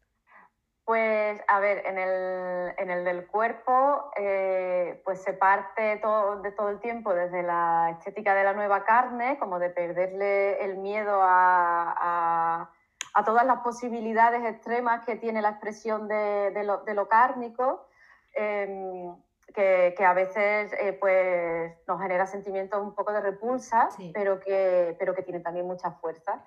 Pues, 0.85 1.41
a 1.49 1.61
ver, 1.61 1.87
en 1.87 1.97
el, 1.97 2.75
en 2.77 2.91
el 2.91 3.05
del 3.05 3.27
cuerpo, 3.27 4.11
eh, 4.17 5.01
pues 5.03 5.23
se 5.23 5.33
parte 5.33 5.97
todo, 6.03 6.43
de 6.43 6.53
todo 6.53 6.69
el 6.69 6.79
tiempo 6.81 7.15
desde 7.15 7.43
la 7.43 7.89
estética 7.93 8.35
de 8.35 8.45
la 8.45 8.53
nueva 8.53 8.85
carne, 8.85 9.39
como 9.39 9.59
de 9.59 9.71
perderle 9.71 10.63
el 10.63 10.77
miedo 10.77 11.23
a, 11.23 11.95
a- 11.97 12.71
a 13.17 13.25
todas 13.25 13.47
las 13.47 13.61
posibilidades 13.61 14.45
extremas 14.45 15.07
que 15.07 15.17
tiene 15.17 15.41
la 15.41 15.51
expresión 15.51 16.07
de, 16.09 16.51
de 16.51 16.65
lo, 16.65 16.79
de 16.79 16.95
lo 16.95 17.09
cárnico, 17.09 17.87
eh, 18.35 19.09
que, 19.55 19.95
que 19.97 20.05
a 20.05 20.13
veces 20.13 20.73
eh, 20.81 20.93
pues, 21.01 21.73
nos 21.87 22.01
genera 22.03 22.27
sentimientos 22.27 22.83
un 22.83 22.95
poco 22.95 23.13
de 23.13 23.21
repulsa, 23.21 23.89
Sí. 23.93 24.11
pero, 24.13 24.41
que, 24.41 24.97
pero 24.99 25.15
que 25.15 25.23
tiene 25.23 25.41
también 25.41 25.67
mucha 25.67 25.93
fuerza 25.93 26.43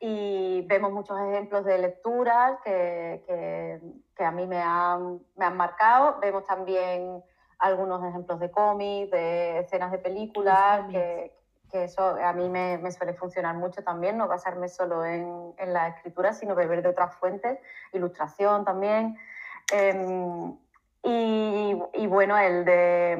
y 0.00 0.62
vemos 0.66 0.92
muchos 0.92 1.18
ejemplos 1.20 1.64
de 1.64 1.78
lecturas 1.78 2.58
que, 2.64 3.22
que- 3.26 3.80
que 4.16 4.24
a 4.24 4.30
mí 4.30 4.46
me 4.46 4.60
han, 4.62 5.20
me 5.36 5.44
han 5.44 5.56
marcado. 5.56 6.18
Vemos 6.20 6.44
también 6.44 7.22
algunos 7.58 8.02
ejemplos 8.04 8.40
de 8.40 8.50
cómics, 8.50 9.10
de 9.10 9.58
escenas 9.60 9.90
de 9.92 9.98
películas, 9.98 10.86
que, 10.90 11.32
que 11.70 11.84
eso 11.84 12.16
a 12.22 12.32
mí 12.32 12.48
me, 12.48 12.78
me 12.78 12.90
suele 12.90 13.12
funcionar 13.14 13.54
mucho 13.56 13.82
también, 13.84 14.16
no 14.16 14.26
basarme 14.26 14.68
solo 14.68 15.04
en, 15.04 15.52
en 15.58 15.72
la 15.72 15.88
escritura, 15.88 16.32
sino 16.32 16.54
beber 16.54 16.82
de 16.82 16.88
otras 16.88 17.14
fuentes, 17.16 17.58
ilustración 17.92 18.64
también. 18.64 19.16
Em, 19.70 20.56
y, 21.02 21.82
y 21.94 22.06
bueno, 22.06 22.36
el 22.38 22.64
de, 22.64 23.12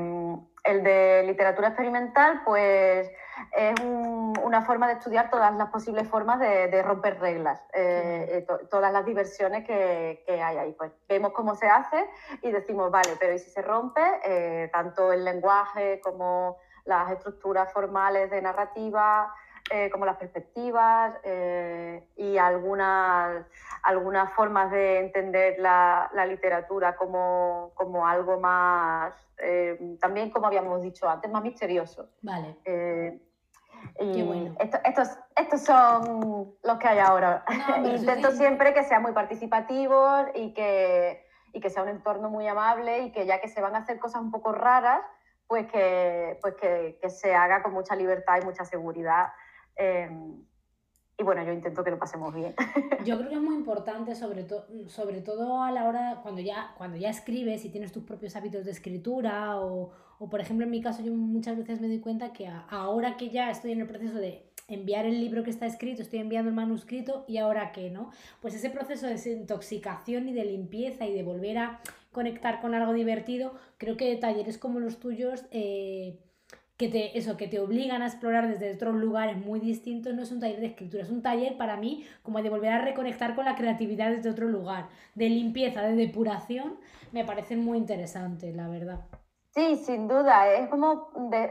el 0.64 0.82
de 0.82 1.22
literatura 1.26 1.68
experimental, 1.68 2.42
pues 2.44 3.10
es 3.56 3.80
un- 3.80 4.38
una 4.42 4.62
forma 4.62 4.86
de 4.88 4.94
estudiar 4.94 5.30
todas 5.30 5.54
las 5.54 5.68
posibles 5.70 6.08
formas 6.08 6.38
de, 6.40 6.68
de 6.68 6.82
romper 6.82 7.18
reglas, 7.20 7.60
eh, 7.72 8.26
eh, 8.32 8.40
to- 8.42 8.66
todas 8.68 8.92
las 8.92 9.04
diversiones 9.04 9.64
que, 9.66 10.22
que 10.26 10.42
hay 10.42 10.56
ahí. 10.58 10.72
Pues 10.72 10.92
vemos 11.08 11.32
cómo 11.32 11.54
se 11.54 11.68
hace 11.68 12.08
y 12.42 12.50
decimos, 12.50 12.90
vale, 12.90 13.16
pero 13.18 13.34
¿y 13.34 13.38
si 13.38 13.50
se 13.50 13.62
rompe? 13.62 14.00
Eh, 14.24 14.68
tanto 14.72 15.12
el 15.12 15.24
lenguaje 15.24 16.00
como 16.00 16.56
las 16.84 17.10
estructuras 17.12 17.72
formales 17.72 18.30
de 18.30 18.40
narrativa, 18.42 19.32
eh, 19.70 19.88
como 19.90 20.04
las 20.04 20.16
perspectivas 20.16 21.14
eh, 21.22 22.02
y 22.16 22.38
algunas, 22.38 23.46
algunas 23.84 24.32
formas 24.32 24.70
de 24.72 24.98
entender 24.98 25.56
la, 25.58 26.10
la 26.14 26.26
literatura 26.26 26.96
como, 26.96 27.70
como 27.74 28.06
algo 28.06 28.40
más, 28.40 29.14
eh, 29.38 29.96
también 30.00 30.30
como 30.30 30.46
habíamos 30.48 30.82
dicho 30.82 31.08
antes, 31.08 31.30
más 31.30 31.42
misterioso. 31.42 32.08
Vale. 32.22 32.56
Y 33.98 34.12
Qué 34.12 34.22
bueno. 34.22 34.54
esto- 34.58 34.78
estos, 34.84 35.08
estos 35.36 35.60
son 35.62 36.54
los 36.62 36.78
que 36.78 36.88
hay 36.88 36.98
ahora. 36.98 37.44
No, 37.48 37.86
Intento 37.88 38.30
sí. 38.30 38.38
siempre 38.38 38.72
que 38.74 38.82
sea 38.84 39.00
muy 39.00 39.12
participativo 39.12 40.06
y 40.34 40.52
que, 40.54 41.24
y 41.52 41.60
que 41.60 41.70
sea 41.70 41.82
un 41.82 41.88
entorno 41.90 42.30
muy 42.30 42.46
amable 42.48 43.00
y 43.00 43.12
que 43.12 43.26
ya 43.26 43.40
que 43.40 43.48
se 43.48 43.60
van 43.60 43.74
a 43.74 43.78
hacer 43.78 43.98
cosas 43.98 44.22
un 44.22 44.30
poco 44.30 44.52
raras, 44.52 45.02
pues 45.46 45.66
que, 45.70 46.38
pues 46.40 46.54
que, 46.54 46.98
que 47.00 47.10
se 47.10 47.34
haga 47.34 47.62
con 47.62 47.72
mucha 47.72 47.94
libertad 47.96 48.38
y 48.40 48.44
mucha 48.44 48.64
seguridad. 48.64 49.28
Eh, 49.76 50.08
y 51.20 51.22
bueno, 51.22 51.44
yo 51.44 51.52
intento 51.52 51.84
que 51.84 51.90
lo 51.90 51.98
pasemos 51.98 52.34
bien. 52.34 52.54
Yo 53.04 53.18
creo 53.18 53.28
que 53.28 53.34
es 53.34 53.40
muy 53.40 53.54
importante, 53.54 54.14
sobre, 54.14 54.46
sobre 54.88 55.20
todo 55.20 55.62
a 55.62 55.70
la 55.70 55.86
hora, 55.86 56.20
cuando 56.22 56.40
ya, 56.40 56.74
cuando 56.78 56.96
ya 56.96 57.10
escribes 57.10 57.64
y 57.66 57.68
tienes 57.68 57.92
tus 57.92 58.04
propios 58.04 58.36
hábitos 58.36 58.64
de 58.64 58.70
escritura, 58.70 59.60
o, 59.60 59.90
o 60.18 60.30
por 60.30 60.40
ejemplo 60.40 60.64
en 60.64 60.70
mi 60.70 60.80
caso 60.80 61.02
yo 61.02 61.12
muchas 61.12 61.58
veces 61.58 61.80
me 61.80 61.88
doy 61.88 62.00
cuenta 62.00 62.32
que 62.32 62.50
ahora 62.70 63.18
que 63.18 63.28
ya 63.28 63.50
estoy 63.50 63.72
en 63.72 63.82
el 63.82 63.86
proceso 63.86 64.16
de 64.16 64.50
enviar 64.68 65.04
el 65.04 65.20
libro 65.20 65.44
que 65.44 65.50
está 65.50 65.66
escrito, 65.66 66.00
estoy 66.00 66.20
enviando 66.20 66.48
el 66.48 66.56
manuscrito 66.56 67.24
y 67.28 67.36
ahora 67.36 67.72
qué, 67.72 67.90
¿no? 67.90 68.10
Pues 68.40 68.54
ese 68.54 68.70
proceso 68.70 69.06
de 69.06 69.12
desintoxicación 69.12 70.28
y 70.28 70.32
de 70.32 70.44
limpieza 70.46 71.06
y 71.06 71.12
de 71.12 71.22
volver 71.22 71.58
a 71.58 71.80
conectar 72.12 72.60
con 72.62 72.74
algo 72.74 72.94
divertido, 72.94 73.54
creo 73.76 73.98
que 73.98 74.16
talleres 74.16 74.56
como 74.56 74.80
los 74.80 74.98
tuyos... 74.98 75.44
Eh, 75.50 76.18
que 76.80 76.88
te, 76.88 77.18
eso, 77.18 77.36
que 77.36 77.46
te 77.46 77.60
obligan 77.60 78.00
a 78.00 78.06
explorar 78.06 78.48
desde 78.48 78.72
otros 78.72 78.94
lugares 78.94 79.36
muy 79.36 79.60
distintos, 79.60 80.14
no 80.14 80.22
es 80.22 80.32
un 80.32 80.40
taller 80.40 80.60
de 80.60 80.68
escritura, 80.68 81.02
es 81.02 81.10
un 81.10 81.20
taller 81.20 81.58
para 81.58 81.76
mí 81.76 82.06
como 82.22 82.40
de 82.40 82.48
volver 82.48 82.72
a 82.72 82.80
reconectar 82.82 83.34
con 83.34 83.44
la 83.44 83.54
creatividad 83.54 84.10
desde 84.10 84.30
otro 84.30 84.48
lugar, 84.48 84.88
de 85.14 85.28
limpieza, 85.28 85.82
de 85.82 85.94
depuración, 85.94 86.78
me 87.12 87.22
parecen 87.22 87.62
muy 87.62 87.76
interesantes, 87.76 88.56
la 88.56 88.66
verdad. 88.68 89.00
Sí, 89.50 89.76
sin 89.76 90.08
duda, 90.08 90.50
es 90.54 90.70
como 90.70 91.10
de, 91.28 91.50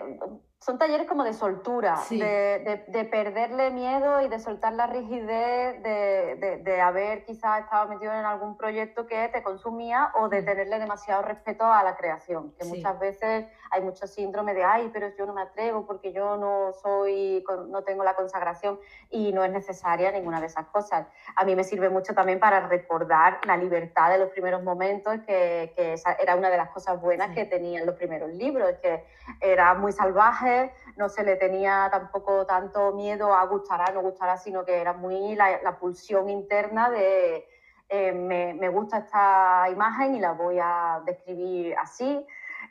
son 0.61 0.77
talleres 0.77 1.07
como 1.07 1.23
de 1.23 1.33
soltura, 1.33 1.97
de, 2.09 2.83
de, 2.85 3.05
perderle 3.05 3.71
miedo 3.71 4.21
y 4.21 4.27
de 4.27 4.39
soltar 4.39 4.73
la 4.73 4.87
rigidez 4.87 5.81
de, 5.81 6.61
de, 6.61 6.81
haber 6.81 7.23
quizás 7.23 7.61
estado 7.61 7.87
metido 7.87 8.11
en 8.11 8.25
algún 8.25 8.57
proyecto 8.57 9.07
que 9.07 9.29
te 9.29 9.41
consumía 9.41 10.11
o 10.19 10.27
de 10.27 10.43
tenerle 10.43 10.77
demasiado 10.77 11.21
respeto 11.21 11.63
a 11.63 11.81
la 11.81 11.95
creación, 11.95 12.53
que 12.59 12.65
muchas 12.65 12.99
veces 12.99 13.45
hay 13.71 13.81
mucho 13.81 14.05
síndrome 14.05 14.53
de, 14.53 14.63
ay, 14.65 14.89
pero 14.91 15.07
yo 15.17 15.25
no 15.25 15.33
me 15.33 15.43
atrevo 15.43 15.85
porque 15.85 16.11
yo 16.11 16.35
no 16.35 16.73
soy, 16.73 17.41
no 17.69 17.83
tengo 17.83 18.03
la 18.03 18.15
consagración 18.15 18.79
y 19.09 19.31
no 19.31 19.45
es 19.45 19.51
necesaria 19.51 20.11
ninguna 20.11 20.41
de 20.41 20.47
esas 20.47 20.65
cosas. 20.67 21.07
A 21.37 21.45
mí 21.45 21.55
me 21.55 21.63
sirve 21.63 21.89
mucho 21.89 22.13
también 22.13 22.39
para 22.39 22.67
recordar 22.67 23.39
la 23.45 23.55
libertad 23.55 24.11
de 24.11 24.17
los 24.17 24.29
primeros 24.31 24.61
momentos, 24.61 25.19
que, 25.25 25.71
que 25.77 25.93
esa 25.93 26.13
era 26.13 26.35
una 26.35 26.49
de 26.49 26.57
las 26.57 26.69
cosas 26.71 26.99
buenas 26.99 27.33
que 27.33 27.45
tenían 27.45 27.85
los 27.85 27.95
primeros 27.95 28.29
libros, 28.31 28.73
que 28.81 29.05
era 29.39 29.73
muy 29.73 29.93
salvaje 29.93 30.48
no 30.95 31.09
se 31.09 31.23
le 31.23 31.35
tenía 31.35 31.87
tampoco 31.91 32.45
tanto 32.45 32.91
miedo 32.93 33.33
a 33.33 33.45
gustará, 33.45 33.91
no 33.93 34.01
gustará, 34.01 34.37
sino 34.37 34.65
que 34.65 34.75
era 34.79 34.93
muy 34.93 35.35
la, 35.35 35.77
pulsión 35.79 36.29
interna 36.29 36.89
de 36.89 37.47
eh, 37.89 38.11
me, 38.11 38.53
me, 38.53 38.69
gusta 38.69 38.99
esta 38.99 39.67
imagen 39.71 40.15
y 40.15 40.19
la 40.19 40.33
voy 40.33 40.57
a 40.61 41.01
describir 41.05 41.75
así. 41.77 42.25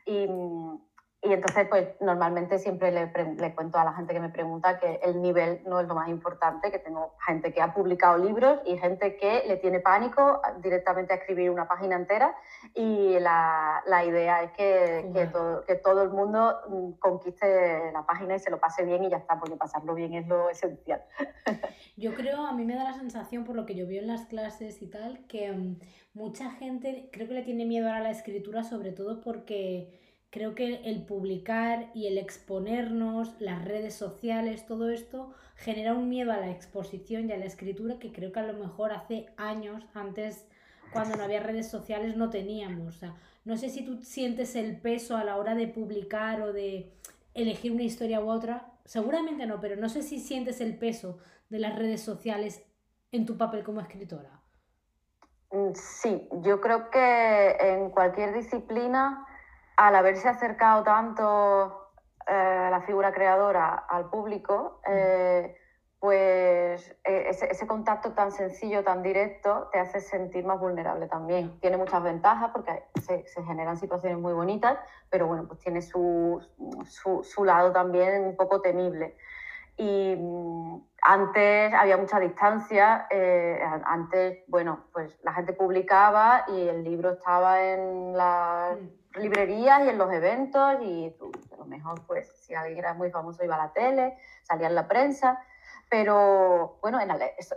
Y, 0.05 0.29
y 1.21 1.33
entonces, 1.33 1.66
pues 1.69 1.89
normalmente 2.01 2.61
siempre 2.61 2.93
le, 2.93 3.11
le, 3.37 3.55
cuento 3.55 3.77
a 3.77 3.85
la 3.85 3.93
gente 3.93 4.14
que 4.14 4.21
me 4.21 4.29
pregunta 4.29 4.79
que 4.79 5.01
el 5.03 5.21
nivel 5.21 5.61
no 5.66 5.81
es 5.81 5.89
lo 5.89 5.97
más 5.97 6.09
importante, 6.09 6.71
que 6.71 6.79
tengo 6.79 7.16
gente 7.27 7.53
que 7.53 7.61
ha 7.61 7.75
publicado 7.75 8.19
libros 8.19 8.61
y 8.64 8.79
gente 8.79 9.16
que 9.16 9.43
le 9.49 9.57
tiene 9.57 9.81
pánico 9.81 10.41
directamente 10.62 11.12
a 11.12 11.16
escribir 11.16 11.51
una 11.51 11.66
página 11.66 11.97
entera 11.97 12.37
y 12.73 13.19
la, 13.19 13.83
la 13.89 14.05
idea 14.05 14.45
es 14.45 14.53
que, 14.53 15.11
que, 15.12 15.27
todo, 15.27 15.64
que, 15.64 15.75
todo, 15.75 16.03
el 16.05 16.11
mundo 16.11 16.57
mm, 16.69 16.93
conquiste 17.01 17.91
la 17.93 18.07
página 18.07 18.37
y 18.37 18.39
se 18.39 18.51
lo 18.51 18.61
pase 18.61 18.85
bien 18.85 19.03
y 19.03 19.11
ya 19.11 19.16
está, 19.16 19.41
porque 19.41 19.57
pasarlo 19.57 19.97
bien 19.97 20.14
es 20.14 20.29
lo 20.29 20.49
esencial. 20.51 21.03
Yo 21.97 22.14
creo, 22.14 22.47
a 22.47 22.53
mí 22.53 22.64
me 22.64 22.77
da 22.77 22.85
la 22.85 22.95
sensación, 22.95 23.43
por 23.43 23.57
lo 23.57 23.66
que 23.66 23.75
yo 23.75 23.89
veo 23.89 24.01
en 24.01 24.07
las 24.07 24.27
clases 24.27 24.81
y 24.83 24.87
tal, 24.87 25.27
que 25.27 25.51
um, 25.51 25.81
mucha 26.14 26.53
gente 26.53 27.09
creo 27.12 27.27
que 27.27 27.35
le 27.35 27.43
tiene 27.43 27.64
miedo 27.64 27.91
a 27.91 27.99
la 27.99 28.11
escritura, 28.11 28.62
sobre 28.62 28.93
todo 28.93 29.21
porque 29.21 29.99
Creo 30.31 30.55
que 30.55 30.83
el 30.85 31.07
publicar 31.07 31.91
y 31.95 32.07
el 32.07 32.18
exponernos, 32.18 33.35
las 33.41 33.64
redes 33.64 33.95
sociales, 33.95 34.66
todo 34.66 34.91
esto 34.91 35.33
genera 35.57 35.95
un 35.95 36.11
miedo 36.11 36.33
a 36.33 36.37
la 36.37 36.51
exposición 36.51 37.29
y 37.29 37.33
a 37.33 37.39
la 37.39 37.47
escritura 37.47 37.99
que 37.99 38.12
creo 38.12 38.31
que 38.31 38.41
a 38.41 38.47
lo 38.47 38.53
mejor 38.53 38.93
hace 38.93 39.26
años, 39.39 39.87
antes, 39.95 40.47
cuando 40.93 41.16
no 41.16 41.24
había 41.24 41.41
redes 41.41 41.68
sociales, 41.68 42.16
no 42.16 42.29
teníamos. 42.29 43.01
no 43.45 43.57
sé 43.57 43.70
si 43.70 43.85
tú 43.85 44.03
sientes 44.03 44.55
el 44.55 44.79
peso 44.79 45.16
a 45.16 45.24
la 45.24 45.37
hora 45.37 45.55
de 45.55 45.66
publicar 45.66 46.43
o 46.43 46.53
de 46.53 46.93
elegir 47.33 47.72
una 47.72 47.85
historia 47.85 48.20
u 48.20 48.29
otra. 48.29 48.72
Seguramente 48.85 49.47
no, 49.47 49.61
pero 49.61 49.76
no 49.76 49.89
sé 49.89 50.03
si 50.03 50.18
sientes 50.18 50.61
el 50.61 50.76
peso 50.76 51.18
de 51.49 51.59
las 51.59 51.74
redes 51.74 52.03
sociales 52.03 52.62
en 53.12 53.24
tu 53.24 53.39
papel 53.39 53.64
como 53.64 53.81
escritora. 53.81 54.43
Mm, 55.51 55.72
sí, 55.72 56.29
yo 56.43 56.61
creo 56.61 56.91
que 56.91 57.57
en 57.61 57.91
cualquier 57.91 58.35
disciplina 58.35 59.24
al 59.79 59.95
haberse 59.95 60.29
acercado 60.29 60.83
tanto 60.83 61.93
eh, 62.26 62.68
la 62.70 62.81
figura 62.81 63.12
creadora 63.12 63.74
al 63.89 64.11
público, 64.11 64.81
mm. 64.85 64.91
eh, 64.91 65.57
pues 66.01 66.91
eh, 67.05 67.29
ese, 67.29 67.66
contacto 67.66 68.12
tan 68.12 68.33
sencillo, 68.33 68.83
tan 68.83 69.03
directo, 69.03 69.68
te 69.72 69.79
hace 69.79 70.01
sentir 70.01 70.45
más 70.45 70.59
vulnerable 70.59 71.07
también. 71.07 71.61
Tiene 71.61 71.76
muchas 71.76 72.03
ventajas 72.03 72.51
porque 72.53 72.85
se, 73.01 73.24
generan 73.45 73.76
situaciones 73.76 74.18
muy 74.18 74.33
bonitas, 74.33 74.79
pero 75.11 75.29
bueno, 75.29 75.47
pues 75.47 75.61
tiene 75.61 75.81
su, 75.81 76.45
su, 76.85 77.45
lado 77.45 77.70
también 77.72 78.24
un 78.24 78.37
poco 78.37 78.61
temible. 78.61 79.16
Y 79.79 80.16
mm, 80.16 80.83
antes 81.03 81.72
había 81.72 81.97
mucha 81.97 82.20
distancia, 82.20 83.07
antes, 83.85 84.45
bueno, 84.49 84.87
pues 84.93 85.18
la 85.22 85.33
gente 85.33 85.55
publicaba 85.55 86.45
y 86.49 86.68
el 86.68 86.85
libro 86.85 87.12
estaba 87.12 87.62
en 87.62 88.16
la 88.16 88.76
librerías 89.18 89.85
y 89.85 89.89
en 89.89 89.99
los 89.99 90.12
eventos 90.12 90.81
y 90.83 91.14
a 91.53 91.57
lo 91.57 91.64
mejor 91.64 92.07
pues 92.07 92.29
si 92.41 92.55
alguien 92.55 92.79
era 92.79 92.95
muy 92.95 93.11
famoso 93.11 93.45
iba 93.45 93.55
a 93.55 93.66
la 93.66 93.72
tele, 93.72 94.16
salía 94.43 94.68
en 94.68 94.74
la 94.74 94.87
prensa, 94.87 95.43
pero 95.91 96.79
bueno, 96.83 96.99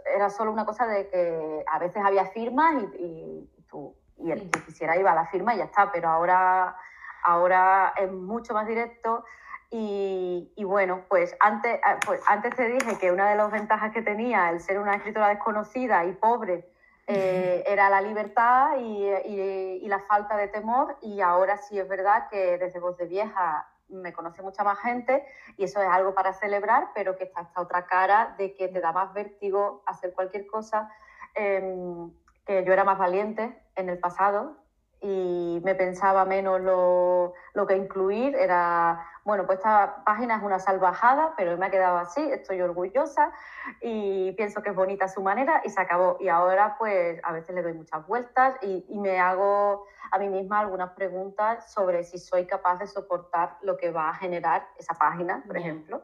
era 0.05 0.29
solo 0.29 0.51
una 0.51 0.65
cosa 0.65 0.87
de 0.87 1.07
que 1.09 1.63
a 1.67 1.79
veces 1.79 2.01
había 2.03 2.25
firmas 2.27 2.75
y, 2.97 3.49
tú, 3.69 3.95
y 4.17 4.31
el 4.31 4.49
que 4.49 4.61
quisiera 4.61 4.97
iba 4.97 5.11
a 5.11 5.15
la 5.15 5.27
firma 5.27 5.53
y 5.53 5.57
ya 5.57 5.65
está, 5.65 5.91
pero 5.91 6.09
ahora, 6.09 6.75
ahora 7.23 7.93
es 7.97 8.11
mucho 8.11 8.53
más 8.53 8.67
directo. 8.67 9.23
Y, 9.71 10.51
y, 10.55 10.63
bueno, 10.65 11.05
pues 11.07 11.35
antes, 11.39 11.79
ah, 11.83 11.97
pues 12.05 12.21
antes 12.27 12.55
te 12.55 12.67
dije 12.67 12.97
que 12.99 13.11
una 13.11 13.29
de 13.29 13.37
las 13.37 13.49
ventajas 13.51 13.93
que 13.93 14.01
tenía 14.01 14.49
el 14.49 14.59
ser 14.59 14.77
una 14.79 14.95
escritora 14.95 15.29
desconocida 15.29 16.05
y 16.05 16.11
pobre 16.11 16.67
eh, 17.13 17.63
era 17.67 17.89
la 17.89 18.01
libertad 18.01 18.77
y, 18.79 19.87
la 19.87 19.99
falta 19.99 20.37
de 20.37 20.47
temor 20.47 20.95
y 21.01 21.19
ahora 21.19 21.57
sí 21.57 21.77
es 21.77 21.85
verdad 21.85 22.29
que 22.29 22.57
desde 22.57 22.79
Voz 22.79 22.95
de 22.95 23.05
Vieja 23.07 23.67
me 23.89 24.13
conoce 24.13 24.41
mucha 24.41 24.63
más 24.63 24.79
gente 24.79 25.25
y 25.57 25.65
eso 25.65 25.81
es 25.81 25.89
algo 25.89 26.13
para 26.13 26.31
celebrar, 26.31 26.91
pero 26.95 27.17
que 27.17 27.25
está 27.25 27.41
esta 27.41 27.59
otra 27.59 27.85
cara 27.87 28.35
de 28.37 28.55
que 28.55 28.69
te 28.69 28.79
da 28.79 28.93
más 28.93 29.13
vértigo 29.13 29.83
hacer 29.85 30.13
cualquier 30.13 30.47
cosa, 30.47 30.89
em, 31.33 32.09
que 32.45 32.63
yo 32.63 32.71
era 32.71 32.85
más 32.85 32.97
valiente 32.97 33.61
en 33.75 33.89
el 33.89 33.99
pasado 33.99 34.55
y 35.01 35.59
me 35.65 35.75
pensaba 35.75 36.23
menos 36.23 36.61
lo, 36.61 37.33
lo 37.53 37.67
que 37.67 37.75
incluir, 37.75 38.33
era 38.35 39.05
bueno, 39.23 39.45
pues 39.45 39.59
esta 39.59 40.03
página 40.03 40.37
es 40.37 40.43
una 40.43 40.59
salvajada, 40.59 41.33
pero 41.37 41.57
me 41.57 41.67
ha 41.67 41.71
quedado 41.71 41.97
así, 41.97 42.21
estoy 42.21 42.61
orgullosa 42.61 43.31
y 43.79 44.31
pienso 44.33 44.63
que 44.63 44.71
es 44.71 44.75
bonita 44.75 45.07
su 45.07 45.21
manera 45.21 45.61
y 45.63 45.69
se 45.69 45.79
acabó. 45.79 46.17
Y 46.19 46.29
ahora 46.29 46.75
pues 46.79 47.19
a 47.23 47.31
veces 47.31 47.53
le 47.53 47.61
doy 47.61 47.73
muchas 47.73 48.05
vueltas 48.07 48.55
y, 48.61 48.85
me 49.01 49.19
hago 49.19 49.85
a 50.11 50.19
mí 50.19 50.29
misma 50.29 50.59
algunas 50.59 50.91
preguntas 50.91 51.71
sobre 51.71 52.03
si 52.03 52.17
soy 52.17 52.45
capaz 52.45 52.77
de 52.77 52.87
soportar 52.87 53.57
lo 53.61 53.77
que 53.77 53.91
va 53.91 54.09
a 54.09 54.13
generar 54.13 54.67
esa 54.77 54.93
página, 54.93 55.43
por 55.45 55.57
ejemplo 55.57 56.03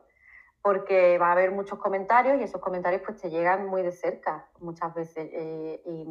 porque 0.60 1.18
va 1.18 1.30
a 1.30 1.32
haber 1.32 1.52
muchos 1.52 1.80
comentarios 1.80 2.42
y 2.42 2.44
esos 2.44 2.60
comentarios 2.60 3.02
pues 3.06 3.22
te 3.22 3.30
llegan 3.30 3.68
muy 3.68 3.84
de 3.84 3.94
cerca 3.94 4.50
muchas 4.60 4.94
veces. 4.94 5.30
Eh, 5.32 5.82
y 5.86 6.06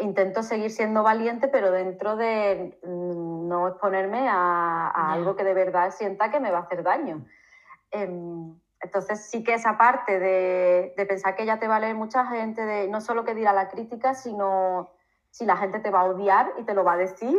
intento 0.00 0.42
seguir 0.42 0.70
siendo 0.70 1.02
valiente, 1.02 1.48
pero 1.48 1.70
dentro 1.70 2.16
de 2.16 2.78
mm, 2.82 3.48
no 3.48 3.68
exponerme 3.68 4.28
a, 4.28 5.12
algo 5.12 5.36
que 5.36 5.44
de 5.44 5.54
verdad 5.54 5.90
sienta 5.90 6.30
que 6.30 6.40
me 6.40 6.50
va 6.50 6.58
a 6.58 6.62
hacer 6.62 6.82
daño. 6.82 7.26
Em, 7.90 8.54
entonces 8.80 9.30
sí 9.30 9.44
que 9.44 9.54
esa 9.54 9.78
parte 9.78 10.18
de, 10.18 10.94
pensar 11.06 11.36
que 11.36 11.46
ya 11.46 11.58
te 11.58 11.68
va 11.68 11.76
a 11.76 11.80
leer 11.80 11.94
mucha 11.94 12.26
gente, 12.26 12.64
de 12.64 12.88
no 12.88 13.00
solo 13.00 13.24
que 13.24 13.34
dirá 13.34 13.52
la 13.52 13.68
crítica, 13.68 14.14
sino 14.14 14.90
si 15.30 15.46
la 15.46 15.56
gente 15.56 15.78
te 15.80 15.90
va 15.90 16.00
a 16.00 16.04
odiar 16.04 16.52
y 16.58 16.64
te 16.64 16.74
lo 16.74 16.84
va 16.84 16.94
a 16.94 16.96
decir, 16.96 17.38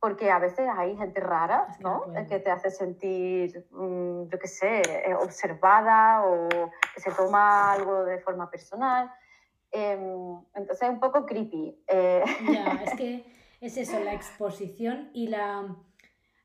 porque 0.00 0.30
a 0.30 0.38
veces 0.38 0.68
hay 0.76 0.96
gente 0.96 1.20
rara, 1.20 1.66
¿no? 1.80 2.04
que 2.28 2.38
te 2.38 2.50
hace 2.50 2.70
sentir, 2.70 3.66
mm, 3.70 4.28
yo 4.28 4.38
qué 4.38 4.46
sé, 4.46 4.82
eh, 4.82 5.14
observada 5.14 6.24
o 6.24 6.48
que 6.94 7.00
se 7.00 7.10
toma 7.10 7.72
algo 7.72 8.04
de 8.04 8.18
forma 8.18 8.50
personal. 8.50 9.12
Em, 9.70 10.40
entonces 10.54 10.82
es 10.82 10.88
un 10.88 11.00
poco 11.00 11.26
creepy. 11.26 11.76
Eh. 11.88 12.22
Ya, 12.52 12.82
es 12.86 12.94
que 12.94 13.24
es 13.60 13.76
eso, 13.76 13.98
la 14.00 14.14
exposición 14.14 15.10
y 15.12 15.28
la, 15.28 15.76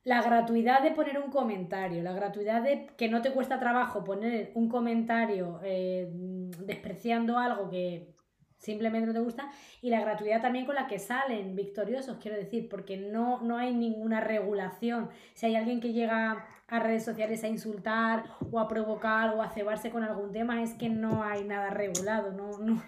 la 0.03 0.21
gratuidad 0.21 0.82
de 0.82 0.91
poner 0.91 1.19
un 1.19 1.30
comentario, 1.30 2.01
la 2.03 2.13
gratuidad 2.13 2.61
de 2.63 2.88
que 2.97 3.07
no 3.07 3.21
te 3.21 3.32
cuesta 3.32 3.59
trabajo 3.59 4.03
poner 4.03 4.51
un 4.55 4.67
comentario 4.67 5.59
eh, 5.63 6.09
despreciando 6.11 7.38
algo 7.38 7.69
que 7.69 8.13
simplemente 8.57 9.05
no 9.05 9.13
te 9.13 9.19
gusta, 9.19 9.51
y 9.82 9.89
la 9.89 9.99
gratuidad 9.99 10.41
también 10.41 10.65
con 10.65 10.76
la 10.76 10.88
que 10.88 10.97
salen 10.97 11.53
victoriosos, 11.53 12.17
quiero 12.21 12.38
decir, 12.38 12.69
porque 12.69 12.95
no, 12.95 13.41
no 13.41 13.57
hay 13.57 13.74
ninguna 13.74 14.21
regulación. 14.21 15.09
Si 15.34 15.45
hay 15.45 15.55
alguien 15.57 15.82
que 15.82 15.91
llega 15.91 16.47
a 16.68 16.80
redes 16.80 17.03
sociales 17.03 17.43
a 17.43 17.47
insultar 17.47 18.24
o 18.51 18.59
a 18.59 18.68
provocar 18.68 19.36
o 19.36 19.41
a 19.41 19.49
cebarse 19.49 19.91
con 19.91 20.03
algún 20.03 20.32
tema, 20.32 20.61
es 20.61 20.74
que 20.74 20.89
no 20.89 21.24
hay 21.24 21.43
nada 21.43 21.70
regulado, 21.70 22.32
no... 22.32 22.57
no. 22.59 22.82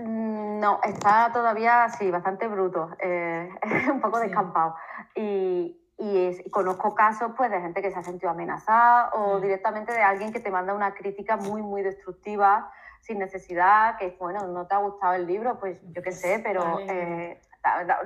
Mm, 0.00 0.58
no, 0.58 0.80
está 0.82 1.30
todavía, 1.32 1.88
sí, 1.88 2.10
bastante 2.10 2.48
bruto, 2.48 2.90
eh, 2.98 3.48
un 3.92 4.00
poco 4.00 4.18
descampado. 4.18 4.74
Y, 5.14 5.80
y, 5.98 6.50
conozco 6.50 6.94
casos 6.94 7.32
pues, 7.36 7.50
de 7.50 7.60
gente 7.60 7.80
que 7.80 7.92
se 7.92 7.98
ha 7.98 8.02
sentido 8.02 8.30
amenazada 8.30 9.10
o 9.10 9.38
mm. 9.38 9.42
directamente 9.42 9.92
de 9.92 10.02
alguien 10.02 10.32
que 10.32 10.40
te 10.40 10.50
manda 10.50 10.74
una 10.74 10.94
crítica 10.94 11.36
muy, 11.36 11.62
muy 11.62 11.82
destructiva 11.82 12.72
sin 13.00 13.18
necesidad, 13.18 13.98
que 13.98 14.16
bueno, 14.18 14.46
no 14.46 14.66
te 14.66 14.74
ha 14.74 14.78
gustado 14.78 15.12
el 15.12 15.26
libro, 15.26 15.58
pues 15.60 15.78
yo 15.92 16.02
qué 16.02 16.10
sé, 16.10 16.40
pero 16.42 16.80
eh, 16.80 17.38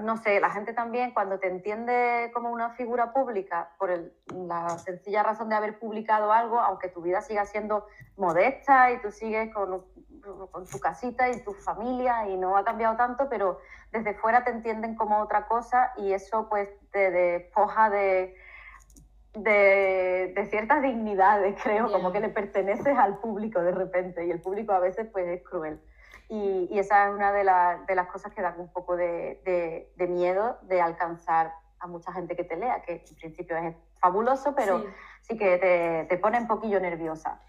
no 0.00 0.16
sé, 0.16 0.40
la 0.40 0.50
gente 0.50 0.72
también 0.72 1.12
cuando 1.12 1.38
te 1.38 1.48
entiende 1.48 2.30
como 2.32 2.50
una 2.50 2.70
figura 2.70 3.12
pública 3.12 3.70
por 3.78 3.90
la 4.32 4.78
sencilla 4.78 5.22
razón 5.22 5.48
de 5.48 5.56
haber 5.56 5.78
publicado 5.78 6.32
algo, 6.32 6.60
aunque 6.60 6.88
tu 6.88 7.02
vida 7.02 7.20
siga 7.20 7.44
siendo 7.44 7.86
modesta 8.16 8.92
y 8.92 9.00
tú 9.00 9.10
sigues 9.10 9.52
con, 9.52 9.84
con 10.50 10.66
tu 10.66 10.78
casita 10.78 11.28
y 11.28 11.42
tu 11.42 11.52
familia 11.52 12.28
y 12.28 12.36
no 12.36 12.56
ha 12.56 12.64
cambiado 12.64 12.96
tanto, 12.96 13.28
pero 13.28 13.58
desde 13.92 14.14
fuera 14.14 14.44
te 14.44 14.50
entienden 14.50 14.94
como 14.94 15.18
otra 15.18 15.46
cosa 15.46 15.92
y 15.96 16.12
eso 16.12 16.48
pues 16.48 16.68
te 16.90 17.10
despoja 17.10 17.90
de 17.90 18.36
de, 19.34 20.46
ciertas 20.50 20.82
dignidades, 20.82 21.56
creo, 21.62 21.90
como 21.90 22.12
que 22.12 22.20
le 22.20 22.28
perteneces 22.28 22.96
al 22.96 23.18
público 23.18 23.60
de 23.60 23.72
repente 23.72 24.26
y 24.26 24.30
el 24.30 24.40
público 24.40 24.72
a 24.72 24.80
veces 24.80 25.08
pues 25.12 25.26
es 25.26 25.42
cruel. 25.42 25.80
Y, 26.28 26.78
esa 26.78 27.08
es 27.08 27.14
una 27.14 27.32
de, 27.32 27.44
de, 27.86 27.94
las 27.94 28.08
cosas 28.08 28.32
que 28.32 28.42
dan 28.42 28.60
un 28.60 28.70
poco 28.72 28.96
de, 28.96 29.40
de, 29.96 30.06
miedo 30.06 30.58
de 30.62 30.80
alcanzar 30.80 31.54
a 31.80 31.86
mucha 31.86 32.12
gente 32.12 32.36
que 32.36 32.44
te 32.44 32.56
lea, 32.56 32.82
que 32.82 33.04
en 33.08 33.16
principio 33.16 33.56
es 33.56 33.74
fabuloso, 34.00 34.54
pero 34.54 34.84
sí, 35.22 35.36
que 35.38 35.58
te, 35.58 36.06
te 36.08 36.18
pone 36.18 36.38
un 36.38 36.46
poquillo 36.46 36.80
nerviosa 36.80 37.40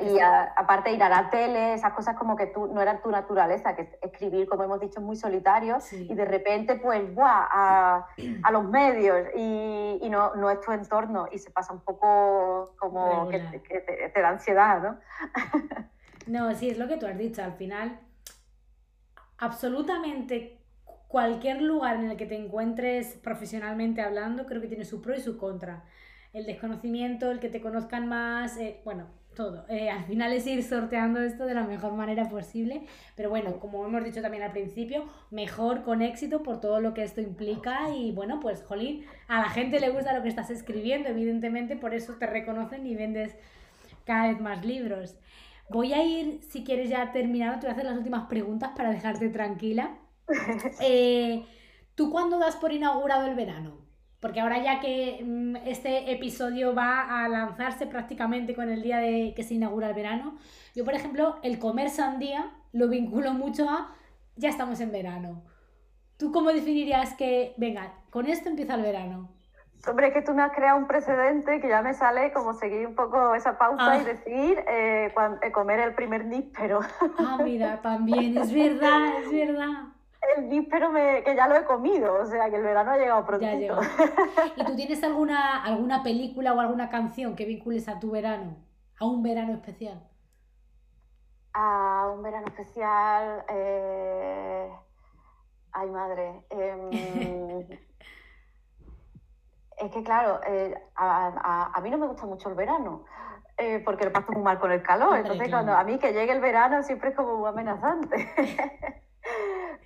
y 0.00 0.20
aparte 0.20 0.92
ir 0.92 1.02
a 1.02 1.08
la 1.08 1.30
tele, 1.30 1.74
esas 1.74 1.92
cosas 1.94 2.16
como 2.16 2.36
que 2.36 2.46
tú 2.46 2.68
no 2.68 2.80
eran 2.80 3.02
tu 3.02 3.10
naturaleza, 3.10 3.74
que 3.74 3.98
escribir, 4.02 4.48
como 4.48 4.62
hemos 4.62 4.78
dicho, 4.78 5.00
es 5.00 5.04
muy 5.04 5.16
solitario, 5.16 5.78
y 5.90 6.14
de 6.14 6.24
repente, 6.24 6.76
pues, 6.76 7.12
¡buah! 7.12 7.48
A, 7.50 8.06
a 8.44 8.50
los 8.52 8.64
medios 8.68 9.26
y, 9.34 9.98
y, 10.00 10.08
no, 10.10 10.36
no 10.36 10.48
es 10.48 10.60
tu 10.60 10.70
entorno 10.70 11.26
y 11.32 11.38
se 11.38 11.50
pasa 11.50 11.72
un 11.72 11.80
poco 11.80 12.74
como 12.78 13.28
que, 13.28 13.40
te, 13.40 14.10
te, 14.10 14.20
da 14.20 14.28
ansiedad, 14.28 14.80
¿no? 14.80 14.98
no, 16.28 16.54
sí, 16.54 16.70
es 16.70 16.78
lo 16.78 16.86
que 16.86 16.96
tú 16.96 17.06
has 17.06 17.18
dicho, 17.18 17.42
al 17.42 17.54
final, 17.54 17.98
absolutamente 19.38 20.58
cualquier 21.08 21.62
lugar 21.62 21.96
en 21.96 22.10
el 22.10 22.16
que 22.16 22.26
te 22.26 22.36
encuentres 22.36 23.18
profesionalmente 23.22 24.02
hablando, 24.02 24.46
creo 24.46 24.60
que 24.60 24.68
tiene 24.68 24.84
su 24.84 25.00
pro 25.00 25.14
y 25.14 25.20
su 25.20 25.36
contra. 25.38 25.84
El 26.32 26.46
desconocimiento, 26.46 27.30
el 27.30 27.38
que 27.38 27.48
te 27.48 27.60
conozcan 27.60 28.08
más, 28.08 28.56
eh, 28.56 28.80
bueno, 28.84 29.06
todo. 29.34 29.64
Eh, 29.68 29.90
al 29.90 30.04
final 30.04 30.32
es 30.32 30.46
ir 30.46 30.62
sorteando 30.62 31.20
esto 31.20 31.44
de 31.46 31.54
la 31.54 31.64
mejor 31.64 31.92
manera 31.92 32.28
posible, 32.28 32.82
pero 33.16 33.30
bueno, 33.30 33.60
como 33.60 33.84
hemos 33.84 34.02
dicho 34.04 34.22
también 34.22 34.42
al 34.42 34.52
principio, 34.52 35.04
mejor 35.30 35.82
con 35.82 36.02
éxito 36.02 36.42
por 36.42 36.60
todo 36.60 36.80
lo 36.80 36.94
que 36.94 37.02
esto 37.02 37.20
implica 37.20 37.90
y 37.94 38.12
bueno, 38.12 38.40
pues 38.40 38.62
jolín, 38.62 39.04
a 39.28 39.40
la 39.40 39.50
gente 39.50 39.80
le 39.80 39.90
gusta 39.90 40.16
lo 40.16 40.22
que 40.22 40.28
estás 40.28 40.50
escribiendo, 40.50 41.08
evidentemente 41.08 41.76
por 41.76 41.94
eso 41.94 42.14
te 42.14 42.26
reconocen 42.26 42.86
y 42.86 42.94
vendes 42.94 43.36
cada 44.04 44.28
vez 44.28 44.40
más 44.40 44.64
libros. 44.64 45.16
Voy 45.70 45.92
a 45.92 46.02
ir, 46.04 46.40
si 46.42 46.64
quieres 46.64 46.90
ya 46.90 47.12
terminado, 47.12 47.54
te 47.54 47.66
voy 47.66 47.70
a 47.70 47.72
hacer 47.72 47.84
las 47.84 47.96
últimas 47.96 48.26
preguntas 48.26 48.72
para 48.76 48.90
dejarte 48.90 49.28
tranquila. 49.28 49.98
Eh, 50.80 51.44
¿Tú 51.94 52.10
cuándo 52.10 52.38
das 52.38 52.56
por 52.56 52.72
inaugurado 52.72 53.26
el 53.26 53.34
verano? 53.34 53.84
porque 54.24 54.40
ahora 54.40 54.64
ya 54.64 54.80
que 54.80 55.22
mm, 55.22 55.56
este 55.66 56.10
episodio 56.10 56.74
va 56.74 57.22
a 57.22 57.28
lanzarse 57.28 57.86
prácticamente 57.86 58.54
con 58.54 58.70
el 58.70 58.82
día 58.82 58.96
de 58.96 59.34
que 59.36 59.42
se 59.42 59.52
inaugura 59.52 59.88
el 59.90 59.94
verano, 59.94 60.38
yo 60.74 60.82
por 60.82 60.94
ejemplo 60.94 61.36
el 61.42 61.58
comer 61.58 61.90
sandía 61.90 62.50
lo 62.72 62.88
vinculo 62.88 63.34
mucho 63.34 63.68
a 63.68 63.94
ya 64.36 64.48
estamos 64.48 64.80
en 64.80 64.92
verano. 64.92 65.44
¿Tú 66.16 66.32
cómo 66.32 66.54
definirías 66.54 67.12
que, 67.12 67.52
venga, 67.58 68.02
con 68.08 68.26
esto 68.26 68.48
empieza 68.48 68.76
el 68.76 68.80
verano? 68.80 69.33
Hombre, 69.86 70.08
es 70.08 70.14
que 70.14 70.22
tú 70.22 70.32
me 70.34 70.42
has 70.42 70.52
creado 70.52 70.78
un 70.78 70.86
precedente 70.86 71.60
que 71.60 71.68
ya 71.68 71.82
me 71.82 71.94
sale 71.94 72.32
como 72.32 72.54
seguir 72.54 72.86
un 72.86 72.94
poco 72.94 73.34
esa 73.34 73.58
pausa 73.58 73.96
y 73.96 74.00
ah. 74.00 74.04
decir 74.04 74.64
eh, 74.66 75.14
eh, 75.42 75.52
comer 75.52 75.80
el 75.80 75.94
primer 75.94 76.24
níspero. 76.24 76.80
Ah, 77.18 77.38
mira, 77.42 77.80
también, 77.82 78.36
es 78.38 78.52
verdad, 78.52 79.18
es 79.22 79.30
verdad 79.30 79.94
el 80.36 80.48
víspero 80.48 80.90
me, 80.90 81.22
que 81.22 81.34
ya 81.34 81.48
lo 81.48 81.56
he 81.56 81.64
comido, 81.64 82.20
o 82.20 82.26
sea 82.26 82.50
que 82.50 82.56
el 82.56 82.62
verano 82.62 82.92
ha 82.92 82.96
llegado 82.96 83.24
pronto. 83.24 83.46
¿Y 84.56 84.64
tú 84.64 84.76
tienes 84.76 85.02
alguna, 85.04 85.62
alguna 85.62 86.02
película 86.02 86.54
o 86.54 86.60
alguna 86.60 86.88
canción 86.88 87.36
que 87.36 87.44
vincules 87.44 87.88
a 87.88 88.00
tu 88.00 88.10
verano? 88.10 88.56
¿A 88.98 89.06
un 89.06 89.22
verano 89.22 89.54
especial? 89.54 90.02
A 91.52 92.10
un 92.14 92.22
verano 92.22 92.46
especial. 92.48 93.44
Eh, 93.48 94.70
ay, 95.72 95.90
madre. 95.90 96.44
Em, 96.50 97.68
es 99.78 99.90
que, 99.90 100.02
claro, 100.02 100.40
eh, 100.46 100.74
a, 100.96 101.80
mí 101.82 101.90
no 101.90 101.98
me 101.98 102.06
gusta 102.06 102.26
mucho 102.26 102.48
el 102.48 102.54
verano. 102.54 103.04
Eh, 103.56 103.80
porque 103.84 104.04
lo 104.04 104.12
paso 104.12 104.32
muy 104.32 104.42
mal 104.42 104.58
con 104.58 104.72
el 104.72 104.82
calor. 104.82 105.16
Entonces, 105.16 105.48
cuando 105.48 105.74
a 105.74 105.84
mí 105.84 105.98
que 105.98 106.12
llegue 106.12 106.32
el 106.32 106.40
verano 106.40 106.82
siempre 106.82 107.10
es 107.10 107.16
como 107.16 107.36
muy 107.36 107.48
amenazante. 107.48 108.28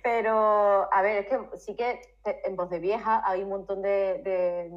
Pero, 0.03 0.91
a 0.91 1.01
ver, 1.01 1.25
es 1.25 1.27
que 1.27 1.57
sí 1.57 1.75
que 1.75 2.01
en 2.23 2.55
Voz 2.55 2.69
de 2.69 2.79
Vieja 2.79 3.21
hay 3.23 3.43
un 3.43 3.49
montón 3.49 3.81
de, 3.81 4.21
de, 4.23 4.71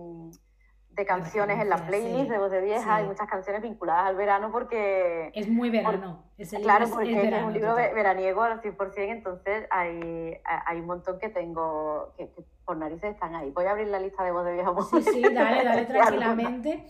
canciones 1.07 1.61
en 1.61 1.69
la 1.69 1.87
playlist 1.87 2.31
de 2.31 2.39
Voz 2.39 2.51
de 2.51 2.61
Vieja, 2.61 2.97
hay 2.97 3.05
muchas 3.05 3.29
canciones 3.29 3.63
vinculadas 3.63 4.07
al 4.07 4.17
verano 4.17 4.51
porque... 4.53 5.31
Es 5.35 5.49
muy 5.49 5.71
verano. 5.71 6.25
claro, 6.63 6.89
porque 6.89 7.29
es, 7.29 7.43
un 7.43 7.53
libro 7.53 7.75
veraniego 7.75 8.43
al 8.43 8.61
100%, 8.61 8.95
entonces 8.97 9.67
hay, 9.71 10.39
hay 10.45 10.81
un 10.81 10.87
montón 10.87 11.19
que 11.19 11.29
tengo, 11.29 12.13
que, 12.17 12.29
por 12.65 12.77
narices 12.77 13.15
están 13.15 13.35
ahí. 13.35 13.51
Voy 13.51 13.65
a 13.65 13.73
abrir 13.73 13.89
la 13.89 13.99
lista 13.99 14.23
de 14.23 14.33
Voz 14.33 14.45
de 14.45 14.53
Vieja. 14.55 14.73
Sí, 14.91 15.03
sí, 15.03 15.23
dale, 15.23 15.65
dale 15.65 15.85
tranquilamente. 15.87 16.85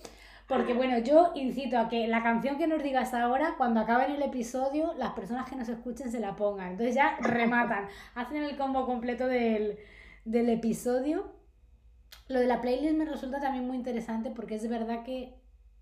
Porque 0.48 0.74
bueno, 0.74 0.98
yo 0.98 1.32
incito 1.34 1.78
a 1.78 1.88
que 1.88 2.06
la 2.08 2.22
canción 2.22 2.58
que 2.58 2.66
nos 2.66 2.82
digas 2.82 3.14
ahora, 3.14 3.54
cuando 3.56 3.80
acabe 3.80 4.06
el 4.06 4.20
episodio, 4.22 4.92
las 4.98 5.12
personas 5.12 5.48
que 5.48 5.56
nos 5.56 5.68
escuchen 5.68 6.10
se 6.10 6.20
la 6.20 6.36
pongan. 6.36 6.72
Entonces 6.72 6.94
ya 6.94 7.16
rematan, 7.20 7.86
hacen 8.14 8.42
el 8.42 8.56
combo 8.56 8.84
completo 8.84 9.26
del, 9.26 9.78
del 10.24 10.50
episodio. 10.50 11.32
Lo 12.28 12.40
de 12.40 12.46
la 12.46 12.60
playlist 12.60 12.94
me 12.94 13.04
resulta 13.04 13.40
también 13.40 13.66
muy 13.66 13.76
interesante 13.76 14.30
porque 14.30 14.54
es 14.54 14.68
verdad 14.68 15.04
que 15.04 15.34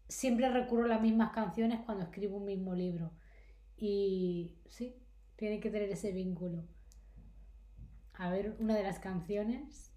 siempre 0.08 0.48
recurro 0.48 0.84
a 0.84 0.88
las 0.88 1.00
mismas 1.00 1.30
canciones 1.30 1.80
cuando 1.84 2.04
escribo 2.04 2.38
un 2.38 2.44
mismo 2.44 2.74
libro. 2.74 3.12
Y 3.76 4.56
sí, 4.68 4.96
tiene 5.36 5.60
que 5.60 5.70
tener 5.70 5.90
ese 5.90 6.12
vínculo. 6.12 6.64
A 8.14 8.30
ver, 8.30 8.56
una 8.58 8.74
de 8.74 8.82
las 8.82 8.98
canciones. 8.98 9.89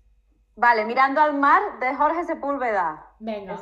Vale, 0.55 0.85
Mirando 0.85 1.19
al 1.19 1.33
mar 1.33 1.61
de 1.79 1.95
Jorge 1.95 2.25
Sepúlveda. 2.25 3.07
Venga. 3.19 3.57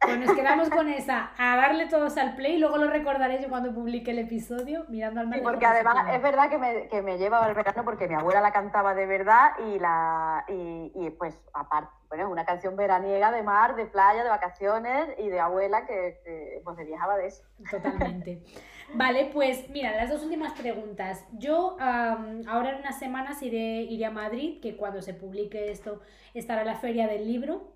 Pues 0.00 0.18
nos 0.18 0.34
quedamos 0.34 0.68
con 0.68 0.88
esa, 0.90 1.30
a 1.38 1.56
darle 1.56 1.86
todos 1.86 2.16
al 2.18 2.34
play, 2.34 2.56
y 2.56 2.58
luego 2.58 2.76
lo 2.76 2.90
recordaré 2.90 3.40
yo 3.40 3.48
cuando 3.48 3.72
publique 3.72 4.10
el 4.10 4.18
episodio, 4.18 4.84
Mirando 4.88 5.20
al 5.20 5.28
mar. 5.28 5.38
Sí, 5.38 5.44
porque 5.44 5.64
además 5.64 6.06
es 6.12 6.22
verdad 6.22 6.50
que 6.50 6.58
me, 6.58 6.88
que 6.88 7.02
me 7.02 7.16
lleva 7.16 7.44
al 7.44 7.54
verano 7.54 7.84
porque 7.84 8.08
mi 8.08 8.14
abuela 8.14 8.40
la 8.40 8.52
cantaba 8.52 8.94
de 8.94 9.06
verdad 9.06 9.52
y 9.66 9.78
la 9.78 10.44
y, 10.48 10.92
y 10.94 11.10
pues 11.10 11.38
aparte 11.54 11.90
bueno, 12.08 12.30
una 12.30 12.44
canción 12.44 12.76
veraniega 12.76 13.32
de 13.32 13.42
mar, 13.42 13.74
de 13.74 13.86
playa, 13.86 14.22
de 14.22 14.30
vacaciones 14.30 15.08
y 15.18 15.28
de 15.28 15.40
abuela 15.40 15.86
que, 15.86 16.60
pues, 16.64 16.76
viajaba 16.86 17.16
de 17.16 17.26
eso. 17.26 17.42
Totalmente. 17.70 18.42
Vale, 18.94 19.30
pues 19.32 19.68
mira, 19.70 19.94
las 19.96 20.10
dos 20.10 20.22
últimas 20.22 20.52
preguntas. 20.52 21.24
Yo 21.32 21.76
ahora 21.80 22.70
en 22.70 22.80
unas 22.80 22.98
semanas 22.98 23.42
iré, 23.42 23.82
iré 23.82 24.04
a 24.04 24.10
Madrid, 24.10 24.60
que 24.60 24.76
cuando 24.76 25.02
se 25.02 25.14
publique 25.14 25.70
esto 25.70 26.00
estará 26.34 26.64
la 26.64 26.76
feria 26.76 27.06
del 27.08 27.26
libro, 27.26 27.72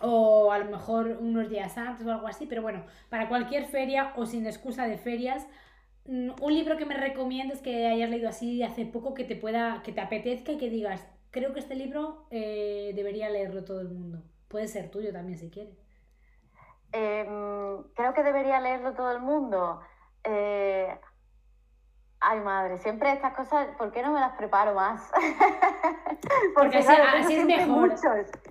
o 0.00 0.52
a 0.52 0.58
lo 0.58 0.66
mejor 0.66 1.18
unos 1.20 1.48
días 1.48 1.76
antes 1.78 2.06
o 2.06 2.12
algo 2.12 2.26
así, 2.28 2.46
pero 2.46 2.62
bueno, 2.62 2.84
para 3.08 3.28
cualquier 3.28 3.66
feria 3.66 4.12
o 4.16 4.26
sin 4.26 4.46
excusa 4.46 4.86
de 4.86 4.98
ferias, 4.98 5.46
mm, 6.06 6.30
un 6.40 6.54
libro 6.54 6.76
que 6.76 6.86
me 6.86 6.96
recomiendes 6.96 7.60
que 7.62 7.86
hayas 7.86 8.10
leído 8.10 8.28
así 8.28 8.62
hace 8.62 8.86
poco 8.86 9.14
que 9.14 9.24
te 9.24 9.36
pueda, 9.36 9.82
que 9.84 9.92
te 9.92 10.00
apetezca 10.00 10.52
y 10.52 10.58
que 10.58 10.70
digas, 10.70 11.06
creo 11.30 11.52
que 11.52 11.60
este 11.60 11.74
libro 11.74 12.26
eh, 12.30 12.92
debería 12.94 13.28
leerlo 13.30 13.64
todo 13.64 13.80
el 13.80 13.88
mundo. 13.88 14.22
Puede 14.48 14.68
ser 14.68 14.90
tuyo 14.90 15.12
también 15.12 15.38
si 15.38 15.50
quieres. 15.50 15.76
Em, 16.92 17.82
creo 17.94 18.14
que 18.14 18.22
debería 18.22 18.60
leerlo 18.60 18.94
todo 18.94 19.12
el 19.12 19.20
mundo. 19.20 19.80
Eh, 20.30 21.00
ay, 22.20 22.40
madre, 22.40 22.78
siempre 22.78 23.12
estas 23.12 23.34
cosas, 23.34 23.68
¿por 23.78 23.90
qué 23.92 24.02
no 24.02 24.12
me 24.12 24.20
las 24.20 24.36
preparo 24.36 24.74
más? 24.74 25.10
Porque, 26.54 26.78
así, 26.78 27.34
es 27.34 27.46
mejor. 27.46 27.94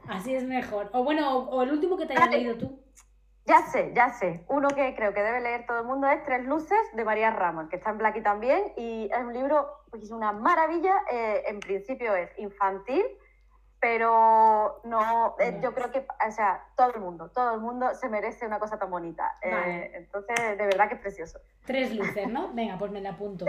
Así 0.10 0.34
es 0.34 0.44
mejor. 0.44 0.90
O 0.94 1.04
bueno, 1.04 1.38
o, 1.38 1.62
el 1.62 1.72
último 1.72 1.98
que 1.98 2.08
te 2.08 2.14
hayas 2.14 2.32
leído 2.32 2.58
tú. 2.58 2.84
Ya 3.46 3.62
sé, 3.62 3.94
ya 3.96 4.10
sé. 4.10 4.44
Uno 4.50 4.70
que 4.70 4.96
creo 4.96 5.14
que 5.14 5.22
debe 5.22 5.40
leer 5.40 5.66
todo 5.68 5.80
el 5.80 5.86
mundo 5.86 6.08
es 6.08 6.24
Tres 6.24 6.46
Luces 6.46 6.80
de 6.94 7.06
María 7.06 7.30
Ramos, 7.30 7.70
que 7.70 7.78
está 7.78 7.92
en 7.92 8.00
Blackie 8.00 8.22
también. 8.22 8.74
Y 8.76 9.10
es 9.12 9.20
un 9.20 9.34
libro, 9.34 9.68
pues 9.92 10.04
es 10.04 10.12
una 10.12 10.32
maravilla. 10.34 10.96
Eh, 11.12 11.44
en 11.48 11.60
principio 11.60 12.16
es 12.16 12.30
infantil, 12.40 13.06
pero 13.80 14.82
no, 14.86 15.36
eh, 15.40 15.60
yo 15.62 15.74
creo 15.74 15.92
que, 15.92 16.00
o 16.00 16.32
sea, 16.32 16.64
todo 16.76 16.94
el 16.96 17.02
mundo, 17.02 17.30
todo 17.30 17.56
el 17.56 17.62
mundo 17.62 17.94
se 17.94 18.10
merece 18.10 18.48
una 18.48 18.60
cosa 18.60 18.80
tan 18.80 18.90
bonita. 18.90 19.38
Eh, 19.42 19.92
entonces, 19.94 20.36
de 20.58 20.66
verdad 20.66 20.88
que 20.88 20.96
es 20.96 21.02
precioso. 21.02 21.40
Tres 21.66 21.96
luces, 21.96 22.28
¿no? 22.28 22.50
Venga, 22.54 22.78
pues 22.78 22.92
me 22.92 23.02
la 23.02 23.12
apunto. 23.12 23.46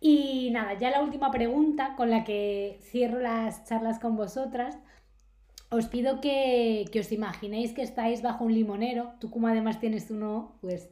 Y 0.00 0.50
nada, 0.52 0.74
ya 0.74 0.90
la 0.90 1.02
última 1.02 1.30
pregunta 1.30 1.94
con 1.96 2.10
la 2.10 2.24
que 2.24 2.78
cierro 2.82 3.20
las 3.20 3.64
charlas 3.64 3.98
con 3.98 4.16
vosotras. 4.16 4.78
Os 5.70 5.86
pido 5.86 6.20
que, 6.20 6.86
que 6.92 7.00
os 7.00 7.10
imaginéis 7.10 7.72
que 7.72 7.82
estáis 7.82 8.22
bajo 8.22 8.44
un 8.44 8.54
limonero. 8.54 9.12
Tú 9.18 9.30
como 9.30 9.48
además 9.48 9.80
tienes 9.80 10.10
uno, 10.10 10.56
pues 10.60 10.90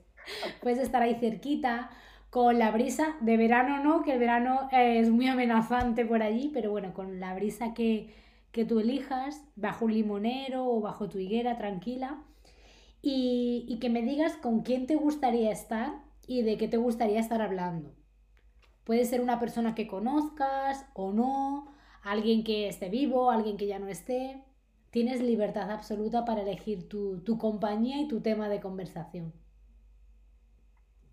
puedes 0.63 0.79
estar 0.79 1.03
ahí 1.03 1.15
cerquita 1.15 1.91
con 2.31 2.59
la 2.59 2.71
brisa 2.71 3.17
de 3.21 3.37
verano, 3.37 3.83
¿no? 3.83 4.03
Que 4.03 4.15
el 4.15 4.19
verano 4.19 4.69
es 4.73 5.11
muy 5.11 5.29
amenazante 5.29 6.05
por 6.05 6.23
allí, 6.23 6.51
pero 6.53 6.71
bueno, 6.71 6.93
con 6.93 7.21
la 7.21 7.35
brisa 7.35 7.73
que, 7.73 8.13
que 8.57 8.65
tú 8.65 8.81
elijas, 8.81 9.45
bajo 9.55 9.85
un 9.85 9.93
limonero 9.93 10.67
o 10.67 10.81
bajo 10.81 11.11
tu 11.11 11.19
higuera 11.19 11.59
tranquila, 11.59 12.25
y, 13.03 13.67
y 13.69 13.79
que 13.81 13.91
me 13.91 14.01
digas 14.01 14.33
con 14.39 14.63
quién 14.63 14.87
te 14.87 14.97
gustaría 14.97 15.53
estar 15.53 15.93
y 16.27 16.41
de 16.41 16.57
qué 16.57 16.67
te 16.67 16.79
gustaría 16.79 17.21
estar 17.21 17.43
hablando. 17.43 17.95
Puede 18.85 19.05
ser 19.05 19.21
una 19.21 19.39
persona 19.39 19.75
que 19.75 19.87
conozcas 19.87 20.87
o 20.95 21.13
no, 21.13 21.71
alguien 22.03 22.45
que 22.45 22.67
esté 22.67 22.89
vivo, 22.89 23.31
alguien 23.31 23.59
que 23.59 23.67
ya 23.67 23.79
no 23.79 23.89
esté. 23.89 24.43
Tienes 24.91 25.21
libertad 25.21 25.71
absoluta 25.71 26.25
para 26.25 26.41
elegir 26.41 26.89
tu, 26.89 27.21
tu 27.25 27.37
compañía 27.37 28.01
y 28.01 28.09
tu 28.09 28.23
tema 28.23 28.49
de 28.49 28.63
conversación. 28.63 29.35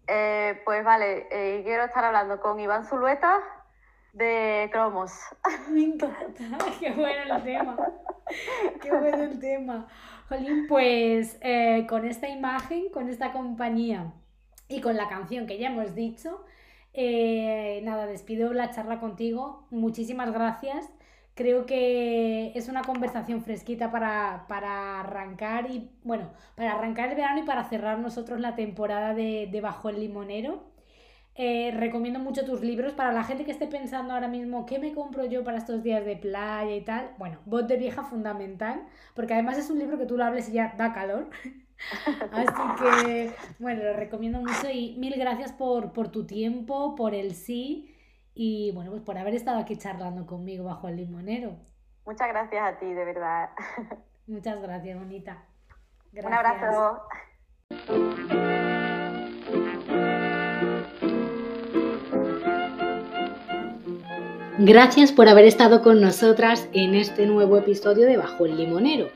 Eh, 0.07 0.61
pues 0.63 0.85
vale, 0.85 1.27
eh, 1.29 1.61
quiero 1.65 1.83
estar 1.83 2.05
hablando 2.05 2.39
con 2.39 2.59
Iván 2.61 2.85
Zulueta, 2.85 3.41
de 4.13 4.69
cromos. 4.71 5.11
Me 5.69 5.83
encanta, 5.83 6.57
qué 6.79 6.91
bueno 6.91 7.35
el 7.35 7.43
tema. 7.43 7.77
Qué 8.81 8.91
bueno 8.91 9.23
el 9.23 9.39
tema. 9.39 9.87
Jolín, 10.29 10.67
pues 10.67 11.37
eh, 11.41 11.85
con 11.89 12.05
esta 12.05 12.29
imagen, 12.29 12.89
con 12.89 13.09
esta 13.09 13.33
compañía 13.33 14.13
y 14.69 14.81
con 14.81 14.95
la 14.95 15.09
canción 15.09 15.45
que 15.45 15.57
ya 15.57 15.67
hemos 15.67 15.93
dicho, 15.95 16.45
eh, 16.93 17.81
nada, 17.83 18.05
despido 18.05 18.53
la 18.53 18.71
charla 18.71 18.99
contigo. 18.99 19.67
Muchísimas 19.71 20.31
gracias. 20.31 20.89
Creo 21.35 21.65
que 21.65 22.51
es 22.55 22.69
una 22.69 22.83
conversación 22.83 23.43
fresquita 23.43 23.91
para, 23.91 24.45
para, 24.47 24.99
arrancar 24.99 25.69
y, 25.71 25.89
bueno, 26.03 26.31
para 26.55 26.73
arrancar 26.73 27.09
el 27.09 27.15
verano 27.15 27.41
y 27.41 27.43
para 27.43 27.63
cerrar 27.63 27.97
nosotros 27.97 28.39
la 28.39 28.55
temporada 28.55 29.15
de, 29.15 29.49
de 29.51 29.61
Bajo 29.61 29.89
el 29.89 29.99
Limonero. 29.99 30.72
Eh, 31.35 31.71
recomiendo 31.75 32.19
mucho 32.19 32.45
tus 32.45 32.61
libros 32.61 32.93
para 32.93 33.11
la 33.11 33.23
gente 33.23 33.43
que 33.43 33.51
esté 33.51 33.65
pensando 33.65 34.13
ahora 34.13 34.27
mismo 34.27 34.67
qué 34.67 34.77
me 34.77 34.93
compro 34.93 35.25
yo 35.25 35.43
para 35.43 35.57
estos 35.57 35.81
días 35.81 36.05
de 36.05 36.15
playa 36.15 36.75
y 36.75 36.81
tal. 36.81 37.11
Bueno, 37.17 37.39
Voz 37.45 37.67
de 37.67 37.77
Vieja 37.77 38.03
fundamental, 38.03 38.85
porque 39.15 39.33
además 39.33 39.57
es 39.57 39.69
un 39.71 39.79
libro 39.79 39.97
que 39.97 40.05
tú 40.05 40.15
lo 40.15 40.25
hables 40.25 40.49
y 40.49 40.53
ya 40.53 40.75
da 40.77 40.93
calor. 40.93 41.29
Así 42.31 42.83
que, 42.83 43.31
bueno, 43.59 43.83
lo 43.83 43.93
recomiendo 43.93 44.39
mucho 44.39 44.69
y 44.71 44.95
mil 44.99 45.15
gracias 45.17 45.51
por, 45.51 45.91
por 45.91 46.09
tu 46.09 46.25
tiempo, 46.25 46.95
por 46.95 47.15
el 47.15 47.33
sí 47.33 47.95
y, 48.35 48.71
bueno, 48.73 48.91
pues 48.91 49.01
por 49.01 49.17
haber 49.17 49.33
estado 49.33 49.59
aquí 49.59 49.75
charlando 49.75 50.25
conmigo 50.25 50.65
bajo 50.65 50.87
el 50.87 50.97
limonero. 50.97 51.57
Muchas 52.05 52.27
gracias 52.29 52.61
a 52.63 52.79
ti, 52.79 52.93
de 52.93 53.05
verdad. 53.05 53.49
Muchas 54.27 54.61
gracias, 54.61 54.97
bonita. 54.97 55.43
Un 56.13 56.33
abrazo. 56.33 57.01
Gracias 64.65 65.11
por 65.11 65.27
haber 65.27 65.43
estado 65.43 65.81
con 65.81 65.99
nosotras 65.99 66.69
en 66.71 66.95
este 66.95 67.25
nuevo 67.25 67.57
episodio 67.57 68.05
de 68.05 68.15
Bajo 68.15 68.45
el 68.45 68.55
Limonero. 68.55 69.09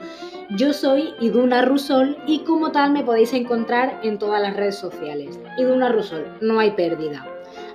Yo 0.58 0.74
soy 0.74 1.14
Iduna 1.22 1.62
Rusol 1.62 2.18
y 2.28 2.39
como 2.39 2.74
tal 2.74 2.91
me 2.91 3.06
podéis 3.06 3.32
encontrar 3.32 4.02
en 4.04 4.20
todas 4.20 4.41
las 4.41 4.58
redes 4.58 4.76
sociales. 4.76 5.39
Iduna 5.58 5.88
Rusol, 5.88 6.26
no 6.41 6.60
hay 6.60 6.72
pérdida. 6.72 7.26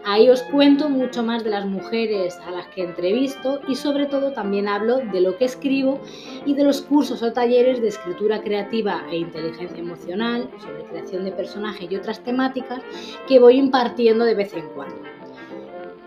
Ahí 0.05 0.29
os 0.29 0.43
cuento 0.43 0.91
mucho 0.91 1.23
más 1.23 1.45
de 1.45 1.49
las 1.49 1.64
mujeres 1.64 2.37
a 2.47 2.51
las 2.51 2.66
que 2.66 2.85
entrevisto 2.85 3.62
y 3.66 3.75
sobre 3.75 4.05
todo 4.05 4.33
también 4.33 4.68
hablo 4.68 4.99
de 4.99 5.23
lo 5.23 5.39
que 5.39 5.47
escribo 5.47 5.99
y 6.45 6.53
de 6.53 6.64
los 6.64 6.83
cursos 6.83 7.23
o 7.23 7.33
talleres 7.33 7.81
de 7.81 7.89
escritura 7.89 8.43
creativa 8.43 9.03
e 9.11 9.16
inteligencia 9.16 9.79
emocional, 9.79 10.51
sobre 10.59 10.85
creación 10.91 11.25
de 11.25 11.33
personajes 11.33 11.91
y 11.91 11.97
otras 11.97 12.23
temáticas 12.23 12.83
que 13.27 13.39
voy 13.39 13.57
impartiendo 13.57 14.27
de 14.27 14.35
vez 14.35 14.53
en 14.53 14.68
cuando. 14.75 15.11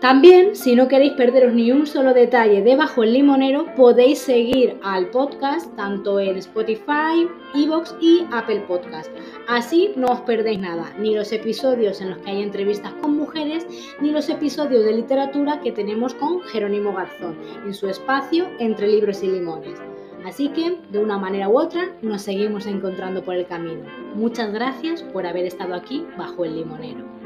También, 0.00 0.56
si 0.56 0.76
no 0.76 0.88
queréis 0.88 1.14
perderos 1.14 1.54
ni 1.54 1.72
un 1.72 1.86
solo 1.86 2.12
detalle 2.12 2.60
de 2.60 2.76
Bajo 2.76 3.02
el 3.02 3.14
Limonero, 3.14 3.64
podéis 3.76 4.18
seguir 4.18 4.78
al 4.82 5.08
podcast 5.08 5.74
tanto 5.74 6.20
en 6.20 6.36
Spotify, 6.36 7.26
Evox 7.54 7.96
y 7.98 8.26
Apple 8.30 8.64
Podcast. 8.68 9.10
Así 9.48 9.92
no 9.96 10.08
os 10.08 10.20
perdéis 10.20 10.60
nada, 10.60 10.92
ni 10.98 11.14
los 11.14 11.32
episodios 11.32 12.02
en 12.02 12.10
los 12.10 12.18
que 12.18 12.30
hay 12.30 12.42
entrevistas 12.42 12.92
con 13.00 13.16
mujeres, 13.16 13.66
ni 13.98 14.10
los 14.10 14.28
episodios 14.28 14.84
de 14.84 14.92
literatura 14.92 15.60
que 15.60 15.72
tenemos 15.72 16.12
con 16.12 16.42
Jerónimo 16.42 16.92
Garzón 16.92 17.38
en 17.64 17.72
su 17.72 17.88
espacio 17.88 18.48
Entre 18.58 18.88
Libros 18.88 19.22
y 19.22 19.28
Limones. 19.28 19.80
Así 20.26 20.50
que, 20.50 20.76
de 20.90 20.98
una 20.98 21.16
manera 21.16 21.48
u 21.48 21.58
otra, 21.58 21.96
nos 22.02 22.20
seguimos 22.20 22.66
encontrando 22.66 23.24
por 23.24 23.34
el 23.34 23.46
camino. 23.46 23.84
Muchas 24.14 24.52
gracias 24.52 25.02
por 25.02 25.24
haber 25.24 25.46
estado 25.46 25.74
aquí 25.74 26.04
bajo 26.18 26.44
el 26.44 26.56
limonero. 26.56 27.25